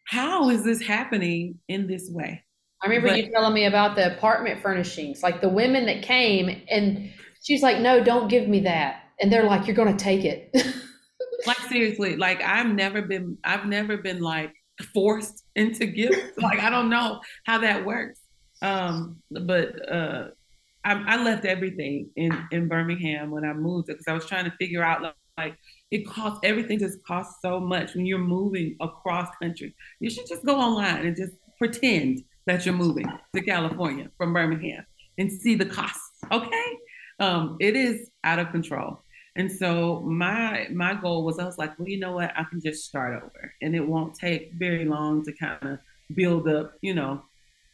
how 0.06 0.50
is 0.50 0.64
this 0.64 0.80
happening 0.82 1.58
in 1.68 1.86
this 1.86 2.08
way? 2.10 2.44
I 2.82 2.86
remember 2.86 3.08
But- 3.08 3.18
you 3.18 3.30
telling 3.30 3.54
me 3.54 3.64
about 3.66 3.96
the 3.96 4.16
apartment 4.16 4.62
furnishings, 4.62 5.22
like 5.22 5.40
the 5.40 5.48
women 5.48 5.86
that 5.86 6.02
came, 6.02 6.62
and 6.70 7.10
she's 7.42 7.62
like, 7.62 7.78
"No, 7.80 8.02
don't 8.02 8.28
give 8.28 8.48
me 8.48 8.60
that," 8.60 9.02
and 9.20 9.30
they're 9.30 9.44
like, 9.44 9.66
"You're 9.66 9.76
going 9.76 9.94
to 9.96 10.02
take 10.02 10.24
it." 10.24 10.50
like 11.46 11.58
seriously, 11.68 12.16
like 12.16 12.40
I've 12.42 12.72
never 12.74 13.02
been, 13.02 13.36
I've 13.44 13.66
never 13.66 13.98
been 13.98 14.20
like 14.20 14.54
forced 14.94 15.44
into 15.56 15.86
gifts. 15.86 16.38
like 16.38 16.60
I 16.60 16.70
don't 16.70 16.88
know 16.88 17.20
how 17.44 17.58
that 17.58 17.84
works. 17.84 18.20
Um, 18.62 19.22
but 19.30 19.90
uh, 19.90 20.28
I, 20.84 21.02
I 21.06 21.22
left 21.22 21.44
everything 21.44 22.10
in 22.16 22.32
in 22.50 22.68
Birmingham 22.68 23.30
when 23.30 23.44
I 23.44 23.52
moved 23.52 23.88
because 23.88 24.08
I 24.08 24.12
was 24.12 24.26
trying 24.26 24.44
to 24.44 24.52
figure 24.58 24.82
out 24.82 25.02
like, 25.02 25.14
like 25.36 25.56
it 25.90 26.06
costs 26.06 26.40
everything 26.42 26.78
just 26.78 27.02
costs 27.04 27.40
so 27.42 27.60
much 27.60 27.94
when 27.94 28.06
you're 28.06 28.18
moving 28.18 28.76
across 28.80 29.28
country. 29.42 29.74
You 30.00 30.10
should 30.10 30.26
just 30.26 30.44
go 30.44 30.58
online 30.58 31.06
and 31.06 31.16
just 31.16 31.32
pretend 31.58 32.22
that 32.46 32.64
you're 32.64 32.74
moving 32.74 33.06
to 33.34 33.40
California 33.42 34.10
from 34.16 34.32
Birmingham 34.32 34.84
and 35.18 35.30
see 35.30 35.54
the 35.54 35.66
costs. 35.66 36.18
Okay, 36.32 36.78
um, 37.18 37.56
it 37.60 37.76
is 37.76 38.10
out 38.24 38.38
of 38.38 38.50
control. 38.50 39.02
And 39.36 39.50
so 39.50 40.00
my 40.00 40.66
my 40.72 40.94
goal 40.94 41.24
was 41.24 41.38
I 41.38 41.44
was 41.44 41.58
like, 41.58 41.78
well, 41.78 41.88
you 41.88 42.00
know 42.00 42.12
what? 42.12 42.32
I 42.36 42.44
can 42.44 42.60
just 42.60 42.84
start 42.84 43.22
over, 43.22 43.54
and 43.62 43.76
it 43.76 43.86
won't 43.86 44.14
take 44.14 44.52
very 44.54 44.84
long 44.84 45.24
to 45.24 45.32
kind 45.32 45.62
of 45.62 45.78
build 46.14 46.48
up, 46.48 46.72
you 46.80 46.94
know, 46.94 47.22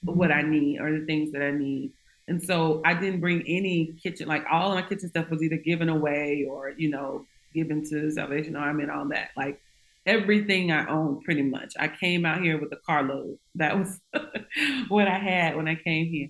what 0.03 0.31
I 0.31 0.43
need 0.43 0.81
or 0.81 0.99
the 0.99 1.07
things 1.07 1.33
that 1.33 1.43
I 1.43 1.53
need. 1.53 1.93
And 2.29 2.43
so 2.43 2.83
I 2.85 2.95
didn't 2.95 3.21
bring 3.21 3.43
any 3.47 3.95
kitchen, 4.03 4.27
like 4.27 4.45
all 4.51 4.75
my 4.75 4.83
kitchen 4.83 5.09
stuff 5.09 5.31
was 5.31 5.43
either 5.43 5.57
given 5.57 5.89
away 5.89 6.47
or, 6.51 6.71
you 6.71 6.91
know, 6.91 7.25
given 7.55 7.85
to 7.91 8.11
Salvation 8.11 8.57
Army 8.57 8.83
and 8.83 8.93
all 8.93 9.09
that. 9.09 9.31
Like 9.37 9.61
everything 10.07 10.73
I 10.73 10.87
owned 10.89 11.23
pretty 11.23 11.43
much. 11.43 11.75
I 11.79 11.89
came 11.89 12.27
out 12.27 12.43
here 12.43 12.61
with 12.61 12.73
a 12.73 12.79
carload. 12.85 13.39
That 13.55 13.79
was 13.79 14.01
what 14.89 15.09
I 15.09 15.19
had 15.19 15.57
when 15.57 15.69
I 15.69 15.77
came 15.77 16.07
here. 16.07 16.29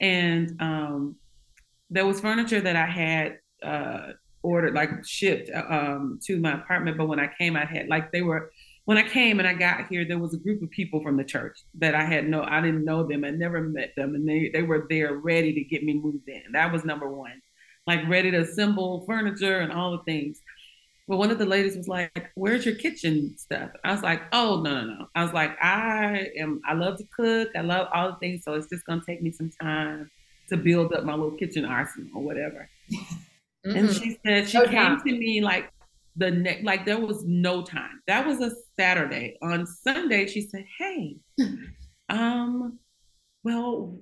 And 0.00 0.56
um, 0.60 1.16
there 1.90 2.06
was 2.06 2.20
furniture 2.20 2.60
that 2.60 2.76
I 2.76 2.86
had 2.86 3.38
uh, 3.62 4.12
ordered, 4.42 4.74
like 4.74 4.90
shipped 5.04 5.50
um, 5.54 6.18
to 6.26 6.38
my 6.38 6.54
apartment. 6.54 6.98
But 6.98 7.08
when 7.08 7.20
I 7.20 7.28
came, 7.38 7.56
I 7.56 7.64
had 7.64 7.88
like 7.88 8.12
they 8.12 8.22
were 8.22 8.50
when 8.86 8.96
I 8.96 9.02
came 9.02 9.40
and 9.40 9.48
I 9.48 9.52
got 9.52 9.88
here, 9.88 10.04
there 10.04 10.18
was 10.18 10.32
a 10.32 10.38
group 10.38 10.62
of 10.62 10.70
people 10.70 11.02
from 11.02 11.16
the 11.16 11.24
church 11.24 11.58
that 11.74 11.96
I 11.96 12.04
had 12.04 12.28
no, 12.28 12.42
I 12.42 12.60
didn't 12.60 12.84
know 12.84 13.06
them, 13.06 13.24
I 13.24 13.30
never 13.30 13.60
met 13.60 13.92
them, 13.96 14.14
and 14.14 14.26
they 14.26 14.48
they 14.52 14.62
were 14.62 14.86
there 14.88 15.14
ready 15.14 15.52
to 15.52 15.64
get 15.64 15.82
me 15.82 15.94
moved 15.94 16.28
in. 16.28 16.52
That 16.52 16.72
was 16.72 16.84
number 16.84 17.08
one, 17.08 17.42
like 17.88 18.08
ready 18.08 18.30
to 18.30 18.38
assemble 18.38 19.04
furniture 19.04 19.58
and 19.58 19.72
all 19.72 19.90
the 19.90 20.04
things. 20.04 20.40
But 21.08 21.18
one 21.18 21.32
of 21.32 21.38
the 21.38 21.46
ladies 21.46 21.76
was 21.76 21.88
like, 21.88 22.30
"Where's 22.36 22.64
your 22.64 22.76
kitchen 22.76 23.36
stuff?" 23.36 23.70
I 23.82 23.90
was 23.90 24.02
like, 24.02 24.22
"Oh 24.32 24.60
no, 24.62 24.82
no, 24.82 24.94
no." 24.94 25.08
I 25.16 25.24
was 25.24 25.32
like, 25.32 25.56
"I 25.60 26.28
am. 26.38 26.60
I 26.64 26.74
love 26.74 26.98
to 26.98 27.04
cook. 27.16 27.48
I 27.56 27.62
love 27.62 27.88
all 27.92 28.12
the 28.12 28.18
things. 28.18 28.44
So 28.44 28.54
it's 28.54 28.68
just 28.68 28.86
gonna 28.86 29.02
take 29.04 29.20
me 29.20 29.32
some 29.32 29.50
time 29.60 30.12
to 30.48 30.56
build 30.56 30.92
up 30.92 31.04
my 31.04 31.14
little 31.14 31.36
kitchen 31.36 31.64
arsenal 31.64 32.10
or 32.14 32.22
whatever." 32.22 32.68
Mm-hmm. 33.66 33.78
And 33.78 33.92
she 33.92 34.16
said 34.24 34.48
she 34.48 34.64
came 34.68 35.00
to 35.00 35.18
me 35.18 35.40
like 35.40 35.72
the 36.16 36.30
next, 36.30 36.64
like 36.64 36.86
there 36.86 37.00
was 37.00 37.24
no 37.24 37.62
time. 37.62 38.00
That 38.06 38.26
was 38.26 38.40
a 38.40 38.50
Saturday. 38.78 39.36
On 39.42 39.66
Sunday, 39.66 40.26
she 40.26 40.42
said, 40.42 40.64
"Hey, 40.78 41.16
um, 42.08 42.78
well, 43.44 43.98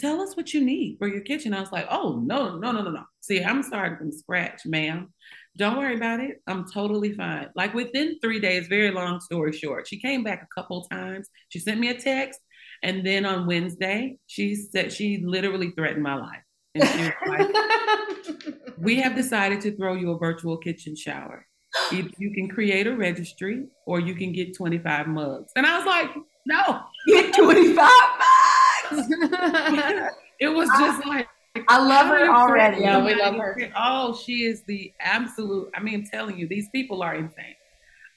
tell 0.00 0.20
us 0.20 0.36
what 0.36 0.54
you 0.54 0.64
need 0.64 0.98
for 0.98 1.08
your 1.08 1.22
kitchen." 1.22 1.52
I 1.52 1.60
was 1.60 1.72
like, 1.72 1.86
"Oh 1.90 2.22
no, 2.24 2.58
no, 2.58 2.72
no, 2.72 2.82
no, 2.82 2.90
no. 2.90 3.04
See, 3.20 3.42
I'm 3.42 3.62
starting 3.62 3.98
from 3.98 4.12
scratch, 4.12 4.62
ma'am. 4.64 5.12
Don't 5.56 5.78
worry 5.78 5.96
about 5.96 6.20
it. 6.20 6.42
I'm 6.46 6.66
totally 6.70 7.14
fine. 7.14 7.48
Like 7.54 7.72
within 7.72 8.18
three 8.20 8.40
days, 8.40 8.68
very 8.68 8.90
long 8.90 9.20
story 9.20 9.52
short, 9.52 9.88
she 9.88 9.98
came 9.98 10.22
back 10.22 10.42
a 10.42 10.60
couple 10.60 10.84
times. 10.84 11.28
She 11.48 11.58
sent 11.58 11.80
me 11.80 11.88
a 11.88 11.98
text. 11.98 12.40
And 12.82 13.06
then 13.06 13.24
on 13.24 13.46
Wednesday, 13.46 14.18
she 14.26 14.54
said 14.54 14.92
she 14.92 15.22
literally 15.24 15.70
threatened 15.70 16.02
my 16.02 16.16
life. 16.16 16.42
And 16.74 16.88
she 16.88 16.98
was 16.98 17.12
like, 17.26 18.56
We 18.78 19.00
have 19.00 19.14
decided 19.14 19.60
to 19.62 19.76
throw 19.76 19.94
you 19.94 20.10
a 20.12 20.18
virtual 20.18 20.56
kitchen 20.56 20.96
shower. 20.96 21.46
If 21.92 22.10
you 22.18 22.32
can 22.32 22.48
create 22.48 22.86
a 22.86 22.96
registry 22.96 23.66
or 23.86 24.00
you 24.00 24.14
can 24.14 24.32
get 24.32 24.56
25 24.56 25.08
mugs. 25.08 25.52
And 25.56 25.66
I 25.66 25.78
was 25.78 25.86
like, 25.86 26.10
No, 26.46 26.80
get 27.06 27.34
25 27.34 27.76
mugs. 27.76 29.08
it 30.40 30.48
was 30.48 30.68
just 30.78 31.06
like 31.06 31.26
I 31.68 31.82
love 31.82 32.08
her 32.08 32.30
already. 32.30 32.82
Yeah, 32.82 33.02
we 33.04 33.14
love 33.14 33.34
her. 33.36 33.56
Oh, 33.76 34.16
she 34.16 34.44
is 34.44 34.62
the 34.66 34.92
absolute. 35.00 35.70
I 35.74 35.82
mean, 35.82 35.94
I'm 35.94 36.06
telling 36.06 36.38
you, 36.38 36.46
these 36.46 36.68
people 36.70 37.02
are 37.02 37.14
insane. 37.14 37.54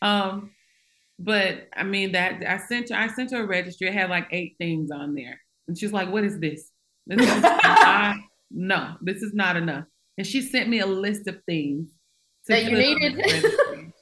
Um, 0.02 0.52
but 1.18 1.68
I 1.76 1.84
mean 1.84 2.14
that 2.14 2.44
I 2.48 2.58
sent 2.58 2.90
her. 2.90 2.96
I 2.96 3.08
sent 3.08 3.32
her 3.32 3.44
a 3.44 3.48
registry. 3.48 3.88
It 3.88 3.94
had 3.94 4.10
like 4.10 4.28
eight 4.32 4.56
things 4.58 4.92
on 4.92 5.16
there, 5.16 5.40
and 5.68 5.78
she's 5.78 5.94
like, 5.94 6.10
"What 6.12 6.24
is 6.24 6.40
this?" 6.40 6.72
this 7.08 7.22
is 7.22 7.44
I, 7.44 8.16
no, 8.52 8.96
this 9.02 9.22
is 9.22 9.34
not 9.34 9.56
enough. 9.56 9.86
And 10.20 10.28
she 10.28 10.42
sent 10.42 10.68
me 10.68 10.80
a 10.80 10.86
list 10.86 11.28
of 11.28 11.42
things 11.46 11.92
that 12.50 12.66
you 12.66 12.78
needed. 12.78 13.94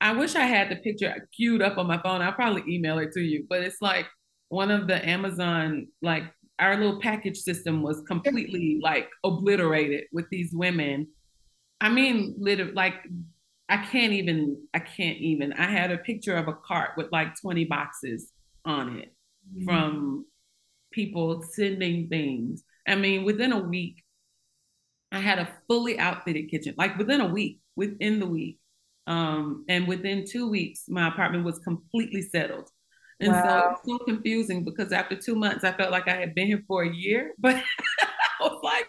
I 0.00 0.12
wish 0.12 0.36
I 0.36 0.44
had 0.44 0.70
the 0.70 0.76
picture 0.76 1.28
queued 1.36 1.60
up 1.60 1.76
on 1.76 1.88
my 1.88 2.00
phone. 2.00 2.22
I'll 2.22 2.32
probably 2.32 2.62
email 2.72 3.00
it 3.00 3.10
to 3.14 3.20
you. 3.20 3.46
But 3.50 3.62
it's 3.62 3.82
like 3.82 4.06
one 4.48 4.70
of 4.70 4.86
the 4.86 5.06
Amazon 5.06 5.88
like 6.02 6.22
our 6.60 6.76
little 6.76 7.00
package 7.00 7.36
system 7.36 7.82
was 7.82 8.00
completely 8.02 8.78
like 8.80 9.08
obliterated 9.24 10.04
with 10.12 10.26
these 10.30 10.52
women. 10.52 11.08
I 11.80 11.88
mean, 11.88 12.36
literally, 12.38 12.72
like 12.72 12.94
I 13.68 13.78
can't 13.78 14.12
even, 14.12 14.56
I 14.72 14.78
can't 14.78 15.18
even. 15.18 15.52
I 15.54 15.64
had 15.64 15.90
a 15.90 15.98
picture 15.98 16.36
of 16.36 16.46
a 16.46 16.52
cart 16.52 16.90
with 16.96 17.08
like 17.10 17.34
20 17.40 17.64
boxes 17.64 18.30
on 18.64 19.00
it 19.00 19.12
mm-hmm. 19.52 19.64
from 19.64 20.26
people 20.92 21.42
sending 21.42 22.08
things. 22.08 22.62
I 22.86 22.94
mean, 22.94 23.24
within 23.24 23.50
a 23.52 23.58
week, 23.58 23.99
I 25.12 25.18
had 25.18 25.38
a 25.38 25.48
fully 25.68 25.98
outfitted 25.98 26.50
kitchen, 26.50 26.74
like 26.78 26.96
within 26.96 27.20
a 27.20 27.26
week, 27.26 27.60
within 27.76 28.20
the 28.20 28.26
week. 28.26 28.58
Um, 29.06 29.64
and 29.68 29.88
within 29.88 30.24
two 30.24 30.48
weeks, 30.48 30.84
my 30.88 31.08
apartment 31.08 31.44
was 31.44 31.58
completely 31.60 32.22
settled. 32.22 32.68
And 33.18 33.32
wow. 33.32 33.42
so 33.42 33.70
it's 33.70 33.88
so 33.88 34.04
confusing 34.04 34.64
because 34.64 34.92
after 34.92 35.16
two 35.16 35.34
months, 35.34 35.64
I 35.64 35.72
felt 35.72 35.90
like 35.90 36.08
I 36.08 36.16
had 36.16 36.34
been 36.34 36.46
here 36.46 36.62
for 36.66 36.84
a 36.84 36.94
year, 36.94 37.32
but 37.38 37.56
I 37.56 37.62
was 38.40 38.60
like, 38.62 38.88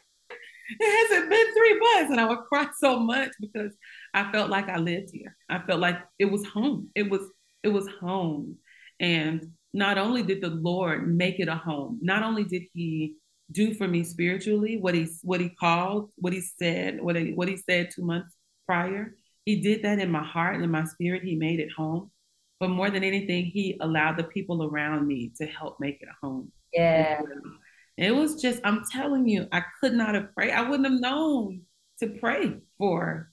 it 0.79 1.09
hasn't 1.09 1.29
been 1.29 1.53
three 1.53 1.79
months. 1.79 2.11
And 2.11 2.19
I 2.19 2.25
would 2.25 2.45
cry 2.47 2.67
so 2.79 2.99
much 2.99 3.31
because 3.39 3.73
I 4.13 4.31
felt 4.31 4.49
like 4.49 4.69
I 4.69 4.77
lived 4.77 5.09
here. 5.11 5.35
I 5.49 5.59
felt 5.59 5.79
like 5.79 5.97
it 6.19 6.25
was 6.25 6.45
home. 6.45 6.89
It 6.95 7.09
was, 7.09 7.21
it 7.63 7.69
was 7.69 7.87
home. 7.99 8.57
And 8.99 9.51
not 9.73 9.97
only 9.97 10.23
did 10.23 10.41
the 10.41 10.49
Lord 10.49 11.13
make 11.13 11.39
it 11.39 11.47
a 11.47 11.55
home, 11.55 11.99
not 12.01 12.23
only 12.23 12.43
did 12.43 12.63
he 12.73 13.15
do 13.51 13.73
for 13.73 13.87
me 13.87 14.03
spiritually 14.03 14.77
what 14.77 14.95
he 14.95 15.07
what 15.23 15.41
he 15.41 15.49
called, 15.49 16.11
what 16.15 16.33
he 16.33 16.41
said, 16.41 17.01
what 17.01 17.15
he, 17.15 17.33
what 17.33 17.47
he 17.47 17.57
said 17.57 17.89
two 17.93 18.03
months 18.03 18.35
prior, 18.65 19.15
he 19.45 19.61
did 19.61 19.83
that 19.83 19.99
in 19.99 20.11
my 20.11 20.23
heart 20.23 20.55
and 20.55 20.63
in 20.63 20.71
my 20.71 20.85
spirit. 20.85 21.23
He 21.23 21.35
made 21.35 21.59
it 21.59 21.71
home. 21.75 22.11
But 22.59 22.69
more 22.69 22.91
than 22.91 23.03
anything, 23.03 23.45
he 23.45 23.77
allowed 23.81 24.17
the 24.17 24.23
people 24.23 24.63
around 24.63 25.07
me 25.07 25.31
to 25.37 25.47
help 25.47 25.79
make 25.79 25.97
it 26.01 26.09
home. 26.21 26.51
Yeah. 26.71 27.21
It 27.97 28.15
was 28.15 28.41
just, 28.41 28.61
I'm 28.63 28.83
telling 28.91 29.27
you, 29.27 29.47
I 29.51 29.63
could 29.79 29.93
not 29.93 30.15
have 30.15 30.33
prayed. 30.33 30.51
I 30.51 30.69
wouldn't 30.69 30.89
have 30.89 31.01
known 31.01 31.61
to 31.99 32.07
pray 32.07 32.53
for 32.77 33.31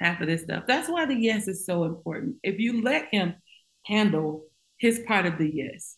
half 0.00 0.20
of 0.20 0.26
this 0.26 0.42
stuff. 0.42 0.64
That's 0.66 0.88
why 0.88 1.06
the 1.06 1.14
yes 1.14 1.48
is 1.48 1.66
so 1.66 1.84
important. 1.84 2.36
If 2.42 2.58
you 2.58 2.82
let 2.82 3.08
him 3.10 3.34
handle 3.84 4.44
his 4.78 5.00
part 5.06 5.26
of 5.26 5.38
the 5.38 5.50
yes, 5.54 5.96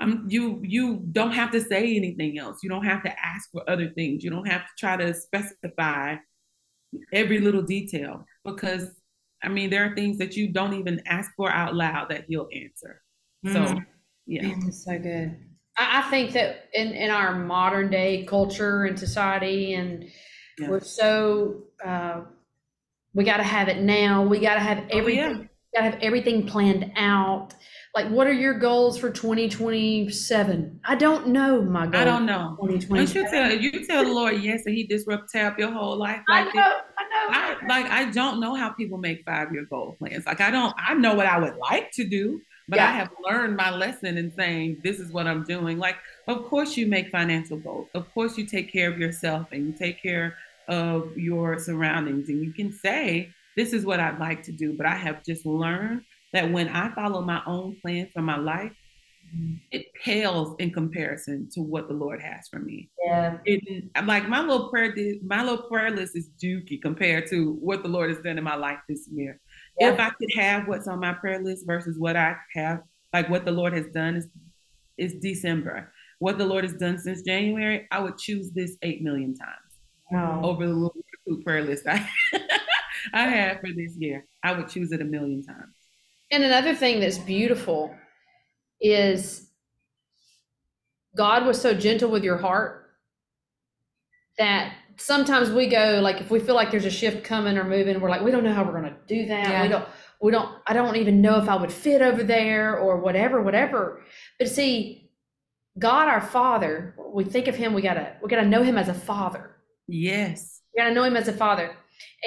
um, 0.00 0.26
you 0.28 0.60
you 0.62 1.02
don't 1.12 1.32
have 1.32 1.50
to 1.52 1.60
say 1.60 1.96
anything 1.96 2.38
else. 2.38 2.58
You 2.62 2.70
don't 2.70 2.84
have 2.84 3.02
to 3.02 3.12
ask 3.24 3.50
for 3.50 3.68
other 3.68 3.90
things. 3.90 4.22
You 4.22 4.30
don't 4.30 4.46
have 4.46 4.62
to 4.62 4.70
try 4.78 4.96
to 4.96 5.14
specify 5.14 6.16
every 7.12 7.40
little 7.40 7.62
detail 7.62 8.24
because 8.44 8.98
I 9.42 9.48
mean, 9.48 9.70
there 9.70 9.84
are 9.84 9.94
things 9.94 10.18
that 10.18 10.36
you 10.36 10.48
don't 10.48 10.74
even 10.74 11.00
ask 11.06 11.30
for 11.36 11.50
out 11.50 11.74
loud 11.74 12.08
that 12.10 12.24
he'll 12.28 12.48
answer. 12.52 13.02
Mm. 13.46 13.52
So, 13.52 13.80
yeah. 14.26 14.54
That's 14.64 14.84
so 14.84 14.98
good. 14.98 15.36
I, 15.76 16.00
I, 16.00 16.10
think 16.10 16.32
that 16.32 16.68
in, 16.74 16.88
in 16.88 17.10
our 17.10 17.34
modern 17.34 17.90
day 17.90 18.24
culture 18.24 18.84
and 18.84 18.98
society, 18.98 19.74
and 19.74 20.04
yeah. 20.58 20.68
we're 20.68 20.80
so, 20.80 21.62
uh, 21.84 22.22
we 23.14 23.24
got 23.24 23.36
to 23.36 23.44
have 23.44 23.68
it 23.68 23.80
now. 23.80 24.24
We 24.24 24.40
got 24.40 24.54
to 24.54 24.60
have 24.60 24.84
everything. 24.90 25.24
Oh, 25.24 25.40
yeah. 25.40 25.44
Got 25.74 25.80
to 25.80 25.90
have 25.90 26.00
everything 26.02 26.46
planned 26.46 26.92
out. 26.96 27.54
Like, 27.98 28.12
what 28.12 28.28
are 28.28 28.32
your 28.32 28.54
goals 28.54 28.96
for 28.96 29.10
2027? 29.10 30.80
I 30.84 30.94
don't 30.94 31.26
know 31.26 31.62
my 31.62 31.82
goals. 31.82 31.96
I 31.96 32.04
don't 32.04 32.26
know. 32.26 32.56
2027. 32.60 33.24
You 33.24 33.28
tell 33.28 33.58
you 33.58 33.86
tell 33.88 34.04
the 34.04 34.12
Lord 34.12 34.36
yes, 34.40 34.62
and 34.66 34.76
He 34.76 34.84
disrupt 34.84 35.32
tap 35.32 35.58
your 35.58 35.72
whole 35.72 35.96
life. 35.96 36.20
Like 36.28 36.46
I 36.46 36.52
know. 36.52 36.76
I 36.96 37.02
know. 37.02 37.64
I, 37.66 37.66
like 37.66 37.90
I 37.90 38.04
don't 38.12 38.38
know 38.38 38.54
how 38.54 38.70
people 38.70 38.98
make 38.98 39.24
five 39.26 39.52
year 39.52 39.66
goal 39.68 39.96
plans. 39.98 40.26
Like 40.26 40.40
I 40.40 40.52
don't. 40.52 40.72
I 40.78 40.94
know 40.94 41.14
what 41.14 41.26
I 41.26 41.40
would 41.40 41.56
like 41.56 41.90
to 41.94 42.08
do, 42.08 42.40
but 42.68 42.76
yeah. 42.76 42.86
I 42.86 42.92
have 42.92 43.10
learned 43.28 43.56
my 43.56 43.72
lesson 43.72 44.16
in 44.16 44.32
saying 44.32 44.80
this 44.84 45.00
is 45.00 45.10
what 45.10 45.26
I'm 45.26 45.42
doing. 45.42 45.78
Like, 45.78 45.96
of 46.28 46.44
course 46.44 46.76
you 46.76 46.86
make 46.86 47.10
financial 47.10 47.56
goals. 47.56 47.88
Of 47.94 48.14
course 48.14 48.38
you 48.38 48.46
take 48.46 48.72
care 48.72 48.88
of 48.88 49.00
yourself 49.00 49.48
and 49.50 49.66
you 49.66 49.72
take 49.72 50.00
care 50.00 50.36
of 50.68 51.18
your 51.18 51.58
surroundings, 51.58 52.28
and 52.28 52.44
you 52.44 52.52
can 52.52 52.72
say 52.72 53.30
this 53.56 53.72
is 53.72 53.84
what 53.84 53.98
I'd 53.98 54.20
like 54.20 54.44
to 54.44 54.52
do. 54.52 54.72
But 54.72 54.86
I 54.86 54.94
have 54.94 55.24
just 55.24 55.44
learned 55.44 56.02
that 56.32 56.50
when 56.50 56.68
I 56.68 56.94
follow 56.94 57.22
my 57.22 57.42
own 57.46 57.76
plan 57.80 58.08
for 58.12 58.22
my 58.22 58.36
life, 58.36 58.72
mm-hmm. 59.34 59.54
it 59.70 59.86
pales 60.04 60.54
in 60.58 60.70
comparison 60.70 61.48
to 61.54 61.60
what 61.60 61.88
the 61.88 61.94
Lord 61.94 62.20
has 62.20 62.48
for 62.48 62.58
me. 62.58 62.90
Yeah. 63.04 63.38
It, 63.44 63.84
like 64.04 64.28
my 64.28 64.40
little 64.40 64.68
prayer, 64.68 64.94
my 65.22 65.42
little 65.42 65.68
prayer 65.68 65.90
list 65.90 66.16
is 66.16 66.28
dookie 66.42 66.80
compared 66.80 67.28
to 67.30 67.54
what 67.60 67.82
the 67.82 67.88
Lord 67.88 68.10
has 68.10 68.22
done 68.22 68.38
in 68.38 68.44
my 68.44 68.56
life 68.56 68.78
this 68.88 69.08
year. 69.10 69.40
Yeah. 69.78 69.92
If 69.92 70.00
I 70.00 70.10
could 70.10 70.32
have 70.36 70.68
what's 70.68 70.88
on 70.88 71.00
my 71.00 71.12
prayer 71.14 71.42
list 71.42 71.66
versus 71.66 71.98
what 71.98 72.16
I 72.16 72.36
have, 72.54 72.82
like 73.12 73.28
what 73.30 73.44
the 73.44 73.52
Lord 73.52 73.72
has 73.72 73.86
done 73.86 74.16
is 74.16 74.28
is 74.98 75.14
December. 75.14 75.92
What 76.18 76.38
the 76.38 76.44
Lord 76.44 76.64
has 76.64 76.74
done 76.74 76.98
since 76.98 77.22
January, 77.22 77.86
I 77.92 78.00
would 78.00 78.18
choose 78.18 78.50
this 78.50 78.76
eight 78.82 79.00
million 79.02 79.36
times 79.36 79.68
over 80.44 80.66
the 80.66 80.72
little 80.72 80.94
prayer 81.44 81.62
list 81.62 81.86
I 81.86 82.08
I 83.12 83.22
have 83.28 83.60
for 83.60 83.68
this 83.68 83.94
year. 83.96 84.26
I 84.42 84.52
would 84.52 84.68
choose 84.68 84.92
it 84.92 85.00
a 85.00 85.04
million 85.04 85.42
times. 85.42 85.74
And 86.30 86.42
another 86.42 86.74
thing 86.74 87.00
that's 87.00 87.18
beautiful 87.18 87.94
is 88.80 89.50
God 91.16 91.46
was 91.46 91.60
so 91.60 91.74
gentle 91.74 92.10
with 92.10 92.22
your 92.22 92.36
heart 92.36 92.90
that 94.36 94.74
sometimes 94.96 95.50
we 95.50 95.66
go 95.66 96.00
like 96.02 96.20
if 96.20 96.30
we 96.30 96.38
feel 96.38 96.54
like 96.54 96.70
there's 96.70 96.84
a 96.84 96.90
shift 96.90 97.24
coming 97.24 97.56
or 97.56 97.64
moving, 97.64 98.00
we're 98.00 98.10
like, 98.10 98.22
we 98.22 98.30
don't 98.30 98.44
know 98.44 98.52
how 98.52 98.62
we're 98.62 98.72
gonna 98.72 98.96
do 99.06 99.26
that. 99.26 99.48
Yeah. 99.48 99.62
We 99.62 99.68
don't 99.68 99.88
we 100.20 100.32
don't 100.32 100.58
I 100.66 100.72
don't 100.74 100.96
even 100.96 101.20
know 101.20 101.38
if 101.38 101.48
I 101.48 101.56
would 101.56 101.72
fit 101.72 102.02
over 102.02 102.22
there 102.22 102.78
or 102.78 102.98
whatever, 102.98 103.42
whatever. 103.42 104.02
But 104.38 104.48
see, 104.48 105.10
God 105.78 106.08
our 106.08 106.20
Father, 106.20 106.94
we 107.12 107.24
think 107.24 107.48
of 107.48 107.56
him, 107.56 107.72
we 107.72 107.82
gotta 107.82 108.16
we 108.22 108.28
gotta 108.28 108.46
know 108.46 108.62
him 108.62 108.76
as 108.76 108.88
a 108.88 108.94
father. 108.94 109.56
Yes. 109.86 110.60
We 110.74 110.82
gotta 110.82 110.94
know 110.94 111.04
him 111.04 111.16
as 111.16 111.28
a 111.28 111.32
father. 111.32 111.74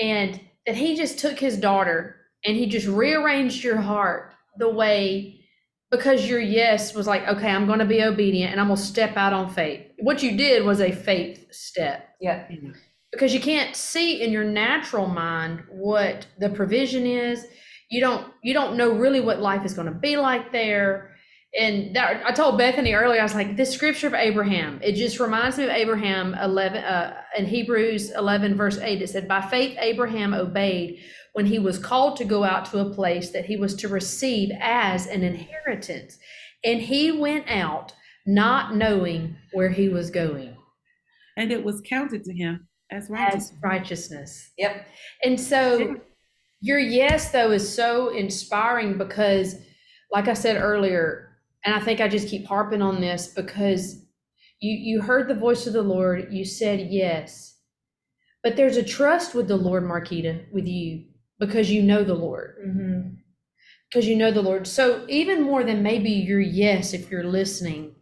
And 0.02 0.40
that 0.66 0.76
he 0.76 0.96
just 0.96 1.20
took 1.20 1.40
his 1.40 1.58
daughter 1.58 2.18
and 2.46 2.58
he 2.58 2.68
just 2.68 2.88
rearranged 2.88 3.64
your 3.64 3.78
heart 3.78 4.34
the 4.58 4.70
way 4.70 5.42
because 5.92 6.28
your 6.28 6.40
yes 6.40 6.96
was 6.96 7.06
like, 7.06 7.28
okay, 7.28 7.50
I'm 7.50 7.68
going 7.68 7.80
to 7.80 7.86
be 7.86 8.02
obedient 8.02 8.52
and 8.52 8.62
I'm 8.62 8.68
going 8.68 8.78
to 8.78 8.84
step 8.84 9.18
out 9.18 9.34
on 9.34 9.54
faith. 9.54 9.86
What 10.00 10.24
you 10.24 10.38
did 10.38 10.66
was 10.66 10.80
a 10.80 10.92
faith 10.92 11.46
step. 11.52 12.16
Yeah. 12.22 12.48
Because 13.12 13.34
you 13.34 13.42
can't 13.42 13.76
see 13.76 14.22
in 14.22 14.32
your 14.32 14.46
natural 14.46 15.08
mind 15.08 15.64
what 15.70 16.26
the 16.40 16.50
provision 16.50 17.06
is. 17.06 17.46
You 17.90 18.00
don't 18.00 18.32
you 18.42 18.54
don't 18.54 18.78
know 18.78 18.92
really 18.92 19.20
what 19.20 19.42
life 19.42 19.66
is 19.66 19.74
going 19.74 19.88
to 19.88 19.94
be 19.94 20.16
like 20.16 20.54
there. 20.54 21.12
And 21.60 21.94
that, 21.98 22.26
I 22.26 22.32
told 22.32 22.58
Bethany 22.58 22.94
earlier, 22.94 23.20
I 23.20 23.24
was 23.24 23.36
like, 23.36 23.58
this 23.58 23.74
scripture 23.74 24.08
of 24.08 24.14
Abraham, 24.14 24.80
it 24.82 24.94
just 24.94 25.20
reminds 25.20 25.58
me 25.58 25.66
of 25.66 25.70
Abraham 25.72 26.34
11, 26.34 26.82
uh, 26.82 27.22
in 27.38 27.46
Hebrews 27.46 28.12
11, 28.12 28.56
verse 28.56 28.78
8. 28.78 29.02
It 29.02 29.10
said, 29.10 29.28
By 29.28 29.42
faith, 29.42 29.76
Abraham 29.78 30.34
obeyed 30.34 31.02
when 31.34 31.46
he 31.46 31.60
was 31.60 31.80
called 31.80 32.18
to 32.18 32.26
go 32.26 32.44
out 32.44 32.66
to 32.66 32.80
a 32.80 32.94
place 32.94 33.32
that 33.32 33.46
he 33.46 33.56
was 33.56 33.76
to 33.76 33.88
receive 33.88 34.52
as 34.60 35.08
an 35.08 35.24
inheritance. 35.24 36.18
And 36.64 36.82
he 36.82 37.12
went 37.12 37.50
out 37.50 37.94
not 38.26 38.76
knowing 38.76 39.36
where 39.54 39.70
he 39.70 39.90
was 39.90 40.12
going. 40.12 40.56
And 41.38 41.52
it 41.52 41.64
was 41.64 41.82
counted 41.88 42.24
to 42.26 42.34
him 42.34 42.68
as 42.92 43.10
righteousness. 43.10 43.52
As 43.52 43.64
righteousness. 43.64 44.52
Yep. 44.58 44.88
And 45.24 45.40
so 45.40 45.96
your 46.60 46.80
yes, 46.80 47.32
though, 47.32 47.52
is 47.52 47.74
so 47.74 48.10
inspiring 48.10 48.98
because, 48.98 49.56
like 50.12 50.28
I 50.28 50.34
said 50.34 50.62
earlier, 50.62 51.30
and 51.64 51.74
I 51.74 51.80
think 51.80 52.02
I 52.02 52.08
just 52.08 52.28
keep 52.28 52.46
harping 52.46 52.82
on 52.82 53.02
this 53.02 53.28
because 53.28 54.06
you 54.60 54.74
you 54.74 55.02
heard 55.02 55.28
the 55.28 55.36
voice 55.36 55.66
of 55.66 55.74
the 55.74 55.82
Lord, 55.82 56.28
you 56.32 56.44
said 56.44 56.88
yes. 56.92 57.58
But 58.44 58.56
there's 58.56 58.78
a 58.78 58.84
trust 58.84 59.34
with 59.34 59.48
the 59.48 59.56
Lord, 59.56 59.84
Marquita, 59.84 60.52
with 60.52 60.68
you 60.68 61.06
because 61.42 61.72
you 61.72 61.82
know 61.82 62.06
the 62.06 62.14
Lord. 62.14 62.56
Mm-hmm. 62.66 63.16
Because 63.90 64.08
you 64.08 64.16
know 64.16 64.32
the 64.32 64.42
Lord. 64.42 64.68
So, 64.68 65.06
even 65.10 65.42
more 65.42 65.66
than 65.66 65.84
maybe 65.84 66.12
your 66.12 66.40
yes, 66.40 66.94
if 66.94 67.12
you're 67.12 67.26
listening, 67.26 67.96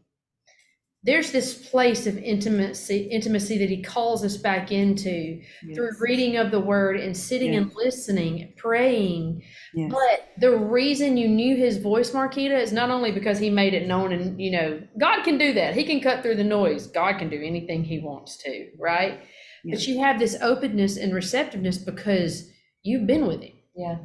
there's 1.04 1.32
this 1.32 1.70
place 1.70 2.06
of 2.06 2.18
intimacy 2.18 3.04
intimacy 3.04 3.58
that 3.58 3.70
he 3.70 3.82
calls 3.82 4.24
us 4.24 4.36
back 4.36 4.70
into 4.70 5.42
yes. 5.64 5.76
through 5.76 5.92
reading 6.02 6.36
of 6.36 6.52
the 6.52 6.60
word 6.60 7.00
and 7.00 7.16
sitting 7.16 7.54
yes. 7.54 7.62
and 7.62 7.72
listening 7.74 8.54
praying 8.58 9.42
yes. 9.74 9.90
but 9.90 10.28
the 10.40 10.58
reason 10.58 11.16
you 11.16 11.30
knew 11.30 11.56
his 11.56 11.78
voice 11.78 12.12
marquita 12.12 12.60
is 12.60 12.74
not 12.74 12.90
only 12.92 13.14
because 13.14 13.40
he 13.40 13.50
made 13.50 13.74
it 13.74 13.88
known 13.88 14.12
and 14.12 14.42
you 14.42 14.52
know 14.52 14.82
god 15.00 15.24
can 15.24 15.38
do 15.38 15.54
that 15.54 15.74
he 15.74 15.86
can 15.86 16.02
cut 16.02 16.22
through 16.22 16.36
the 16.36 16.44
noise 16.44 16.88
god 16.88 17.18
can 17.18 17.30
do 17.30 17.42
anything 17.42 17.82
he 17.82 18.00
wants 18.00 18.36
to 18.36 18.70
right 18.78 19.22
but 19.64 19.88
you 19.88 20.00
have 20.00 20.20
this 20.20 20.36
openness 20.42 20.98
and 20.98 21.14
receptiveness 21.14 21.78
because 21.78 22.52
You've 22.84 23.08
been 23.08 23.28
with 23.28 23.42
him. 23.42 23.54
Yeah. 23.76 23.98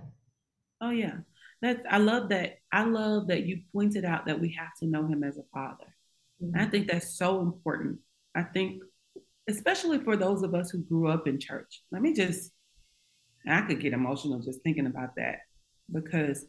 Oh 0.81 0.91
yeah. 0.91 1.19
That's 1.63 1.81
I 1.91 1.99
love 1.99 2.29
that. 2.31 2.59
I 2.73 2.85
love 2.85 3.29
that 3.29 3.47
you 3.47 3.61
pointed 3.73 4.05
out 4.05 4.27
that 4.27 4.41
we 4.41 4.57
have 4.59 4.75
to 4.81 4.87
know 4.87 5.07
him 5.07 5.25
as 5.25 5.39
a 5.39 5.45
father. 5.53 5.95
Mm-hmm. 6.43 6.59
I 6.61 6.67
think 6.67 6.89
that's 6.89 7.17
so 7.17 7.41
important. 7.41 7.99
I 8.35 8.43
think 8.43 8.83
especially 9.49 9.99
for 9.99 10.17
those 10.17 10.43
of 10.43 10.55
us 10.55 10.71
who 10.71 10.79
grew 10.79 11.09
up 11.09 11.27
in 11.27 11.39
church. 11.39 11.83
Let 11.91 12.03
me 12.03 12.13
just 12.13 12.51
I 13.47 13.61
could 13.63 13.81
get 13.81 13.93
emotional 13.93 14.41
just 14.41 14.63
thinking 14.63 14.87
about 14.87 15.17
that 15.17 15.41
because 15.93 16.47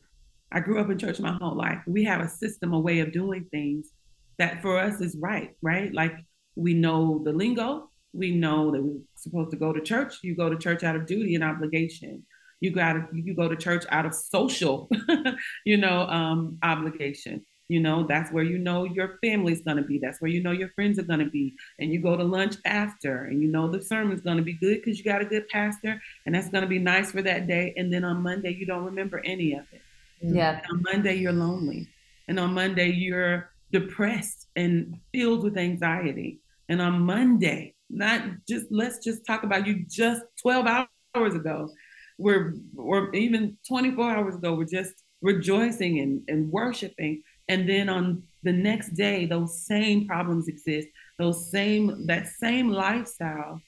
I 0.52 0.62
grew 0.62 0.80
up 0.80 0.90
in 0.90 0.98
church 0.98 1.20
my 1.20 1.38
whole 1.42 1.56
life. 1.56 1.80
We 1.88 2.06
have 2.06 2.22
a 2.22 2.30
system, 2.30 2.74
a 2.74 2.80
way 2.80 3.00
of 3.00 3.12
doing 3.12 3.46
things 3.52 3.92
that 4.38 4.62
for 4.62 4.78
us 4.78 5.02
is 5.02 5.18
right, 5.20 5.52
right? 5.62 5.94
Like 5.94 6.16
we 6.56 6.74
know 6.74 7.22
the 7.24 7.34
lingo, 7.34 7.90
we 8.16 8.32
know 8.32 8.72
that 8.72 8.82
we're 8.82 9.02
supposed 9.16 9.52
to 9.52 9.58
go 9.58 9.74
to 9.74 9.82
church. 9.82 10.20
You 10.24 10.36
go 10.36 10.50
to 10.50 10.58
church 10.58 10.84
out 10.84 10.96
of 10.96 11.06
duty 11.06 11.36
and 11.36 11.44
obligation. 11.44 12.26
You 12.62 12.72
got 12.72 12.94
to 12.94 13.08
you 13.14 13.36
go 13.36 13.50
to 13.50 13.56
church 13.56 13.86
out 13.90 14.06
of 14.06 14.14
social, 14.16 14.90
you 15.66 15.78
know, 15.78 16.08
um, 16.08 16.58
obligation. 16.64 17.46
You 17.68 17.80
know, 17.80 18.06
that's 18.08 18.32
where 18.32 18.44
you 18.44 18.60
know 18.60 18.84
your 18.84 19.18
family's 19.24 19.62
going 19.62 19.78
to 19.78 19.84
be. 19.84 19.98
That's 19.98 20.22
where 20.22 20.30
you 20.30 20.42
know 20.42 20.52
your 20.52 20.70
friends 20.70 21.00
are 21.00 21.04
going 21.04 21.20
to 21.20 21.30
be. 21.30 21.56
And 21.80 21.92
you 21.92 22.00
go 22.00 22.16
to 22.16 22.24
lunch 22.24 22.56
after, 22.64 23.26
and 23.26 23.42
you 23.42 23.50
know 23.50 23.68
the 23.68 23.82
sermon's 23.82 24.22
going 24.22 24.38
to 24.38 24.44
be 24.44 24.54
good 24.54 24.82
because 24.82 25.00
you 25.00 25.04
got 25.04 25.22
a 25.22 25.26
good 25.26 25.48
pastor, 25.50 26.00
and 26.26 26.36
that's 26.36 26.50
going 26.50 26.62
to 26.62 26.68
be 26.68 26.80
nice 26.80 27.12
for 27.12 27.24
that 27.24 27.48
day. 27.48 27.74
And 27.76 27.92
then 27.92 28.04
on 28.04 28.22
Monday, 28.22 28.54
you 28.54 28.66
don't 28.66 28.86
remember 28.86 29.22
any 29.26 29.54
of 29.54 29.66
it. 29.72 29.82
Yeah. 30.22 30.62
And 30.62 30.62
on 30.72 30.84
Monday, 30.94 31.16
you're 31.16 31.34
lonely. 31.34 31.88
And 32.28 32.40
on 32.40 32.54
Monday, 32.54 32.92
you're 32.92 33.52
depressed 33.72 34.48
and 34.56 35.00
filled 35.12 35.44
with 35.44 35.58
anxiety. 35.58 36.40
And 36.70 36.82
on 36.82 37.02
Monday, 37.02 37.75
not 37.90 38.22
just 38.48 38.66
let's 38.70 39.04
just 39.04 39.26
talk 39.26 39.44
about 39.44 39.68
you 39.68 39.86
just 39.90 40.22
12 40.42 40.88
hours 41.16 41.36
ago. 41.36 41.70
We're 42.18 42.54
or 42.78 43.14
even 43.14 43.58
24 43.68 44.12
hours 44.12 44.36
ago 44.36 44.56
we're 44.56 44.66
just 44.66 45.04
rejoicing 45.22 46.00
and, 46.00 46.22
and 46.28 46.52
worshiping. 46.52 47.24
And 47.48 47.70
then 47.70 47.90
on 47.90 48.24
the 48.44 48.54
next 48.54 48.90
day 48.90 49.26
those 49.26 49.66
same 49.66 50.08
problems 50.08 50.48
exist. 50.48 50.88
Those 51.20 51.52
same 51.52 52.06
that 52.08 52.28
same 52.28 52.70
lifestyle 52.70 53.62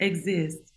exists 0.00 0.72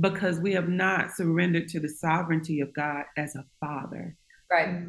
because 0.00 0.38
we 0.38 0.52
have 0.52 0.68
not 0.68 1.12
surrendered 1.16 1.68
to 1.68 1.80
the 1.80 1.88
sovereignty 1.88 2.60
of 2.60 2.72
god 2.74 3.04
as 3.16 3.34
a 3.34 3.44
father. 3.60 4.16
Right. 4.50 4.84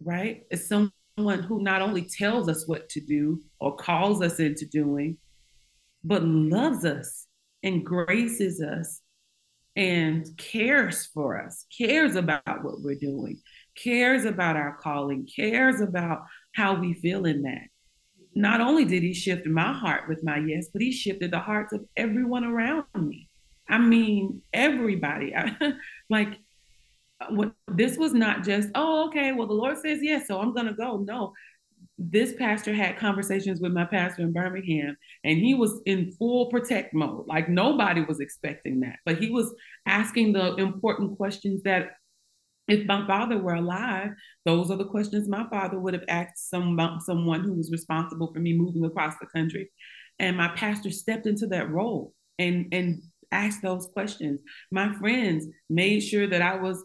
Right? 0.00 0.44
It's 0.50 0.68
someone 0.68 1.42
who 1.42 1.62
not 1.62 1.82
only 1.82 2.02
tells 2.02 2.48
us 2.48 2.66
what 2.66 2.88
to 2.90 3.00
do 3.00 3.40
or 3.60 3.76
calls 3.76 4.22
us 4.22 4.40
into 4.40 4.66
doing 4.66 5.16
but 6.04 6.24
loves 6.24 6.84
us 6.84 7.26
and 7.62 7.84
graces 7.84 8.60
us 8.60 9.00
and 9.76 10.26
cares 10.36 11.06
for 11.06 11.40
us, 11.40 11.64
cares 11.76 12.16
about 12.16 12.62
what 12.62 12.80
we're 12.82 12.94
doing, 12.94 13.40
cares 13.74 14.24
about 14.24 14.56
our 14.56 14.76
calling, 14.76 15.26
cares 15.34 15.80
about 15.80 16.24
how 16.54 16.74
we 16.74 16.94
feel 16.94 17.24
in 17.24 17.42
that. 17.42 17.68
Not 18.34 18.60
only 18.60 18.84
did 18.84 19.02
he 19.02 19.14
shift 19.14 19.46
my 19.46 19.72
heart 19.72 20.08
with 20.08 20.24
my 20.24 20.38
yes, 20.38 20.68
but 20.72 20.82
he 20.82 20.92
shifted 20.92 21.30
the 21.30 21.38
hearts 21.38 21.72
of 21.72 21.84
everyone 21.96 22.44
around 22.44 22.84
me. 22.96 23.28
I 23.68 23.78
mean, 23.78 24.42
everybody. 24.52 25.34
like, 26.10 26.38
uh, 27.20 27.26
what, 27.30 27.52
this 27.68 27.96
was 27.96 28.12
not 28.12 28.42
just, 28.42 28.68
oh, 28.74 29.08
okay, 29.08 29.32
well, 29.32 29.46
the 29.46 29.54
Lord 29.54 29.78
says 29.78 30.00
yes, 30.02 30.28
so 30.28 30.40
I'm 30.40 30.54
going 30.54 30.66
to 30.66 30.74
go. 30.74 30.98
No, 30.98 31.32
this 31.98 32.34
pastor 32.34 32.72
had 32.72 32.98
conversations 32.98 33.60
with 33.60 33.72
my 33.72 33.84
pastor 33.84 34.22
in 34.22 34.32
Birmingham, 34.32 34.96
and 35.24 35.38
he 35.38 35.54
was 35.54 35.80
in 35.86 36.12
full 36.12 36.46
protect 36.46 36.94
mode. 36.94 37.26
Like 37.26 37.48
nobody 37.48 38.02
was 38.02 38.20
expecting 38.20 38.80
that, 38.80 38.96
but 39.04 39.18
he 39.18 39.30
was 39.30 39.54
asking 39.86 40.32
the 40.32 40.54
important 40.56 41.16
questions 41.16 41.62
that, 41.62 41.92
if 42.68 42.86
my 42.86 43.06
father 43.06 43.38
were 43.38 43.54
alive, 43.54 44.10
those 44.44 44.70
are 44.70 44.76
the 44.76 44.84
questions 44.84 45.28
my 45.28 45.46
father 45.50 45.78
would 45.78 45.94
have 45.94 46.04
asked 46.08 46.48
some 46.48 46.78
someone 47.04 47.42
who 47.42 47.54
was 47.54 47.72
responsible 47.72 48.32
for 48.32 48.38
me 48.38 48.56
moving 48.56 48.84
across 48.84 49.14
the 49.20 49.26
country. 49.26 49.70
And 50.18 50.36
my 50.36 50.48
pastor 50.54 50.90
stepped 50.90 51.26
into 51.26 51.48
that 51.48 51.70
role 51.70 52.14
and 52.38 52.68
and 52.72 53.02
asked 53.32 53.62
those 53.62 53.88
questions. 53.92 54.40
My 54.70 54.92
friends 54.94 55.46
made 55.68 56.00
sure 56.00 56.28
that 56.28 56.42
I 56.42 56.56
was 56.56 56.84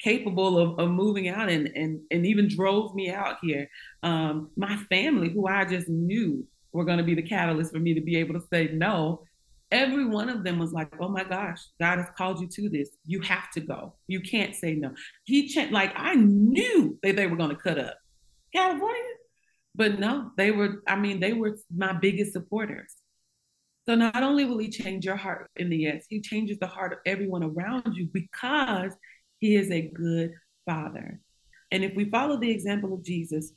capable 0.00 0.58
of, 0.58 0.78
of 0.78 0.90
moving 0.90 1.28
out 1.28 1.48
and, 1.48 1.68
and, 1.74 2.00
and 2.10 2.26
even 2.26 2.48
drove 2.48 2.94
me 2.94 3.10
out 3.10 3.36
here. 3.42 3.68
Um, 4.02 4.50
my 4.56 4.76
family, 4.90 5.30
who 5.30 5.46
I 5.46 5.64
just 5.64 5.88
knew 5.88 6.46
were 6.72 6.84
going 6.84 6.98
to 6.98 7.04
be 7.04 7.14
the 7.14 7.22
catalyst 7.22 7.72
for 7.72 7.78
me 7.78 7.94
to 7.94 8.00
be 8.00 8.16
able 8.16 8.34
to 8.34 8.46
say 8.52 8.70
no, 8.72 9.22
every 9.70 10.06
one 10.06 10.28
of 10.28 10.44
them 10.44 10.58
was 10.58 10.72
like, 10.72 10.88
oh 11.00 11.08
my 11.08 11.24
gosh, 11.24 11.60
God 11.80 11.98
has 11.98 12.08
called 12.16 12.40
you 12.40 12.48
to 12.48 12.68
this. 12.68 12.90
You 13.06 13.20
have 13.22 13.50
to 13.52 13.60
go. 13.60 13.94
You 14.06 14.20
can't 14.20 14.54
say 14.54 14.74
no. 14.74 14.92
He 15.24 15.48
changed, 15.48 15.72
like, 15.72 15.92
I 15.96 16.14
knew 16.14 16.98
that 17.02 17.16
they 17.16 17.26
were 17.26 17.36
going 17.36 17.50
to 17.50 17.56
cut 17.56 17.78
up. 17.78 17.96
California, 18.54 19.02
But 19.74 19.98
no, 19.98 20.30
they 20.36 20.50
were, 20.50 20.82
I 20.86 20.96
mean, 20.96 21.20
they 21.20 21.32
were 21.32 21.56
my 21.74 21.92
biggest 21.92 22.32
supporters. 22.32 22.94
So 23.86 23.94
not 23.94 24.22
only 24.22 24.44
will 24.44 24.58
he 24.58 24.68
change 24.68 25.06
your 25.06 25.16
heart 25.16 25.50
in 25.56 25.70
the 25.70 25.76
yes, 25.76 26.04
he 26.08 26.20
changes 26.20 26.58
the 26.58 26.66
heart 26.66 26.92
of 26.92 26.98
everyone 27.06 27.42
around 27.42 27.94
you 27.94 28.08
because 28.12 28.92
he 29.38 29.56
is 29.56 29.70
a 29.70 29.82
good 29.82 30.32
father. 30.66 31.20
And 31.70 31.84
if 31.84 31.94
we 31.94 32.06
follow 32.10 32.38
the 32.38 32.50
example 32.50 32.94
of 32.94 33.04
Jesus, 33.04 33.52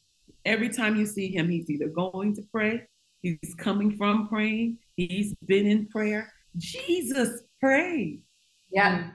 every 0.45 0.69
time 0.69 0.95
you 0.95 1.05
see 1.05 1.29
him, 1.29 1.49
he's 1.49 1.69
either 1.69 1.87
going 1.87 2.35
to 2.35 2.43
pray, 2.51 2.87
he's 3.21 3.55
coming 3.57 3.97
from 3.97 4.27
praying, 4.27 4.77
he's 4.95 5.33
been 5.45 5.67
in 5.67 5.87
prayer. 5.87 6.31
Jesus 6.57 7.43
prayed. 7.59 8.21
Yeah. 8.71 9.11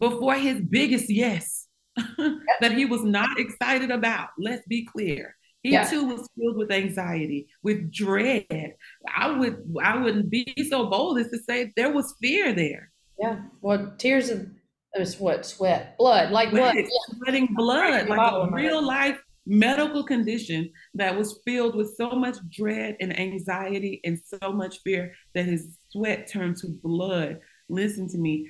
Before 0.00 0.34
his 0.34 0.60
biggest 0.60 1.10
yes 1.10 1.68
that 1.96 2.72
he 2.72 2.84
was 2.84 3.02
not 3.02 3.38
excited 3.38 3.90
about. 3.90 4.30
Let's 4.38 4.66
be 4.66 4.84
clear. 4.84 5.36
He 5.62 5.72
yeah. 5.72 5.84
too 5.84 6.04
was 6.04 6.28
filled 6.38 6.58
with 6.58 6.70
anxiety, 6.70 7.48
with 7.62 7.90
dread. 7.90 8.74
I 9.16 9.30
would 9.30 9.64
I 9.82 9.96
wouldn't 9.96 10.28
be 10.28 10.54
so 10.68 10.86
bold 10.90 11.18
as 11.18 11.30
to 11.30 11.38
say 11.38 11.72
there 11.74 11.90
was 11.90 12.14
fear 12.20 12.52
there. 12.52 12.92
Yeah. 13.18 13.40
Well, 13.62 13.94
tears 13.96 14.28
of 14.28 14.46
it 14.94 15.00
was 15.00 15.18
what 15.18 15.44
sweat, 15.44 15.96
blood, 15.98 16.30
like 16.30 16.50
blood, 16.50 16.76
sweating 17.10 17.48
blood, 17.56 18.08
like 18.08 18.32
a 18.32 18.48
real 18.52 18.84
life 18.84 19.18
medical 19.46 20.04
condition 20.04 20.70
that 20.94 21.16
was 21.16 21.40
filled 21.44 21.74
with 21.74 21.94
so 21.96 22.10
much 22.10 22.36
dread 22.50 22.96
and 23.00 23.18
anxiety 23.18 24.00
and 24.04 24.18
so 24.18 24.52
much 24.52 24.80
fear 24.80 25.12
that 25.34 25.44
his 25.44 25.76
sweat 25.90 26.28
turned 26.28 26.56
to 26.56 26.68
blood. 26.82 27.40
Listen 27.68 28.08
to 28.08 28.18
me. 28.18 28.48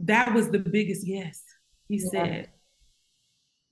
That 0.00 0.34
was 0.34 0.48
the 0.48 0.58
biggest 0.58 1.06
yes, 1.06 1.42
he 1.88 1.96
yeah. 1.96 2.10
said. 2.10 2.48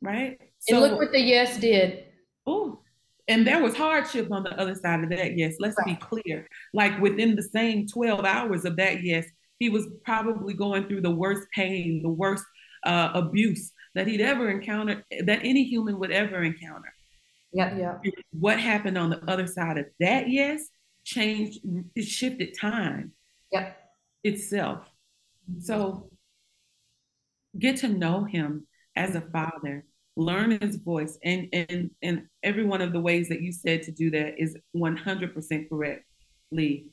Right? 0.00 0.38
So, 0.60 0.76
and 0.76 0.82
look 0.82 0.98
what 0.98 1.12
the 1.12 1.20
yes 1.20 1.58
did. 1.58 2.04
Oh, 2.46 2.80
and 3.28 3.46
there 3.46 3.62
was 3.62 3.76
hardship 3.76 4.30
on 4.30 4.42
the 4.42 4.58
other 4.60 4.74
side 4.74 5.02
of 5.04 5.10
that 5.10 5.36
yes. 5.36 5.54
Let's 5.58 5.76
right. 5.78 5.86
be 5.86 5.94
clear. 5.94 6.46
Like 6.74 7.00
within 7.00 7.36
the 7.36 7.42
same 7.42 7.86
12 7.86 8.24
hours 8.24 8.64
of 8.64 8.76
that 8.76 9.02
yes, 9.02 9.26
he 9.62 9.68
was 9.68 9.86
probably 10.04 10.54
going 10.54 10.88
through 10.88 11.02
the 11.02 11.10
worst 11.10 11.46
pain, 11.54 12.02
the 12.02 12.08
worst 12.08 12.44
uh, 12.84 13.10
abuse 13.14 13.72
that 13.94 14.08
he'd 14.08 14.20
ever 14.20 14.50
encountered, 14.50 15.04
that 15.24 15.38
any 15.44 15.62
human 15.62 16.00
would 16.00 16.10
ever 16.10 16.42
encounter. 16.42 16.92
Yeah, 17.52 17.76
yeah. 17.76 17.98
What 18.32 18.58
happened 18.58 18.98
on 18.98 19.10
the 19.10 19.22
other 19.30 19.46
side 19.46 19.78
of 19.78 19.86
that 20.00 20.28
yes 20.28 20.64
changed, 21.04 21.60
it 21.94 22.04
shifted 22.04 22.56
time. 22.60 23.12
Yep. 23.52 23.76
Itself. 24.24 24.80
So 25.60 26.10
get 27.56 27.76
to 27.78 27.88
know 27.88 28.24
him 28.24 28.66
as 28.96 29.14
a 29.14 29.20
father 29.20 29.84
learn 30.16 30.50
his 30.60 30.76
voice 30.76 31.18
and 31.24 31.48
and 31.54 31.90
and 32.02 32.26
every 32.42 32.64
one 32.64 32.82
of 32.82 32.92
the 32.92 33.00
ways 33.00 33.30
that 33.30 33.40
you 33.40 33.50
said 33.50 33.82
to 33.82 33.90
do 33.90 34.10
that 34.10 34.38
is 34.38 34.54
100% 34.76 35.68
correct 35.70 36.04
lee 36.50 36.88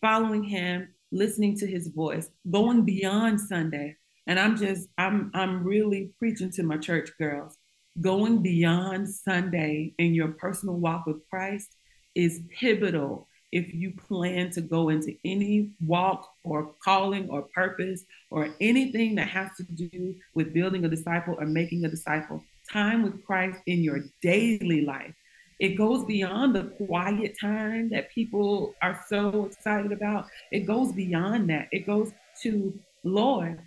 following 0.00 0.42
him 0.42 0.88
listening 1.10 1.56
to 1.56 1.66
his 1.66 1.88
voice 1.88 2.28
going 2.50 2.84
beyond 2.84 3.40
sunday 3.40 3.96
and 4.26 4.38
i'm 4.38 4.56
just 4.56 4.88
i'm 4.98 5.30
i'm 5.34 5.64
really 5.64 6.10
preaching 6.18 6.50
to 6.50 6.62
my 6.62 6.76
church 6.76 7.10
girls 7.18 7.56
going 8.00 8.42
beyond 8.42 9.08
sunday 9.08 9.92
in 9.98 10.14
your 10.14 10.28
personal 10.28 10.76
walk 10.76 11.06
with 11.06 11.18
christ 11.30 11.76
is 12.14 12.42
pivotal 12.58 13.28
if 13.52 13.72
you 13.72 13.92
plan 13.92 14.50
to 14.50 14.60
go 14.60 14.88
into 14.88 15.14
any 15.24 15.70
walk 15.80 16.28
or 16.44 16.74
calling 16.84 17.28
or 17.30 17.42
purpose 17.54 18.04
or 18.30 18.48
anything 18.60 19.14
that 19.14 19.28
has 19.28 19.50
to 19.56 19.62
do 19.62 20.14
with 20.34 20.52
building 20.52 20.84
a 20.84 20.88
disciple 20.88 21.36
or 21.38 21.46
making 21.46 21.84
a 21.84 21.88
disciple, 21.88 22.42
time 22.70 23.02
with 23.02 23.24
Christ 23.24 23.58
in 23.66 23.82
your 23.82 24.00
daily 24.20 24.82
life. 24.84 25.14
It 25.58 25.76
goes 25.76 26.04
beyond 26.04 26.54
the 26.54 26.64
quiet 26.86 27.36
time 27.40 27.90
that 27.90 28.10
people 28.10 28.74
are 28.80 29.04
so 29.08 29.46
excited 29.46 29.92
about. 29.92 30.26
It 30.52 30.60
goes 30.60 30.92
beyond 30.92 31.50
that. 31.50 31.68
It 31.72 31.86
goes 31.86 32.12
to, 32.42 32.78
Lord, 33.02 33.60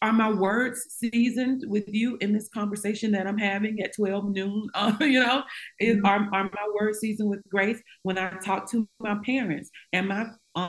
are 0.00 0.12
my 0.12 0.30
words 0.30 0.86
seasoned 0.90 1.64
with 1.66 1.88
you 1.88 2.18
in 2.20 2.32
this 2.32 2.48
conversation 2.48 3.10
that 3.12 3.26
I'm 3.26 3.38
having 3.38 3.80
at 3.80 3.96
12 3.96 4.30
noon? 4.30 4.68
Uh, 4.74 4.92
you 5.00 5.20
know, 5.20 5.42
is, 5.80 5.96
mm-hmm. 5.96 6.06
are, 6.06 6.28
are 6.32 6.44
my 6.44 6.72
words 6.78 7.00
seasoned 7.00 7.28
with 7.28 7.40
grace 7.48 7.80
when 8.02 8.16
I 8.16 8.30
talk 8.44 8.70
to 8.70 8.88
my 9.00 9.16
parents? 9.24 9.70
Am 9.92 10.12
I 10.12 10.26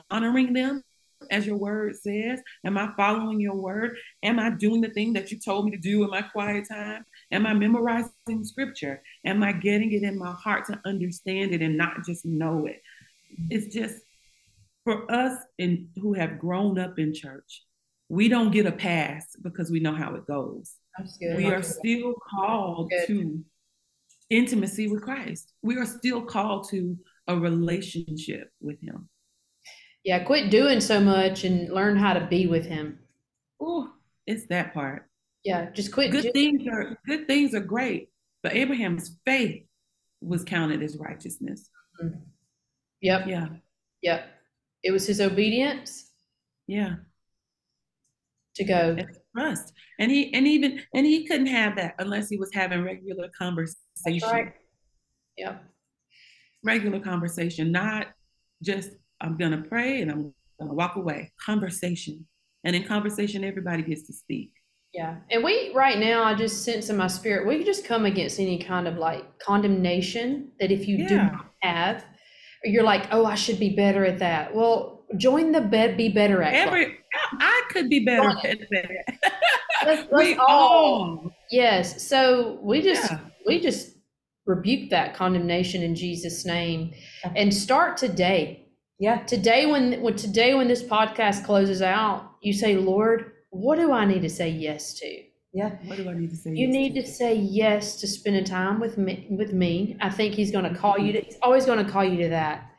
honoring 0.10 0.54
them 0.54 0.82
as 1.30 1.46
your 1.46 1.58
word 1.58 1.96
says? 1.96 2.42
Am 2.66 2.78
I 2.78 2.92
following 2.98 3.40
your 3.40 3.56
word? 3.56 3.98
Am 4.24 4.40
I 4.40 4.50
doing 4.50 4.82
the 4.82 4.90
thing 4.90 5.14
that 5.14 5.32
you 5.32 5.40
told 5.40 5.66
me 5.66 5.72
to 5.72 5.78
do 5.78 6.04
in 6.04 6.10
my 6.10 6.24
quiet 6.24 6.68
time? 6.68 7.06
Am 7.32 7.46
I 7.46 7.54
memorizing 7.54 8.44
scripture? 8.44 9.02
Am 9.26 9.44
I 9.44 9.52
getting 9.52 9.92
it 9.92 10.04
in 10.04 10.18
my 10.18 10.32
heart 10.32 10.66
to 10.68 10.80
understand 10.86 11.54
it 11.54 11.62
and 11.62 11.78
not 11.78 12.06
just 12.06 12.26
know 12.26 12.66
it? 12.66 12.82
It's 13.50 13.74
just 13.74 13.96
for 14.84 15.10
us 15.12 15.38
in, 15.58 15.90
who 15.98 16.14
have 16.14 16.40
grown 16.40 16.80
up 16.80 16.98
in 16.98 17.14
church 17.14 17.64
we 18.10 18.28
don't 18.28 18.52
get 18.52 18.66
a 18.66 18.72
pass 18.72 19.36
because 19.42 19.70
we 19.70 19.80
know 19.80 19.94
how 19.94 20.16
it 20.16 20.26
goes. 20.26 20.74
We 21.22 21.46
are 21.46 21.62
still 21.62 22.16
called 22.30 22.92
to 23.06 23.44
intimacy 24.30 24.88
with 24.88 25.04
Christ. 25.04 25.54
We 25.62 25.78
are 25.78 25.86
still 25.86 26.24
called 26.24 26.68
to 26.72 26.98
a 27.28 27.38
relationship 27.38 28.50
with 28.60 28.82
Him. 28.82 29.08
Yeah, 30.04 30.24
quit 30.24 30.50
doing 30.50 30.82
so 30.82 31.00
much 31.00 31.44
and 31.44 31.70
learn 31.70 31.96
how 31.98 32.14
to 32.14 32.26
be 32.26 32.48
with 32.48 32.66
Him. 32.66 33.00
Oh, 33.62 33.92
it's 34.26 34.48
that 34.48 34.74
part. 34.74 35.09
Yeah, 35.44 35.70
just 35.72 35.92
quit. 35.92 36.12
Good 36.12 36.24
just- 36.24 36.34
things 36.34 36.68
are 36.68 36.98
good 37.06 37.28
things 37.28 37.54
are 37.54 37.60
great, 37.62 38.10
but 38.44 38.54
Abraham's 38.54 39.18
faith 39.26 39.64
was 40.22 40.44
counted 40.44 40.84
as 40.84 40.98
righteousness. 40.98 41.70
Mm-hmm. 42.02 42.20
Yep. 43.02 43.28
Yeah. 43.28 43.48
Yep. 44.02 44.28
It 44.84 44.92
was 44.92 45.08
his 45.08 45.22
obedience. 45.22 46.12
Yeah 46.68 46.96
to 48.60 48.64
go 48.66 48.96
And 48.98 49.08
trust 49.36 49.74
and 50.00 50.12
he 50.12 50.34
and 50.34 50.46
even 50.48 50.82
and 50.94 51.06
he 51.06 51.26
couldn't 51.26 51.48
have 51.48 51.78
that 51.78 51.96
unless 51.98 52.30
he 52.30 52.38
was 52.38 52.52
having 52.54 52.84
regular 52.84 53.30
conversation 53.38 54.30
right. 54.30 54.54
yeah 55.38 55.58
regular 56.64 57.00
conversation 57.00 57.72
not 57.72 58.08
just 58.62 58.92
i'm 59.22 59.38
gonna 59.38 59.62
pray 59.62 60.02
and 60.02 60.12
i'm 60.12 60.34
gonna 60.60 60.74
walk 60.74 60.98
away 60.98 61.32
conversation 61.44 62.28
and 62.66 62.76
in 62.76 62.84
conversation 62.84 63.44
everybody 63.46 63.82
gets 63.82 64.06
to 64.08 64.14
speak 64.14 64.52
yeah 64.94 65.18
and 65.30 65.44
we 65.44 65.72
right 65.74 66.00
now 66.00 66.24
i 66.24 66.34
just 66.34 66.64
sense 66.64 66.90
in 66.90 66.98
my 66.98 67.08
spirit 67.08 67.48
we 67.48 67.64
just 67.64 67.86
come 67.86 68.06
against 68.06 68.40
any 68.40 68.58
kind 68.58 68.88
of 68.88 68.98
like 68.98 69.38
condemnation 69.40 70.52
that 70.60 70.72
if 70.72 70.88
you 70.88 70.98
yeah. 70.98 71.08
do 71.08 71.16
not 71.16 71.52
have 71.62 72.06
you're 72.64 72.84
like 72.84 73.08
oh 73.12 73.26
i 73.26 73.36
should 73.36 73.60
be 73.60 73.76
better 73.76 74.06
at 74.06 74.20
that 74.20 74.54
well 74.54 75.06
join 75.18 75.52
the 75.52 75.62
bed 75.62 75.96
be 75.96 76.10
better 76.10 76.42
at 76.42 76.54
every 76.54 77.00
I 77.40 77.64
could 77.70 77.90
be 77.90 78.00
better 78.06 78.30
at 78.30 78.60
that. 78.60 78.90
let's, 79.86 80.12
let's 80.12 80.12
we 80.12 80.36
all, 80.36 80.48
all, 80.48 81.32
yes. 81.52 82.08
So 82.08 82.60
we 82.62 82.82
just 82.82 83.12
yeah. 83.12 83.20
we 83.46 83.60
just 83.60 83.96
rebuke 84.46 84.90
that 84.90 85.16
condemnation 85.16 85.84
in 85.84 85.96
Jesus' 85.96 86.46
name 86.46 86.92
and 87.36 87.54
start 87.54 87.98
today. 87.98 88.68
Yeah. 89.00 89.24
Today 89.24 89.66
when 89.66 90.02
when 90.02 90.16
today 90.16 90.54
when 90.54 90.68
this 90.68 90.84
podcast 90.84 91.46
closes 91.46 91.82
out, 91.82 92.32
you 92.42 92.54
say, 92.54 92.76
Lord, 92.76 93.32
what 93.50 93.78
do 93.78 93.92
I 93.92 94.06
need 94.06 94.22
to 94.22 94.30
say 94.30 94.50
yes 94.50 94.94
to? 95.00 95.24
Yeah. 95.54 95.78
What 95.86 95.98
do 95.98 96.08
I 96.10 96.14
need 96.14 96.30
to 96.30 96.36
say? 96.36 96.52
You 96.52 96.68
yes 96.68 96.74
need 96.74 96.96
to? 96.96 97.02
to? 97.02 97.08
say 97.08 97.36
yes 97.36 98.00
to 98.02 98.08
spending 98.08 98.44
time 98.46 98.80
with 98.80 98.98
me. 98.98 99.28
With 99.32 99.54
me, 99.54 99.98
I 100.00 100.10
think 100.10 100.36
He's 100.36 100.52
going 100.52 100.72
to 100.72 100.80
call 100.80 100.98
you 101.00 101.14
to. 101.14 101.22
He's 101.22 101.38
always 101.42 101.66
going 101.66 101.84
to 101.84 101.92
call 101.92 102.04
you 102.04 102.22
to 102.24 102.30
that. 102.30 102.70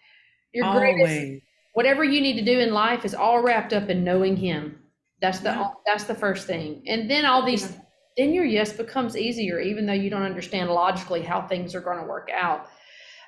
Your 0.53 0.67
always. 0.67 0.95
greatest 0.95 1.43
whatever 1.73 2.05
you 2.05 2.21
need 2.21 2.35
to 2.35 2.45
do 2.45 2.59
in 2.59 2.73
life 2.73 3.05
is 3.05 3.15
all 3.15 3.43
wrapped 3.43 3.73
up 3.73 3.89
in 3.89 4.05
knowing 4.05 4.37
him 4.37 4.79
that's 5.21 5.41
the 5.41 5.51
yeah. 5.51 5.69
that's 5.87 6.05
the 6.05 6.15
first 6.15 6.47
thing 6.47 6.83
and 6.87 7.11
then 7.11 7.25
all 7.25 7.45
these 7.45 7.63
yeah. 7.63 7.79
then 8.17 8.33
your 8.33 8.45
yes 8.45 8.73
becomes 8.73 9.17
easier 9.17 9.61
even 9.61 9.87
though 9.87 9.93
you 9.93 10.11
don't 10.11 10.23
understand 10.23 10.71
logically 10.71 11.23
how 11.23 11.41
things 11.47 11.75
are 11.75 11.81
going 11.81 11.99
to 11.99 12.05
work 12.05 12.29
out 12.35 12.69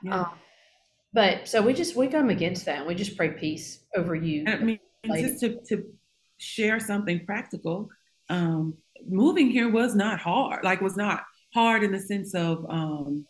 yeah. 0.03 0.20
um, 0.20 0.30
but 1.12 1.47
so 1.47 1.62
we 1.62 1.72
just 1.72 1.97
we 1.97 2.09
come 2.09 2.30
against 2.30 2.64
that 2.64 2.78
and 2.78 2.86
we 2.86 2.95
just 2.95 3.16
pray 3.16 3.30
peace 3.30 3.80
over 3.97 4.14
you 4.14 4.45
i 4.47 4.57
mean 4.57 4.78
just 5.16 5.40
to, 5.40 5.61
to 5.66 5.84
share 6.43 6.80
something 6.80 7.24
practical 7.24 7.88
um, 8.28 8.74
moving 9.09 9.51
here 9.51 9.70
was 9.70 9.95
not 9.95 10.18
hard 10.20 10.64
like 10.64 10.80
was 10.80 10.97
not 10.97 11.22
hard 11.55 11.82
in 11.82 11.93
the 11.93 12.01
sense 12.01 12.34
of 12.34 12.64
um, 12.68 13.24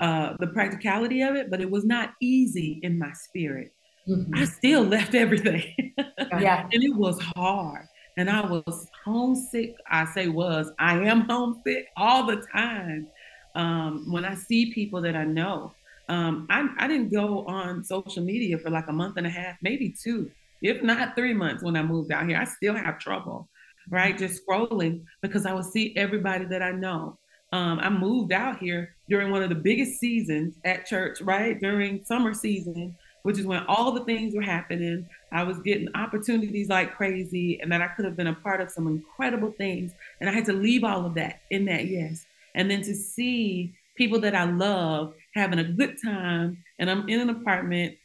uh, 0.00 0.34
the 0.40 0.46
practicality 0.48 1.22
of 1.22 1.34
it 1.34 1.50
but 1.50 1.60
it 1.60 1.70
was 1.70 1.84
not 1.84 2.12
easy 2.20 2.80
in 2.82 2.98
my 2.98 3.12
spirit 3.12 3.72
mm-hmm. 4.08 4.34
I 4.34 4.44
still 4.44 4.82
left 4.96 5.14
everything. 5.14 5.94
yeah. 6.40 6.68
and 6.72 6.82
it 6.82 6.94
was 6.94 7.20
hard. 7.36 7.86
And 8.18 8.30
I 8.30 8.40
was 8.40 8.88
homesick. 9.04 9.76
I 9.90 10.06
say 10.06 10.28
was, 10.28 10.70
I 10.78 10.98
am 11.00 11.22
homesick 11.22 11.88
all 11.96 12.26
the 12.26 12.42
time. 12.52 13.08
Um, 13.54 14.10
when 14.10 14.24
I 14.24 14.34
see 14.34 14.72
people 14.72 15.00
that 15.02 15.16
I 15.16 15.24
know, 15.24 15.74
um, 16.08 16.46
I, 16.48 16.68
I 16.78 16.88
didn't 16.88 17.10
go 17.10 17.44
on 17.46 17.82
social 17.84 18.22
media 18.22 18.58
for 18.58 18.70
like 18.70 18.88
a 18.88 18.92
month 18.92 19.16
and 19.16 19.26
a 19.26 19.30
half, 19.30 19.56
maybe 19.60 19.94
two, 20.02 20.30
if 20.62 20.82
not 20.82 21.14
three 21.14 21.34
months 21.34 21.62
when 21.62 21.76
I 21.76 21.82
moved 21.82 22.12
out 22.12 22.28
here. 22.28 22.38
I 22.38 22.44
still 22.44 22.74
have 22.74 22.98
trouble, 22.98 23.48
right? 23.90 24.16
Just 24.16 24.42
scrolling 24.46 25.04
because 25.22 25.46
I 25.46 25.52
would 25.52 25.64
see 25.64 25.94
everybody 25.96 26.44
that 26.46 26.62
I 26.62 26.72
know 26.72 27.18
Um, 27.52 27.78
I 27.78 27.88
moved 27.88 28.32
out 28.32 28.58
here 28.58 28.96
during 29.08 29.30
one 29.30 29.42
of 29.42 29.48
the 29.48 29.54
biggest 29.54 30.00
seasons 30.00 30.56
at 30.64 30.84
church, 30.86 31.20
right? 31.20 31.58
During 31.60 32.04
summer 32.04 32.34
season, 32.34 32.96
which 33.22 33.38
is 33.38 33.46
when 33.46 33.64
all 33.66 33.92
the 33.92 34.04
things 34.04 34.34
were 34.34 34.42
happening. 34.42 35.06
I 35.32 35.44
was 35.44 35.58
getting 35.60 35.88
opportunities 35.94 36.68
like 36.68 36.96
crazy, 36.96 37.60
and 37.60 37.70
that 37.70 37.82
I 37.82 37.88
could 37.88 38.04
have 38.04 38.16
been 38.16 38.26
a 38.26 38.34
part 38.34 38.60
of 38.60 38.70
some 38.70 38.86
incredible 38.88 39.52
things. 39.52 39.92
And 40.20 40.28
I 40.28 40.32
had 40.32 40.44
to 40.46 40.52
leave 40.52 40.82
all 40.84 41.06
of 41.06 41.14
that 41.14 41.40
in 41.50 41.64
that 41.66 41.86
yes. 41.86 42.26
And 42.54 42.70
then 42.70 42.82
to 42.82 42.94
see 42.94 43.74
people 43.96 44.20
that 44.20 44.34
I 44.34 44.44
love 44.44 45.14
having 45.34 45.60
a 45.60 45.64
good 45.64 45.96
time, 46.04 46.58
and 46.78 46.90
I'm 46.90 47.08
in 47.08 47.20
an 47.20 47.30
apartment 47.30 47.96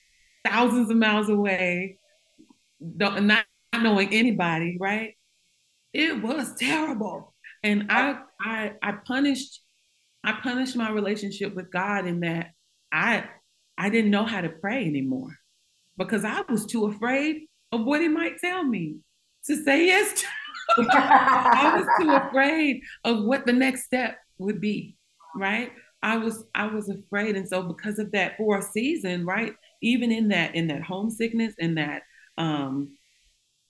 thousands 0.46 0.90
of 0.92 0.98
miles 0.98 1.30
away, 1.30 1.98
not 2.82 3.46
knowing 3.80 4.10
anybody, 4.14 4.78
right? 4.80 5.16
It 5.94 6.22
was 6.22 6.56
terrible. 6.56 7.34
And 7.64 7.88
I 7.90 8.20
I 8.40 8.74
I 8.82 8.94
punished 9.06 9.62
I 10.24 10.34
punished 10.42 10.76
my 10.76 10.90
relationship 10.90 11.56
with 11.56 11.72
God 11.72 12.08
in 12.08 12.22
that 12.22 12.52
I 12.92 13.26
I 13.78 13.90
didn't 13.90 14.12
know 14.12 14.26
how 14.26 14.42
to 14.42 14.50
pray 14.50 14.86
anymore 14.86 15.38
because 15.98 16.26
I 16.26 16.42
was 16.50 16.66
too 16.66 16.86
afraid 16.86 17.44
of 17.72 17.84
what 17.86 18.02
he 18.02 18.08
might 18.08 18.40
tell 18.40 18.64
me 18.64 18.98
to 19.46 19.64
say 19.64 19.86
yes 19.88 20.22
to. 20.22 20.28
I 20.92 21.76
was 21.78 21.88
too 22.00 22.12
afraid 22.30 22.82
of 23.04 23.24
what 23.24 23.46
the 23.46 23.54
next 23.54 23.86
step 23.86 24.18
would 24.38 24.62
be, 24.62 24.98
right? 25.36 25.72
I 26.04 26.18
was 26.18 26.46
I 26.56 26.68
was 26.68 26.90
afraid, 26.90 27.36
and 27.36 27.48
so 27.48 27.62
because 27.62 28.00
of 28.00 28.12
that, 28.14 28.38
for 28.38 28.58
a 28.58 28.62
season, 28.62 29.26
right, 29.26 29.54
even 29.82 30.12
in 30.12 30.30
that 30.30 30.56
in 30.56 30.68
that 30.68 30.82
homesickness 30.82 31.54
and 31.60 31.78
that 31.78 32.04
um, 32.42 32.98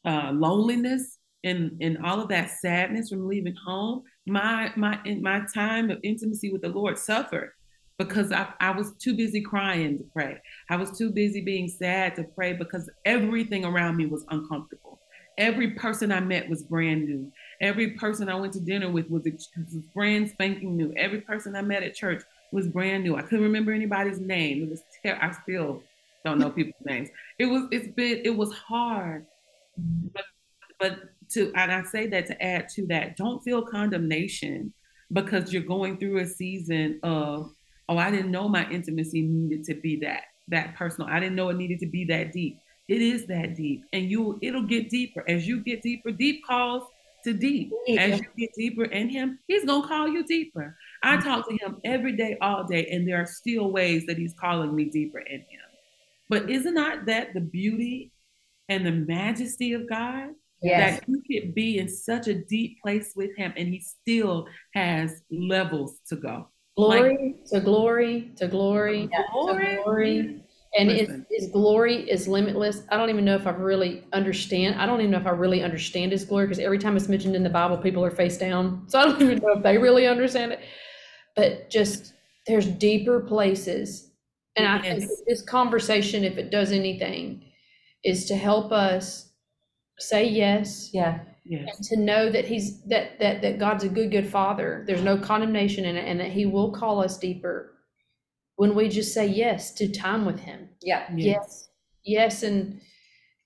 uh, 0.05 0.31
loneliness 0.33 1.17
and 1.43 1.77
and 1.81 1.97
all 2.03 2.21
of 2.21 2.29
that 2.29 2.49
sadness 2.49 3.09
from 3.09 3.27
leaving 3.27 3.55
home, 3.55 4.03
my 4.25 4.71
my 4.75 4.99
in 5.05 5.21
my 5.21 5.43
time 5.53 5.89
of 5.89 5.99
intimacy 6.03 6.51
with 6.51 6.61
the 6.61 6.69
Lord 6.69 6.97
suffered 6.97 7.51
because 7.97 8.31
I, 8.31 8.47
I 8.59 8.71
was 8.71 8.93
too 8.97 9.15
busy 9.15 9.41
crying 9.41 9.97
to 9.97 10.03
pray. 10.05 10.41
I 10.69 10.75
was 10.75 10.97
too 10.97 11.11
busy 11.11 11.41
being 11.41 11.67
sad 11.67 12.15
to 12.15 12.23
pray 12.23 12.53
because 12.53 12.89
everything 13.05 13.63
around 13.65 13.97
me 13.97 14.07
was 14.07 14.25
uncomfortable. 14.29 14.99
Every 15.37 15.71
person 15.71 16.11
I 16.11 16.19
met 16.19 16.49
was 16.49 16.63
brand 16.63 17.05
new. 17.05 17.31
Every 17.61 17.91
person 17.91 18.27
I 18.27 18.35
went 18.35 18.53
to 18.53 18.59
dinner 18.59 18.89
with 18.89 19.09
was, 19.09 19.23
was 19.23 19.75
brand 19.93 20.29
spanking 20.29 20.75
new. 20.75 20.93
Every 20.97 21.21
person 21.21 21.55
I 21.55 21.61
met 21.61 21.83
at 21.83 21.93
church 21.93 22.23
was 22.51 22.67
brand 22.67 23.03
new. 23.03 23.15
I 23.15 23.21
couldn't 23.21 23.43
remember 23.43 23.71
anybody's 23.71 24.19
name. 24.19 24.63
It 24.63 24.69
was 24.69 24.83
ter- 25.03 25.19
I 25.21 25.31
still 25.43 25.83
don't 26.25 26.39
know 26.39 26.49
people's 26.49 26.85
names. 26.85 27.09
It 27.39 27.45
was 27.45 27.67
it's 27.71 27.87
been 27.95 28.21
it 28.23 28.35
was 28.35 28.53
hard. 28.53 29.25
But, 30.13 30.25
but 30.79 30.99
to 31.31 31.51
and 31.55 31.71
I 31.71 31.83
say 31.83 32.07
that 32.07 32.25
to 32.27 32.43
add 32.43 32.69
to 32.75 32.85
that, 32.87 33.17
don't 33.17 33.41
feel 33.43 33.63
condemnation 33.63 34.73
because 35.11 35.51
you're 35.51 35.63
going 35.63 35.97
through 35.97 36.19
a 36.19 36.27
season 36.27 36.99
of 37.03 37.51
oh, 37.89 37.97
I 37.97 38.11
didn't 38.11 38.31
know 38.31 38.47
my 38.47 38.69
intimacy 38.69 39.21
needed 39.21 39.63
to 39.65 39.75
be 39.75 39.97
that 39.97 40.23
that 40.49 40.75
personal. 40.75 41.09
I 41.09 41.19
didn't 41.19 41.35
know 41.35 41.49
it 41.49 41.57
needed 41.57 41.79
to 41.79 41.87
be 41.87 42.05
that 42.05 42.31
deep. 42.31 42.59
It 42.87 43.01
is 43.01 43.25
that 43.27 43.55
deep, 43.55 43.83
and 43.93 44.09
you 44.09 44.37
it'll 44.41 44.63
get 44.63 44.89
deeper 44.89 45.23
as 45.27 45.47
you 45.47 45.63
get 45.63 45.81
deeper. 45.81 46.11
Deep 46.11 46.45
calls 46.45 46.83
to 47.23 47.33
deep. 47.33 47.71
As 47.97 48.19
you 48.19 48.25
get 48.37 48.49
deeper 48.55 48.83
in 48.85 49.09
Him, 49.09 49.39
He's 49.47 49.65
gonna 49.65 49.87
call 49.87 50.07
you 50.07 50.25
deeper. 50.25 50.75
I 51.03 51.17
talk 51.17 51.47
to 51.47 51.55
Him 51.55 51.77
every 51.85 52.15
day, 52.17 52.37
all 52.41 52.63
day, 52.63 52.87
and 52.87 53.07
there 53.07 53.17
are 53.17 53.25
still 53.25 53.71
ways 53.71 54.05
that 54.07 54.17
He's 54.17 54.33
calling 54.33 54.75
me 54.75 54.85
deeper 54.85 55.19
in 55.19 55.39
Him. 55.39 55.70
But 56.31 56.49
isn't 56.49 56.73
not 56.73 57.05
that 57.07 57.33
the 57.33 57.41
beauty 57.41 58.13
and 58.69 58.85
the 58.85 58.91
majesty 58.91 59.73
of 59.73 59.87
God? 59.87 60.29
Yes. 60.63 61.01
That 61.01 61.09
you 61.09 61.21
could 61.29 61.53
be 61.53 61.77
in 61.79 61.89
such 61.89 62.27
a 62.27 62.33
deep 62.33 62.81
place 62.81 63.11
with 63.17 63.35
Him, 63.35 63.51
and 63.57 63.67
He 63.67 63.81
still 63.81 64.47
has 64.73 65.23
levels 65.29 65.99
to 66.07 66.15
go. 66.15 66.47
Glory 66.77 67.35
like, 67.35 67.45
to 67.47 67.59
glory 67.59 68.31
to 68.37 68.47
glory 68.47 69.09
glory. 69.33 69.67
to 69.67 69.83
glory. 69.83 70.43
And 70.77 70.89
his, 70.89 71.09
his 71.29 71.49
glory 71.51 72.09
is 72.09 72.29
limitless. 72.29 72.83
I 72.89 72.95
don't 72.95 73.09
even 73.09 73.25
know 73.25 73.35
if 73.35 73.45
I 73.45 73.49
really 73.49 74.05
understand. 74.13 74.79
I 74.79 74.85
don't 74.85 75.01
even 75.01 75.11
know 75.11 75.19
if 75.19 75.27
I 75.27 75.31
really 75.31 75.61
understand 75.63 76.13
his 76.13 76.23
glory 76.23 76.45
because 76.45 76.59
every 76.59 76.79
time 76.79 76.95
it's 76.95 77.09
mentioned 77.09 77.35
in 77.35 77.43
the 77.43 77.49
Bible, 77.49 77.77
people 77.77 78.05
are 78.05 78.11
face 78.11 78.37
down. 78.37 78.85
So 78.87 78.99
I 78.99 79.03
don't 79.03 79.21
even 79.21 79.39
know 79.39 79.57
if 79.57 79.63
they 79.63 79.77
really 79.77 80.07
understand 80.07 80.53
it. 80.53 80.61
But 81.35 81.69
just 81.69 82.13
there's 82.47 82.67
deeper 82.67 83.19
places. 83.19 84.10
And 84.55 84.67
I 84.67 84.81
think 84.81 85.09
this 85.27 85.41
conversation, 85.41 86.23
if 86.23 86.37
it 86.37 86.51
does 86.51 86.71
anything, 86.71 87.43
is 88.03 88.25
to 88.25 88.35
help 88.35 88.71
us 88.71 89.31
say 89.97 90.27
yes. 90.27 90.89
Yeah 90.93 91.19
Yes. 91.43 91.75
And 91.75 91.85
to 91.87 91.97
know 91.97 92.29
that 92.29 92.45
he's 92.45 92.81
that 92.83 93.19
that 93.19 93.41
that 93.41 93.59
God's 93.59 93.83
a 93.83 93.89
good 93.89 94.11
good 94.11 94.27
father. 94.27 94.83
There's 94.85 95.01
no 95.01 95.17
condemnation 95.17 95.85
in 95.85 95.95
it 95.95 96.07
and 96.07 96.19
that 96.19 96.31
he 96.31 96.45
will 96.45 96.71
call 96.71 97.03
us 97.03 97.17
deeper 97.17 97.73
when 98.57 98.75
we 98.75 98.89
just 98.89 99.13
say 99.13 99.25
yes 99.25 99.73
to 99.75 99.91
time 99.91 100.25
with 100.25 100.39
him. 100.39 100.69
Yeah. 100.81 101.07
Yes. 101.15 101.25
Yes, 101.25 101.69
yes 102.03 102.43
and 102.43 102.81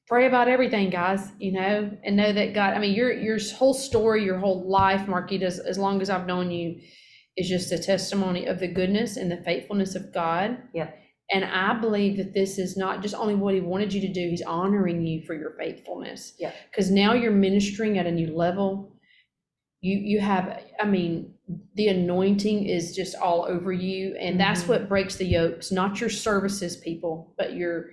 pray 0.08 0.28
about 0.28 0.48
everything, 0.48 0.90
guys, 0.90 1.32
you 1.40 1.54
know, 1.54 1.90
and 2.04 2.16
know 2.16 2.32
that 2.34 2.54
God, 2.54 2.74
I 2.74 2.80
mean, 2.80 2.94
your 2.94 3.14
your 3.14 3.40
whole 3.56 3.74
story, 3.74 4.24
your 4.24 4.38
whole 4.38 4.70
life, 4.70 5.08
Marquita, 5.08 5.44
as, 5.44 5.60
as 5.60 5.78
long 5.78 6.02
as 6.02 6.10
I've 6.10 6.28
known 6.28 6.52
you, 6.52 6.82
is 7.38 7.50
just 7.50 7.72
a 7.72 7.78
testimony 7.78 8.46
of 8.46 8.60
the 8.60 8.68
goodness 8.68 9.18
and 9.18 9.32
the 9.32 9.38
faithfulness 9.44 9.96
of 9.96 10.14
God. 10.14 10.58
Yeah. 10.74 10.92
And 11.32 11.44
I 11.44 11.80
believe 11.80 12.18
that 12.18 12.34
this 12.34 12.60
is 12.60 12.78
not 12.78 13.02
just 13.02 13.16
only 13.16 13.36
what 13.36 13.56
he 13.56 13.60
wanted 13.60 13.94
you 13.94 14.02
to 14.02 14.14
do, 14.14 14.30
he's 14.30 14.44
honoring 14.44 15.06
you 15.06 15.24
for 15.26 15.34
your 15.34 15.56
faithfulness. 15.58 16.34
Yeah. 16.40 16.52
Because 16.70 16.92
now 16.92 17.14
you're 17.14 17.32
ministering 17.32 17.98
at 17.98 18.06
a 18.06 18.12
new 18.12 18.36
level. 18.36 18.96
You 19.82 19.98
you 19.98 20.20
have, 20.20 20.62
I 20.80 20.86
mean, 20.86 21.34
the 21.76 21.88
anointing 21.88 22.68
is 22.68 22.96
just 22.96 23.16
all 23.16 23.46
over 23.46 23.72
you. 23.72 24.16
And 24.20 24.40
that's 24.40 24.62
mm-hmm. 24.62 24.72
what 24.72 24.90
breaks 24.90 25.16
the 25.16 25.26
yokes, 25.26 25.72
not 25.72 26.00
your 26.00 26.10
services, 26.10 26.78
people, 26.78 27.34
but 27.38 27.56
your 27.56 27.90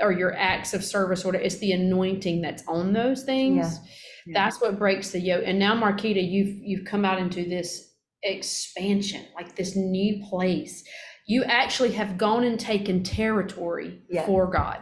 or 0.00 0.12
your 0.12 0.32
acts 0.36 0.74
of 0.74 0.84
service 0.84 1.24
or 1.24 1.34
it's 1.34 1.58
the 1.58 1.72
anointing 1.72 2.40
that's 2.40 2.62
on 2.68 2.92
those 2.92 3.24
things. 3.24 3.66
Yeah. 3.66 3.92
Yeah. 4.26 4.44
That's 4.44 4.60
what 4.60 4.78
breaks 4.78 5.10
the 5.10 5.18
yoke. 5.18 5.42
And 5.44 5.58
now, 5.58 5.74
Marquita, 5.74 6.22
you've 6.22 6.56
you've 6.62 6.86
come 6.86 7.04
out 7.04 7.18
into 7.18 7.44
this 7.44 7.91
expansion, 8.22 9.26
like 9.34 9.56
this 9.56 9.76
new 9.76 10.24
place 10.28 10.84
you 11.26 11.44
actually 11.44 11.92
have 11.92 12.18
gone 12.18 12.44
and 12.44 12.58
taken 12.58 13.02
territory 13.02 14.02
yeah. 14.08 14.26
for 14.26 14.46
God. 14.50 14.80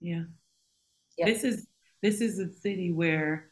Yeah. 0.00 0.22
Yep. 1.16 1.28
This 1.28 1.44
is 1.44 1.66
this 2.02 2.20
is 2.20 2.38
a 2.38 2.52
city 2.52 2.92
where 2.92 3.50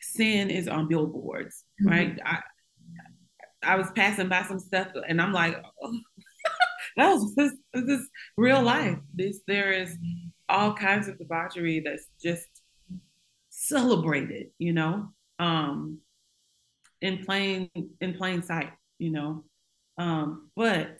sin 0.00 0.50
is 0.50 0.68
on 0.68 0.88
billboards, 0.88 1.64
mm-hmm. 1.82 1.90
right? 1.90 2.20
I 2.24 2.40
I 3.62 3.76
was 3.76 3.90
passing 3.94 4.28
by 4.28 4.42
some 4.42 4.58
stuff 4.58 4.88
and 5.08 5.20
I'm 5.20 5.32
like, 5.32 5.62
oh, 5.82 5.98
that 6.96 7.12
was 7.12 7.34
this, 7.34 7.52
this 7.72 8.00
is 8.00 8.08
real 8.36 8.62
life. 8.62 8.98
This 9.14 9.40
there 9.46 9.72
is 9.72 9.96
all 10.48 10.74
kinds 10.74 11.08
of 11.08 11.18
debauchery 11.18 11.80
that's 11.80 12.06
just 12.22 12.46
celebrated, 13.48 14.48
you 14.58 14.74
know, 14.74 15.08
um, 15.38 15.98
in 17.04 17.22
plain 17.22 17.70
in 18.00 18.14
plain 18.14 18.42
sight, 18.42 18.72
you 18.98 19.10
know. 19.10 19.44
Um, 19.98 20.50
but 20.56 20.98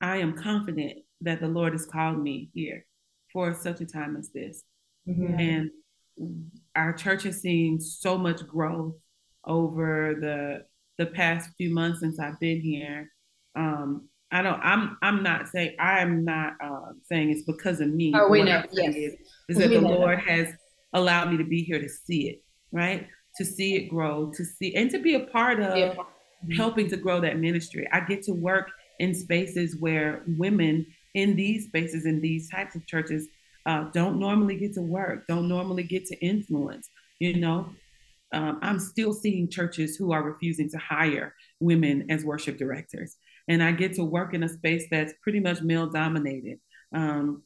I 0.00 0.18
am 0.18 0.36
confident 0.36 0.98
that 1.22 1.40
the 1.40 1.48
Lord 1.48 1.72
has 1.72 1.86
called 1.86 2.20
me 2.20 2.50
here 2.52 2.84
for 3.32 3.54
such 3.54 3.80
a 3.80 3.86
time 3.86 4.16
as 4.16 4.30
this. 4.30 4.64
Mm-hmm. 5.08 5.40
And 5.40 5.70
our 6.74 6.92
church 6.92 7.22
has 7.22 7.40
seen 7.40 7.80
so 7.80 8.18
much 8.18 8.46
growth 8.46 8.96
over 9.46 10.16
the 10.20 10.64
the 10.98 11.06
past 11.06 11.50
few 11.56 11.72
months 11.72 12.00
since 12.00 12.18
I've 12.18 12.40
been 12.40 12.60
here. 12.60 13.10
Um, 13.54 14.08
I 14.32 14.42
don't. 14.42 14.60
I'm. 14.60 14.98
I'm 15.02 15.22
not 15.22 15.48
saying. 15.48 15.76
I'm 15.78 16.24
not 16.24 16.54
uh, 16.62 16.92
saying 17.08 17.30
it's 17.30 17.42
because 17.42 17.80
of 17.80 17.88
me. 17.88 18.12
Oh, 18.16 18.28
we 18.28 18.42
know. 18.42 18.64
Yes. 18.72 18.94
Is, 18.96 19.14
is 19.50 19.58
that 19.58 19.70
the 19.70 19.80
Lord 19.80 20.18
has 20.18 20.48
allowed 20.92 21.30
me 21.30 21.36
to 21.36 21.44
be 21.44 21.62
here 21.62 21.80
to 21.80 21.88
see 21.88 22.28
it, 22.28 22.42
right? 22.72 23.06
To 23.38 23.44
see 23.44 23.76
it 23.76 23.88
grow, 23.88 24.30
to 24.34 24.44
see, 24.44 24.74
and 24.76 24.90
to 24.90 24.98
be 24.98 25.14
a 25.14 25.20
part 25.20 25.60
of 25.60 25.76
yeah. 25.76 25.94
helping 26.56 26.88
to 26.90 26.96
grow 26.96 27.20
that 27.20 27.38
ministry. 27.38 27.88
I 27.92 28.00
get 28.00 28.22
to 28.24 28.32
work 28.32 28.70
in 29.00 29.14
spaces 29.14 29.76
where 29.80 30.22
women 30.38 30.86
in 31.14 31.36
these 31.36 31.66
spaces, 31.66 32.06
in 32.06 32.20
these 32.20 32.50
types 32.50 32.74
of 32.74 32.86
churches, 32.86 33.28
uh, 33.66 33.84
don't 33.92 34.18
normally 34.18 34.56
get 34.56 34.74
to 34.74 34.82
work, 34.82 35.26
don't 35.26 35.48
normally 35.48 35.82
get 35.82 36.04
to 36.06 36.16
influence. 36.18 36.90
You 37.18 37.38
know, 37.40 37.70
um, 38.32 38.58
I'm 38.62 38.78
still 38.78 39.12
seeing 39.12 39.48
churches 39.48 39.96
who 39.96 40.12
are 40.12 40.22
refusing 40.22 40.68
to 40.70 40.78
hire 40.78 41.34
women 41.60 42.10
as 42.10 42.24
worship 42.24 42.58
directors. 42.58 43.16
And 43.48 43.62
I 43.62 43.72
get 43.72 43.94
to 43.94 44.04
work 44.04 44.34
in 44.34 44.42
a 44.42 44.48
space 44.48 44.86
that's 44.90 45.14
pretty 45.22 45.40
much 45.40 45.62
male 45.62 45.86
dominated. 45.86 46.58
Um, 46.94 47.42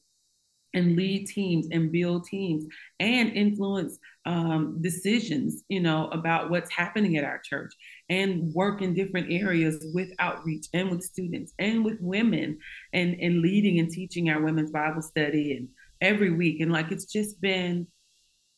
and 0.74 0.96
lead 0.96 1.26
teams 1.26 1.66
and 1.72 1.90
build 1.90 2.24
teams 2.24 2.64
and 3.00 3.30
influence 3.32 3.98
um, 4.26 4.78
decisions, 4.80 5.64
you 5.68 5.80
know, 5.80 6.08
about 6.08 6.50
what's 6.50 6.70
happening 6.70 7.16
at 7.16 7.24
our 7.24 7.40
church 7.44 7.72
and 8.08 8.52
work 8.52 8.82
in 8.82 8.94
different 8.94 9.32
areas 9.32 9.84
with 9.94 10.10
outreach 10.18 10.66
and 10.74 10.90
with 10.90 11.02
students 11.02 11.52
and 11.58 11.84
with 11.84 11.98
women 12.00 12.58
and, 12.92 13.14
and 13.20 13.40
leading 13.40 13.78
and 13.78 13.90
teaching 13.90 14.28
our 14.28 14.42
women's 14.42 14.70
Bible 14.70 15.02
study 15.02 15.56
and 15.56 15.68
every 16.00 16.30
week. 16.30 16.60
And 16.60 16.72
like, 16.72 16.92
it's 16.92 17.06
just 17.06 17.40
been, 17.40 17.86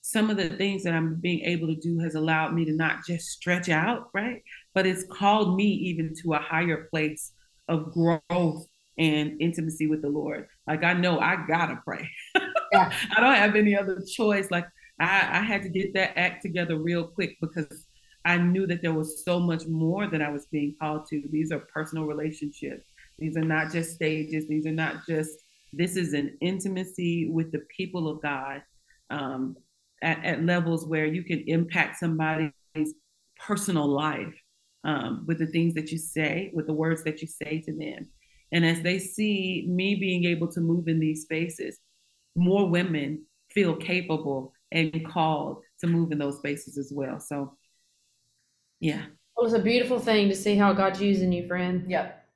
some 0.02 0.30
of 0.30 0.38
the 0.38 0.48
things 0.48 0.82
that 0.82 0.94
I'm 0.94 1.16
being 1.16 1.40
able 1.40 1.68
to 1.68 1.76
do 1.76 1.98
has 1.98 2.14
allowed 2.14 2.54
me 2.54 2.64
to 2.64 2.72
not 2.72 3.04
just 3.06 3.28
stretch 3.28 3.68
out, 3.68 4.08
right? 4.14 4.42
But 4.74 4.86
it's 4.86 5.04
called 5.04 5.56
me 5.56 5.66
even 5.66 6.14
to 6.22 6.32
a 6.32 6.38
higher 6.38 6.88
place 6.90 7.32
of 7.68 7.92
growth 7.92 8.66
and 9.00 9.40
intimacy 9.40 9.86
with 9.86 10.02
the 10.02 10.08
Lord. 10.08 10.46
Like 10.68 10.84
I 10.84 10.92
know 10.92 11.18
I 11.18 11.44
gotta 11.48 11.80
pray. 11.84 12.08
Yeah. 12.72 12.92
I 13.16 13.20
don't 13.20 13.34
have 13.34 13.56
any 13.56 13.76
other 13.76 14.00
choice. 14.00 14.48
Like 14.52 14.64
I, 15.00 15.40
I 15.40 15.42
had 15.42 15.62
to 15.62 15.68
get 15.68 15.92
that 15.94 16.16
act 16.16 16.40
together 16.40 16.78
real 16.78 17.02
quick 17.04 17.36
because 17.40 17.88
I 18.24 18.36
knew 18.36 18.64
that 18.68 18.80
there 18.80 18.92
was 18.92 19.24
so 19.24 19.40
much 19.40 19.66
more 19.66 20.06
that 20.06 20.22
I 20.22 20.30
was 20.30 20.46
being 20.52 20.76
called 20.80 21.06
to. 21.08 21.20
These 21.32 21.50
are 21.50 21.58
personal 21.58 22.04
relationships. 22.04 22.86
These 23.18 23.36
are 23.36 23.44
not 23.44 23.72
just 23.72 23.96
stages. 23.96 24.46
These 24.46 24.66
are 24.66 24.72
not 24.72 25.04
just, 25.04 25.32
this 25.72 25.96
is 25.96 26.12
an 26.12 26.38
intimacy 26.40 27.28
with 27.28 27.50
the 27.50 27.64
people 27.76 28.08
of 28.08 28.22
God 28.22 28.62
um, 29.10 29.56
at, 30.00 30.24
at 30.24 30.44
levels 30.44 30.86
where 30.86 31.06
you 31.06 31.24
can 31.24 31.40
impact 31.48 31.98
somebody's 31.98 32.52
personal 33.36 33.88
life 33.88 34.40
um, 34.84 35.24
with 35.26 35.40
the 35.40 35.46
things 35.48 35.74
that 35.74 35.90
you 35.90 35.98
say, 35.98 36.52
with 36.54 36.68
the 36.68 36.72
words 36.72 37.02
that 37.02 37.20
you 37.20 37.26
say 37.26 37.60
to 37.62 37.72
them. 37.76 38.06
And 38.52 38.64
as 38.64 38.82
they 38.82 38.98
see 38.98 39.66
me 39.68 39.94
being 39.94 40.24
able 40.24 40.48
to 40.52 40.60
move 40.60 40.88
in 40.88 40.98
these 40.98 41.22
spaces, 41.22 41.78
more 42.34 42.68
women 42.68 43.24
feel 43.52 43.76
capable 43.76 44.52
and 44.72 45.06
called 45.06 45.62
to 45.80 45.86
move 45.86 46.12
in 46.12 46.18
those 46.18 46.38
spaces 46.38 46.78
as 46.78 46.92
well. 46.94 47.20
So, 47.20 47.56
yeah. 48.80 49.02
Well, 49.36 49.46
it's 49.46 49.54
a 49.54 49.62
beautiful 49.62 49.98
thing 49.98 50.28
to 50.28 50.36
see 50.36 50.56
how 50.56 50.72
God's 50.72 51.00
using 51.00 51.32
you, 51.32 51.46
friend. 51.46 51.88
Yep. 51.88 52.26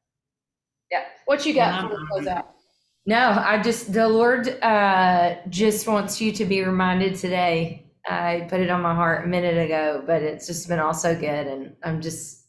Yep. 0.91 1.07
What 1.27 1.47
you 1.47 1.55
got 1.55 1.91
for 1.91 1.99
close 2.07 2.27
out? 2.27 2.55
No, 3.07 3.43
I 3.45 3.61
just 3.61 3.93
the 3.93 4.09
Lord 4.09 4.49
uh, 4.63 5.37
just 5.51 5.87
wants 5.87 6.21
you 6.21 6.33
to 6.33 6.45
be 6.45 6.63
reminded 6.63 7.17
today. 7.17 7.87
I 8.07 8.47
put 8.49 8.61
it 8.61 8.71
on 8.71 8.81
my 8.81 8.95
heart 8.95 9.25
a 9.25 9.29
minute 9.29 9.59
ago, 9.63 10.03
but 10.07 10.23
it's 10.23 10.47
just 10.47 10.69
been 10.69 10.79
all 10.79 10.95
so 10.95 11.15
good, 11.15 11.47
and 11.47 11.77
I'm 11.83 12.01
just 12.01 12.44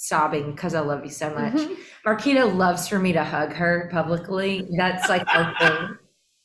sobbing 0.00 0.52
because 0.52 0.74
I 0.74 0.80
love 0.80 1.04
you 1.04 1.10
so 1.10 1.30
much. 1.30 1.52
mm 1.54 1.66
hmm 1.66 1.74
Marquita 2.06 2.46
loves 2.56 2.88
for 2.88 2.98
me 2.98 3.12
to 3.12 3.22
hug 3.22 3.52
her 3.52 3.90
publicly. 3.92 4.66
That's 4.74 5.06
like 5.10 5.28
her 5.28 5.54
thing. 5.60 5.98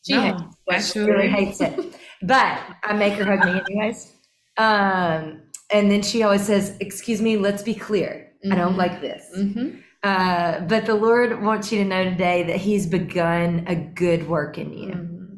She, 0.06 0.14
no, 0.14 0.52
hates, 0.70 0.92
she 0.92 1.00
really 1.00 1.30
hates 1.30 1.62
it, 1.62 1.96
but 2.22 2.60
I 2.84 2.92
make 2.92 3.14
her 3.14 3.24
hug 3.24 3.46
me 3.46 3.62
anyways. 3.62 4.12
Um, 4.58 5.44
and 5.72 5.90
then 5.90 6.02
she 6.02 6.24
always 6.24 6.46
says, 6.46 6.76
"Excuse 6.82 7.22
me, 7.22 7.38
let's 7.38 7.64
be 7.64 7.74
clear. 7.74 8.34
Mm-hmm. 8.44 8.52
I 8.52 8.56
don't 8.58 8.72
mm-hmm. 8.72 8.78
like 8.80 9.00
this." 9.00 9.24
Mm-hmm. 9.38 9.80
Uh, 10.04 10.60
but 10.68 10.86
the 10.86 10.94
Lord 10.94 11.42
wants 11.42 11.72
you 11.72 11.82
to 11.82 11.86
know 11.86 12.04
today 12.04 12.44
that 12.44 12.58
He's 12.58 12.86
begun 12.86 13.64
a 13.68 13.76
good 13.76 14.28
work 14.28 14.58
in 14.58 14.74
you, 14.74 14.90
mm-hmm. 14.90 15.36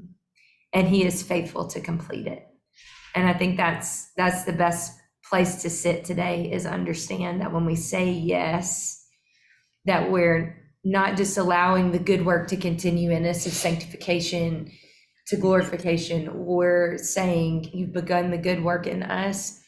and 0.73 0.87
He 0.87 1.05
is 1.05 1.21
faithful 1.21 1.67
to 1.67 1.79
complete 1.79 2.25
it. 2.25 2.47
And 3.13 3.27
I 3.27 3.33
think 3.33 3.55
that's 3.55 4.11
that's 4.17 4.45
the 4.45 4.53
best 4.53 4.96
place 5.29 5.61
to 5.61 5.69
sit 5.69 6.05
today 6.05 6.51
is 6.51 6.65
understand 6.65 7.41
that 7.41 7.51
when 7.51 7.65
we 7.65 7.75
say 7.75 8.11
yes, 8.11 9.05
that 9.85 10.11
we're 10.11 10.55
not 10.83 11.17
just 11.17 11.37
allowing 11.37 11.91
the 11.91 11.99
good 11.99 12.25
work 12.25 12.47
to 12.47 12.57
continue 12.57 13.11
in 13.11 13.25
us 13.25 13.45
of 13.45 13.51
sanctification 13.51 14.71
to 15.27 15.35
glorification. 15.35 16.45
We're 16.45 16.97
saying 16.97 17.69
you've 17.73 17.93
begun 17.93 18.31
the 18.31 18.37
good 18.37 18.63
work 18.63 18.87
in 18.87 19.03
us, 19.03 19.61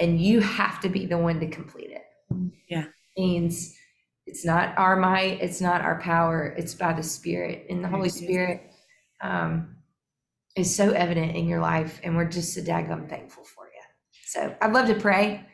and 0.00 0.20
you 0.20 0.40
have 0.40 0.80
to 0.80 0.88
be 0.88 1.06
the 1.06 1.18
one 1.18 1.38
to 1.40 1.46
complete 1.46 1.90
it. 1.90 2.02
Yeah, 2.68 2.86
means 3.16 3.76
it's 4.26 4.44
not 4.44 4.76
our 4.76 4.96
might, 4.96 5.40
it's 5.40 5.60
not 5.60 5.82
our 5.82 6.00
power, 6.00 6.54
it's 6.58 6.74
by 6.74 6.92
the 6.92 7.02
Spirit. 7.02 7.66
And 7.70 7.84
the 7.84 7.88
Holy 7.88 8.08
Spirit 8.08 8.72
um, 9.20 9.76
is 10.56 10.74
so 10.74 10.90
evident 10.90 11.36
in 11.36 11.46
your 11.46 11.60
life, 11.60 12.00
and 12.02 12.16
we're 12.16 12.24
just 12.24 12.54
so 12.54 12.60
daggum 12.62 13.08
thankful 13.08 13.44
for. 13.44 13.63
So 14.34 14.52
I'd 14.60 14.72
love 14.72 14.88
to 14.88 14.96
pray 14.96 15.46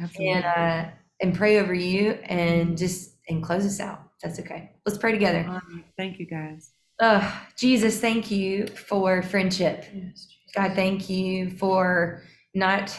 Absolutely. 0.00 0.30
and 0.30 0.44
uh, 0.46 0.90
and 1.20 1.34
pray 1.34 1.60
over 1.60 1.74
you 1.74 2.12
and 2.24 2.78
just 2.78 3.16
and 3.28 3.42
close 3.42 3.66
us 3.66 3.78
out. 3.78 4.08
That's 4.22 4.40
okay. 4.40 4.70
Let's 4.86 4.96
pray 4.96 5.12
together. 5.12 5.60
thank 5.98 6.18
you, 6.18 6.24
guys. 6.24 6.70
Uh, 6.98 7.30
Jesus, 7.58 8.00
thank 8.00 8.30
you 8.30 8.68
for 8.68 9.20
friendship. 9.20 9.84
Yes, 9.92 10.28
God, 10.54 10.72
thank 10.74 11.10
you 11.10 11.50
for 11.50 12.22
not 12.54 12.98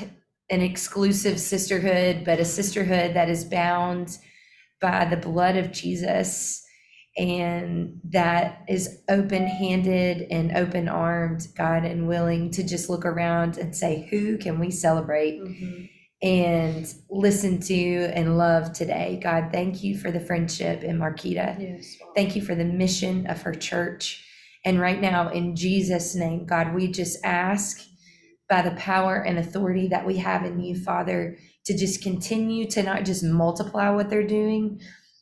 an 0.52 0.62
exclusive 0.62 1.40
sisterhood, 1.40 2.24
but 2.24 2.40
a 2.40 2.46
sisterhood 2.46 3.16
that 3.16 3.28
is 3.28 3.44
bound 3.44 4.20
by 4.82 5.06
the 5.06 5.18
blood 5.18 5.56
of 5.56 5.72
Jesus 5.72 6.63
and 7.16 8.00
that 8.06 8.64
is 8.68 9.04
open 9.08 9.46
handed 9.46 10.28
and 10.32 10.58
open 10.58 10.88
armed, 10.88 11.48
God, 11.56 11.86
and 11.86 12.08
willing 12.08 12.50
to 12.52 12.64
just 12.64 12.90
look 12.90 13.06
around 13.06 13.58
and 13.58 13.76
say, 13.76 14.08
Who 14.10 14.38
can 14.38 14.60
we 14.60 14.72
celebrate? 14.72 15.40
Mm-hmm. 15.42 15.86
And 16.24 16.94
listen 17.10 17.60
to 17.60 18.12
and 18.16 18.38
love 18.38 18.72
today. 18.72 19.20
God, 19.22 19.50
thank 19.52 19.84
you 19.84 19.98
for 19.98 20.10
the 20.10 20.22
friendship 20.22 20.82
in 20.82 20.98
Marquita. 20.98 21.60
Yes, 21.60 21.98
thank 22.16 22.36
you 22.36 22.42
for 22.42 22.56
the 22.56 22.64
mission 22.64 23.28
of 23.28 23.42
her 23.42 23.54
church. 23.54 24.26
And 24.64 24.80
right 24.80 25.02
now, 25.02 25.30
in 25.30 25.58
Jesus' 25.58 26.16
name, 26.16 26.46
God, 26.46 26.74
we 26.74 26.88
just 26.88 27.20
ask 27.26 27.82
by 28.50 28.62
the 28.62 28.72
power 28.72 29.18
and 29.18 29.38
authority 29.38 29.90
that 29.90 30.06
we 30.06 30.18
have 30.18 30.46
in 30.46 30.62
you, 30.62 30.82
Father, 30.82 31.38
to 31.66 31.78
just 31.78 32.02
continue 32.02 32.70
to 32.70 32.84
not 32.84 33.04
just 33.04 33.24
multiply 33.24 33.90
what 33.90 34.10
they're 34.10 34.26
doing, 34.26 34.80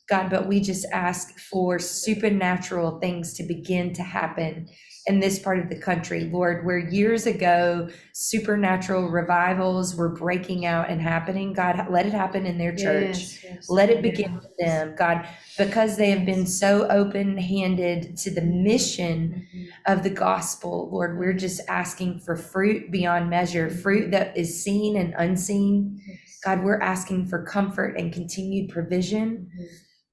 God, 0.08 0.30
but 0.30 0.46
we 0.46 0.60
just 0.60 0.84
ask 0.92 1.38
for 1.38 1.78
supernatural 1.78 2.98
things 3.00 3.34
to 3.34 3.42
begin 3.42 3.92
to 3.94 4.02
happen 4.02 4.68
in 5.06 5.18
this 5.18 5.38
part 5.38 5.58
of 5.58 5.68
the 5.68 5.78
country, 5.78 6.30
Lord, 6.32 6.64
where 6.64 6.78
years 6.78 7.26
ago 7.26 7.88
supernatural 8.12 9.08
revivals 9.08 9.96
were 9.96 10.10
breaking 10.10 10.64
out 10.64 10.90
and 10.90 11.00
happening. 11.00 11.52
God, 11.52 11.86
let 11.90 12.06
it 12.06 12.12
happen 12.12 12.46
in 12.46 12.56
their 12.56 12.74
church. 12.74 13.16
Yes, 13.16 13.44
yes. 13.44 13.70
Let 13.70 13.90
it 13.90 14.00
begin 14.00 14.34
yes. 14.34 14.42
with 14.42 14.56
them, 14.58 14.94
God, 14.96 15.26
because 15.58 15.96
they 15.96 16.10
have 16.10 16.24
been 16.24 16.46
so 16.46 16.86
open 16.88 17.36
handed 17.36 18.16
to 18.18 18.30
the 18.30 18.42
mission 18.42 19.48
mm-hmm. 19.54 19.92
of 19.92 20.04
the 20.04 20.10
gospel. 20.10 20.88
Lord, 20.92 21.18
we're 21.18 21.32
just 21.32 21.60
asking 21.68 22.20
for 22.20 22.36
fruit 22.36 22.92
beyond 22.92 23.28
measure, 23.28 23.70
fruit 23.70 24.12
that 24.12 24.36
is 24.36 24.62
seen 24.62 24.96
and 24.96 25.14
unseen. 25.18 26.00
God, 26.44 26.62
we're 26.62 26.80
asking 26.80 27.26
for 27.26 27.44
comfort 27.44 27.96
and 27.98 28.12
continued 28.12 28.70
provision. 28.70 29.50
Mm-hmm. 29.52 29.64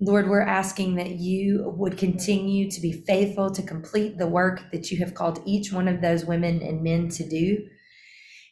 Lord, 0.01 0.29
we're 0.29 0.41
asking 0.41 0.95
that 0.95 1.11
you 1.11 1.73
would 1.75 1.97
continue 1.97 2.71
to 2.71 2.79
be 2.79 3.03
faithful 3.05 3.51
to 3.51 3.61
complete 3.61 4.17
the 4.17 4.27
work 4.27 4.71
that 4.71 4.91
you 4.91 4.97
have 4.99 5.13
called 5.13 5.41
each 5.45 5.73
one 5.73 5.89
of 5.89 6.01
those 6.01 6.23
women 6.23 6.61
and 6.61 6.81
men 6.81 7.09
to 7.09 7.27
do. 7.27 7.67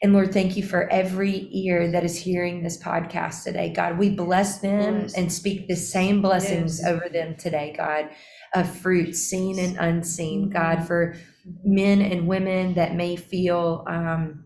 And 0.02 0.14
Lord, 0.14 0.34
thank 0.34 0.58
you 0.58 0.64
for 0.64 0.89
every 0.89 1.50
ear 1.52 1.89
that 1.91 2.04
is 2.04 2.18
hearing 2.18 2.62
this 2.62 2.82
podcast 2.82 3.43
today. 3.43 3.72
God, 3.74 3.98
we 3.98 4.10
bless 4.10 4.60
them 4.60 5.02
yes. 5.02 5.14
and 5.16 5.32
speak 5.32 5.68
the 5.68 5.76
same 5.76 6.22
blessings 6.22 6.80
yes. 6.82 6.88
over 6.88 7.08
them 7.10 7.36
today, 7.36 7.74
God, 7.76 8.10
of 8.54 8.70
fruit 8.70 9.16
seen 9.16 9.58
and 9.58 9.78
unseen. 9.78 10.43
Mm-hmm. 10.43 10.52
God, 10.52 10.86
for 10.86 11.16
men 11.64 12.02
and 12.02 12.28
women 12.28 12.74
that 12.76 12.93
may 12.93 13.16
feel 13.16 13.86
um, 13.88 14.45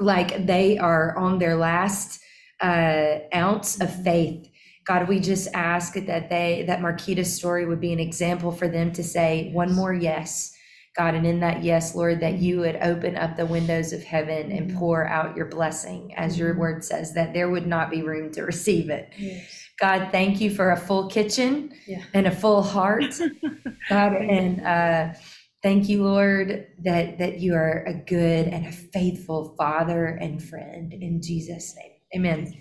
like 0.00 0.46
they 0.46 0.78
are 0.78 1.16
on 1.18 1.38
their 1.38 1.56
last 1.56 2.18
uh, 2.60 3.18
ounce 3.32 3.80
of 3.80 3.94
faith 4.02 4.49
God, 4.86 5.08
we 5.08 5.20
just 5.20 5.48
ask 5.54 5.94
that 5.94 6.30
they 6.30 6.64
that 6.66 6.80
Marquita's 6.80 7.34
story 7.34 7.66
would 7.66 7.80
be 7.80 7.92
an 7.92 8.00
example 8.00 8.50
for 8.50 8.68
them 8.68 8.92
to 8.92 9.02
say 9.02 9.50
one 9.52 9.72
more 9.72 9.94
yes. 9.94 10.54
God, 10.96 11.14
and 11.14 11.24
in 11.24 11.38
that 11.40 11.62
yes, 11.62 11.94
Lord, 11.94 12.20
that 12.20 12.38
you 12.38 12.60
would 12.60 12.76
open 12.82 13.16
up 13.16 13.36
the 13.36 13.46
windows 13.46 13.92
of 13.92 14.02
heaven 14.02 14.50
and 14.50 14.68
mm-hmm. 14.68 14.78
pour 14.78 15.06
out 15.06 15.36
your 15.36 15.46
blessing, 15.46 16.12
as 16.16 16.36
your 16.36 16.50
mm-hmm. 16.50 16.60
word 16.60 16.84
says, 16.84 17.14
that 17.14 17.32
there 17.32 17.48
would 17.48 17.66
not 17.66 17.90
be 17.90 18.02
room 18.02 18.32
to 18.32 18.42
receive 18.42 18.90
it. 18.90 19.12
Yes. 19.16 19.68
God, 19.80 20.08
thank 20.10 20.40
you 20.40 20.50
for 20.52 20.72
a 20.72 20.76
full 20.76 21.08
kitchen 21.08 21.72
yeah. 21.86 22.02
and 22.12 22.26
a 22.26 22.30
full 22.30 22.62
heart. 22.62 23.14
God, 23.88 24.14
and 24.14 24.60
uh, 24.66 25.18
thank 25.62 25.88
you, 25.88 26.02
Lord, 26.02 26.66
that 26.84 27.18
that 27.18 27.38
you 27.38 27.54
are 27.54 27.84
a 27.86 27.94
good 27.94 28.48
and 28.48 28.66
a 28.66 28.72
faithful 28.72 29.54
Father 29.56 30.06
and 30.06 30.42
friend. 30.42 30.92
In 30.92 31.22
Jesus' 31.22 31.74
name, 31.76 31.92
Amen. 32.16 32.60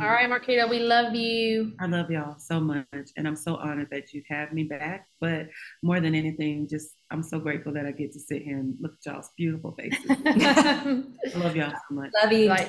All 0.00 0.08
right, 0.08 0.28
Marquita, 0.28 0.68
we 0.68 0.80
love 0.80 1.14
you. 1.14 1.72
I 1.78 1.86
love 1.86 2.10
y'all 2.10 2.36
so 2.36 2.58
much. 2.58 2.84
And 3.16 3.28
I'm 3.28 3.36
so 3.36 3.54
honored 3.54 3.86
that 3.92 4.12
you 4.12 4.24
have 4.28 4.52
me 4.52 4.64
back. 4.64 5.06
But 5.20 5.46
more 5.84 6.00
than 6.00 6.16
anything, 6.16 6.66
just 6.68 6.96
I'm 7.12 7.22
so 7.22 7.38
grateful 7.38 7.72
that 7.74 7.86
I 7.86 7.92
get 7.92 8.12
to 8.14 8.18
sit 8.18 8.42
here 8.42 8.58
and 8.58 8.74
look 8.80 8.94
at 8.94 9.12
y'all's 9.12 9.30
beautiful 9.38 9.76
faces. 9.78 10.04
I 10.10 11.04
love 11.36 11.54
y'all 11.54 11.70
so 11.70 11.94
much. 11.94 12.10
Love 12.20 12.32
you. 12.32 12.48
Bye. 12.48 12.68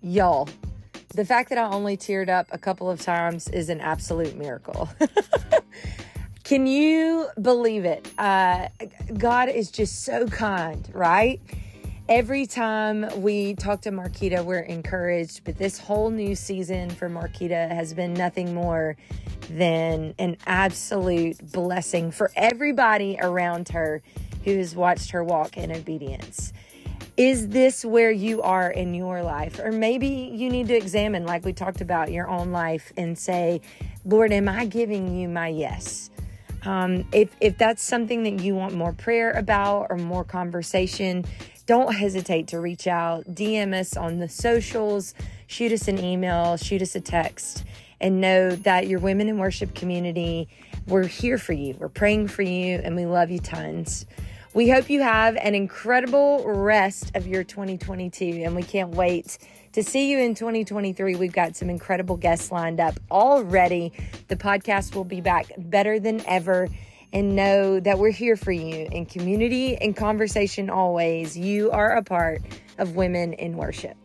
Y'all, 0.00 0.48
the 1.16 1.24
fact 1.24 1.48
that 1.48 1.58
I 1.58 1.64
only 1.64 1.96
teared 1.96 2.28
up 2.28 2.46
a 2.52 2.58
couple 2.58 2.88
of 2.88 3.00
times 3.00 3.48
is 3.48 3.68
an 3.68 3.80
absolute 3.80 4.36
miracle. 4.36 4.88
Can 6.50 6.66
you 6.66 7.28
believe 7.40 7.84
it? 7.84 8.10
Uh, 8.18 8.70
God 9.16 9.48
is 9.48 9.70
just 9.70 10.02
so 10.02 10.26
kind, 10.26 10.90
right? 10.92 11.40
every 12.08 12.44
time 12.44 13.06
we 13.22 13.54
talk 13.54 13.82
to 13.82 13.92
Marquita, 13.92 14.44
we're 14.44 14.58
encouraged. 14.58 15.44
But 15.44 15.58
this 15.58 15.78
whole 15.78 16.10
new 16.10 16.34
season 16.34 16.90
for 16.90 17.08
Marquita 17.08 17.70
has 17.70 17.94
been 17.94 18.14
nothing 18.14 18.52
more 18.52 18.96
than 19.48 20.12
an 20.18 20.36
absolute 20.44 21.38
blessing 21.52 22.10
for 22.10 22.32
everybody 22.34 23.16
around 23.22 23.68
her 23.68 24.02
who 24.44 24.56
has 24.56 24.74
watched 24.74 25.12
her 25.12 25.22
walk 25.22 25.56
in 25.56 25.70
obedience. 25.70 26.52
Is 27.16 27.46
this 27.46 27.84
where 27.84 28.10
you 28.10 28.42
are 28.42 28.72
in 28.72 28.92
your 28.92 29.22
life? 29.22 29.60
Or 29.60 29.70
maybe 29.70 30.08
you 30.08 30.50
need 30.50 30.66
to 30.66 30.74
examine, 30.76 31.26
like 31.26 31.44
we 31.44 31.52
talked 31.52 31.80
about, 31.80 32.10
your 32.10 32.28
own 32.28 32.50
life 32.50 32.92
and 32.96 33.16
say, 33.16 33.60
Lord, 34.04 34.32
am 34.32 34.48
I 34.48 34.64
giving 34.64 35.14
you 35.14 35.28
my 35.28 35.46
yes? 35.46 36.09
Um, 36.64 37.06
if, 37.12 37.34
if 37.40 37.56
that's 37.58 37.82
something 37.82 38.22
that 38.24 38.42
you 38.42 38.54
want 38.54 38.74
more 38.74 38.92
prayer 38.92 39.30
about 39.32 39.86
or 39.90 39.96
more 39.96 40.24
conversation, 40.24 41.24
don't 41.66 41.94
hesitate 41.94 42.48
to 42.48 42.60
reach 42.60 42.86
out, 42.86 43.24
DM 43.26 43.72
us 43.72 43.96
on 43.96 44.18
the 44.18 44.28
socials, 44.28 45.14
shoot 45.46 45.72
us 45.72 45.88
an 45.88 45.98
email, 45.98 46.56
shoot 46.56 46.82
us 46.82 46.94
a 46.94 47.00
text, 47.00 47.64
and 48.00 48.20
know 48.20 48.50
that 48.50 48.88
your 48.88 48.98
Women 48.98 49.28
in 49.28 49.38
Worship 49.38 49.74
community, 49.74 50.48
we're 50.86 51.06
here 51.06 51.38
for 51.38 51.52
you. 51.52 51.76
We're 51.78 51.88
praying 51.88 52.28
for 52.28 52.42
you, 52.42 52.80
and 52.82 52.96
we 52.96 53.06
love 53.06 53.30
you 53.30 53.38
tons. 53.38 54.06
We 54.52 54.68
hope 54.68 54.90
you 54.90 55.00
have 55.02 55.36
an 55.36 55.54
incredible 55.54 56.44
rest 56.44 57.12
of 57.14 57.26
your 57.26 57.44
2022, 57.44 58.42
and 58.44 58.56
we 58.56 58.64
can't 58.64 58.90
wait 58.90 59.38
to 59.72 59.82
see 59.82 60.10
you 60.10 60.18
in 60.18 60.34
2023. 60.34 61.16
We've 61.16 61.32
got 61.32 61.56
some 61.56 61.70
incredible 61.70 62.16
guests 62.16 62.50
lined 62.50 62.80
up 62.80 62.98
already. 63.10 63.92
The 64.28 64.36
podcast 64.36 64.94
will 64.94 65.04
be 65.04 65.20
back 65.20 65.52
better 65.58 66.00
than 66.00 66.24
ever 66.26 66.68
and 67.12 67.34
know 67.34 67.80
that 67.80 67.98
we're 67.98 68.10
here 68.10 68.36
for 68.36 68.52
you 68.52 68.88
in 68.90 69.06
community 69.06 69.76
and 69.76 69.96
conversation 69.96 70.70
always. 70.70 71.36
You 71.36 71.70
are 71.70 71.96
a 71.96 72.02
part 72.02 72.42
of 72.78 72.96
Women 72.96 73.32
in 73.34 73.56
Worship. 73.56 73.96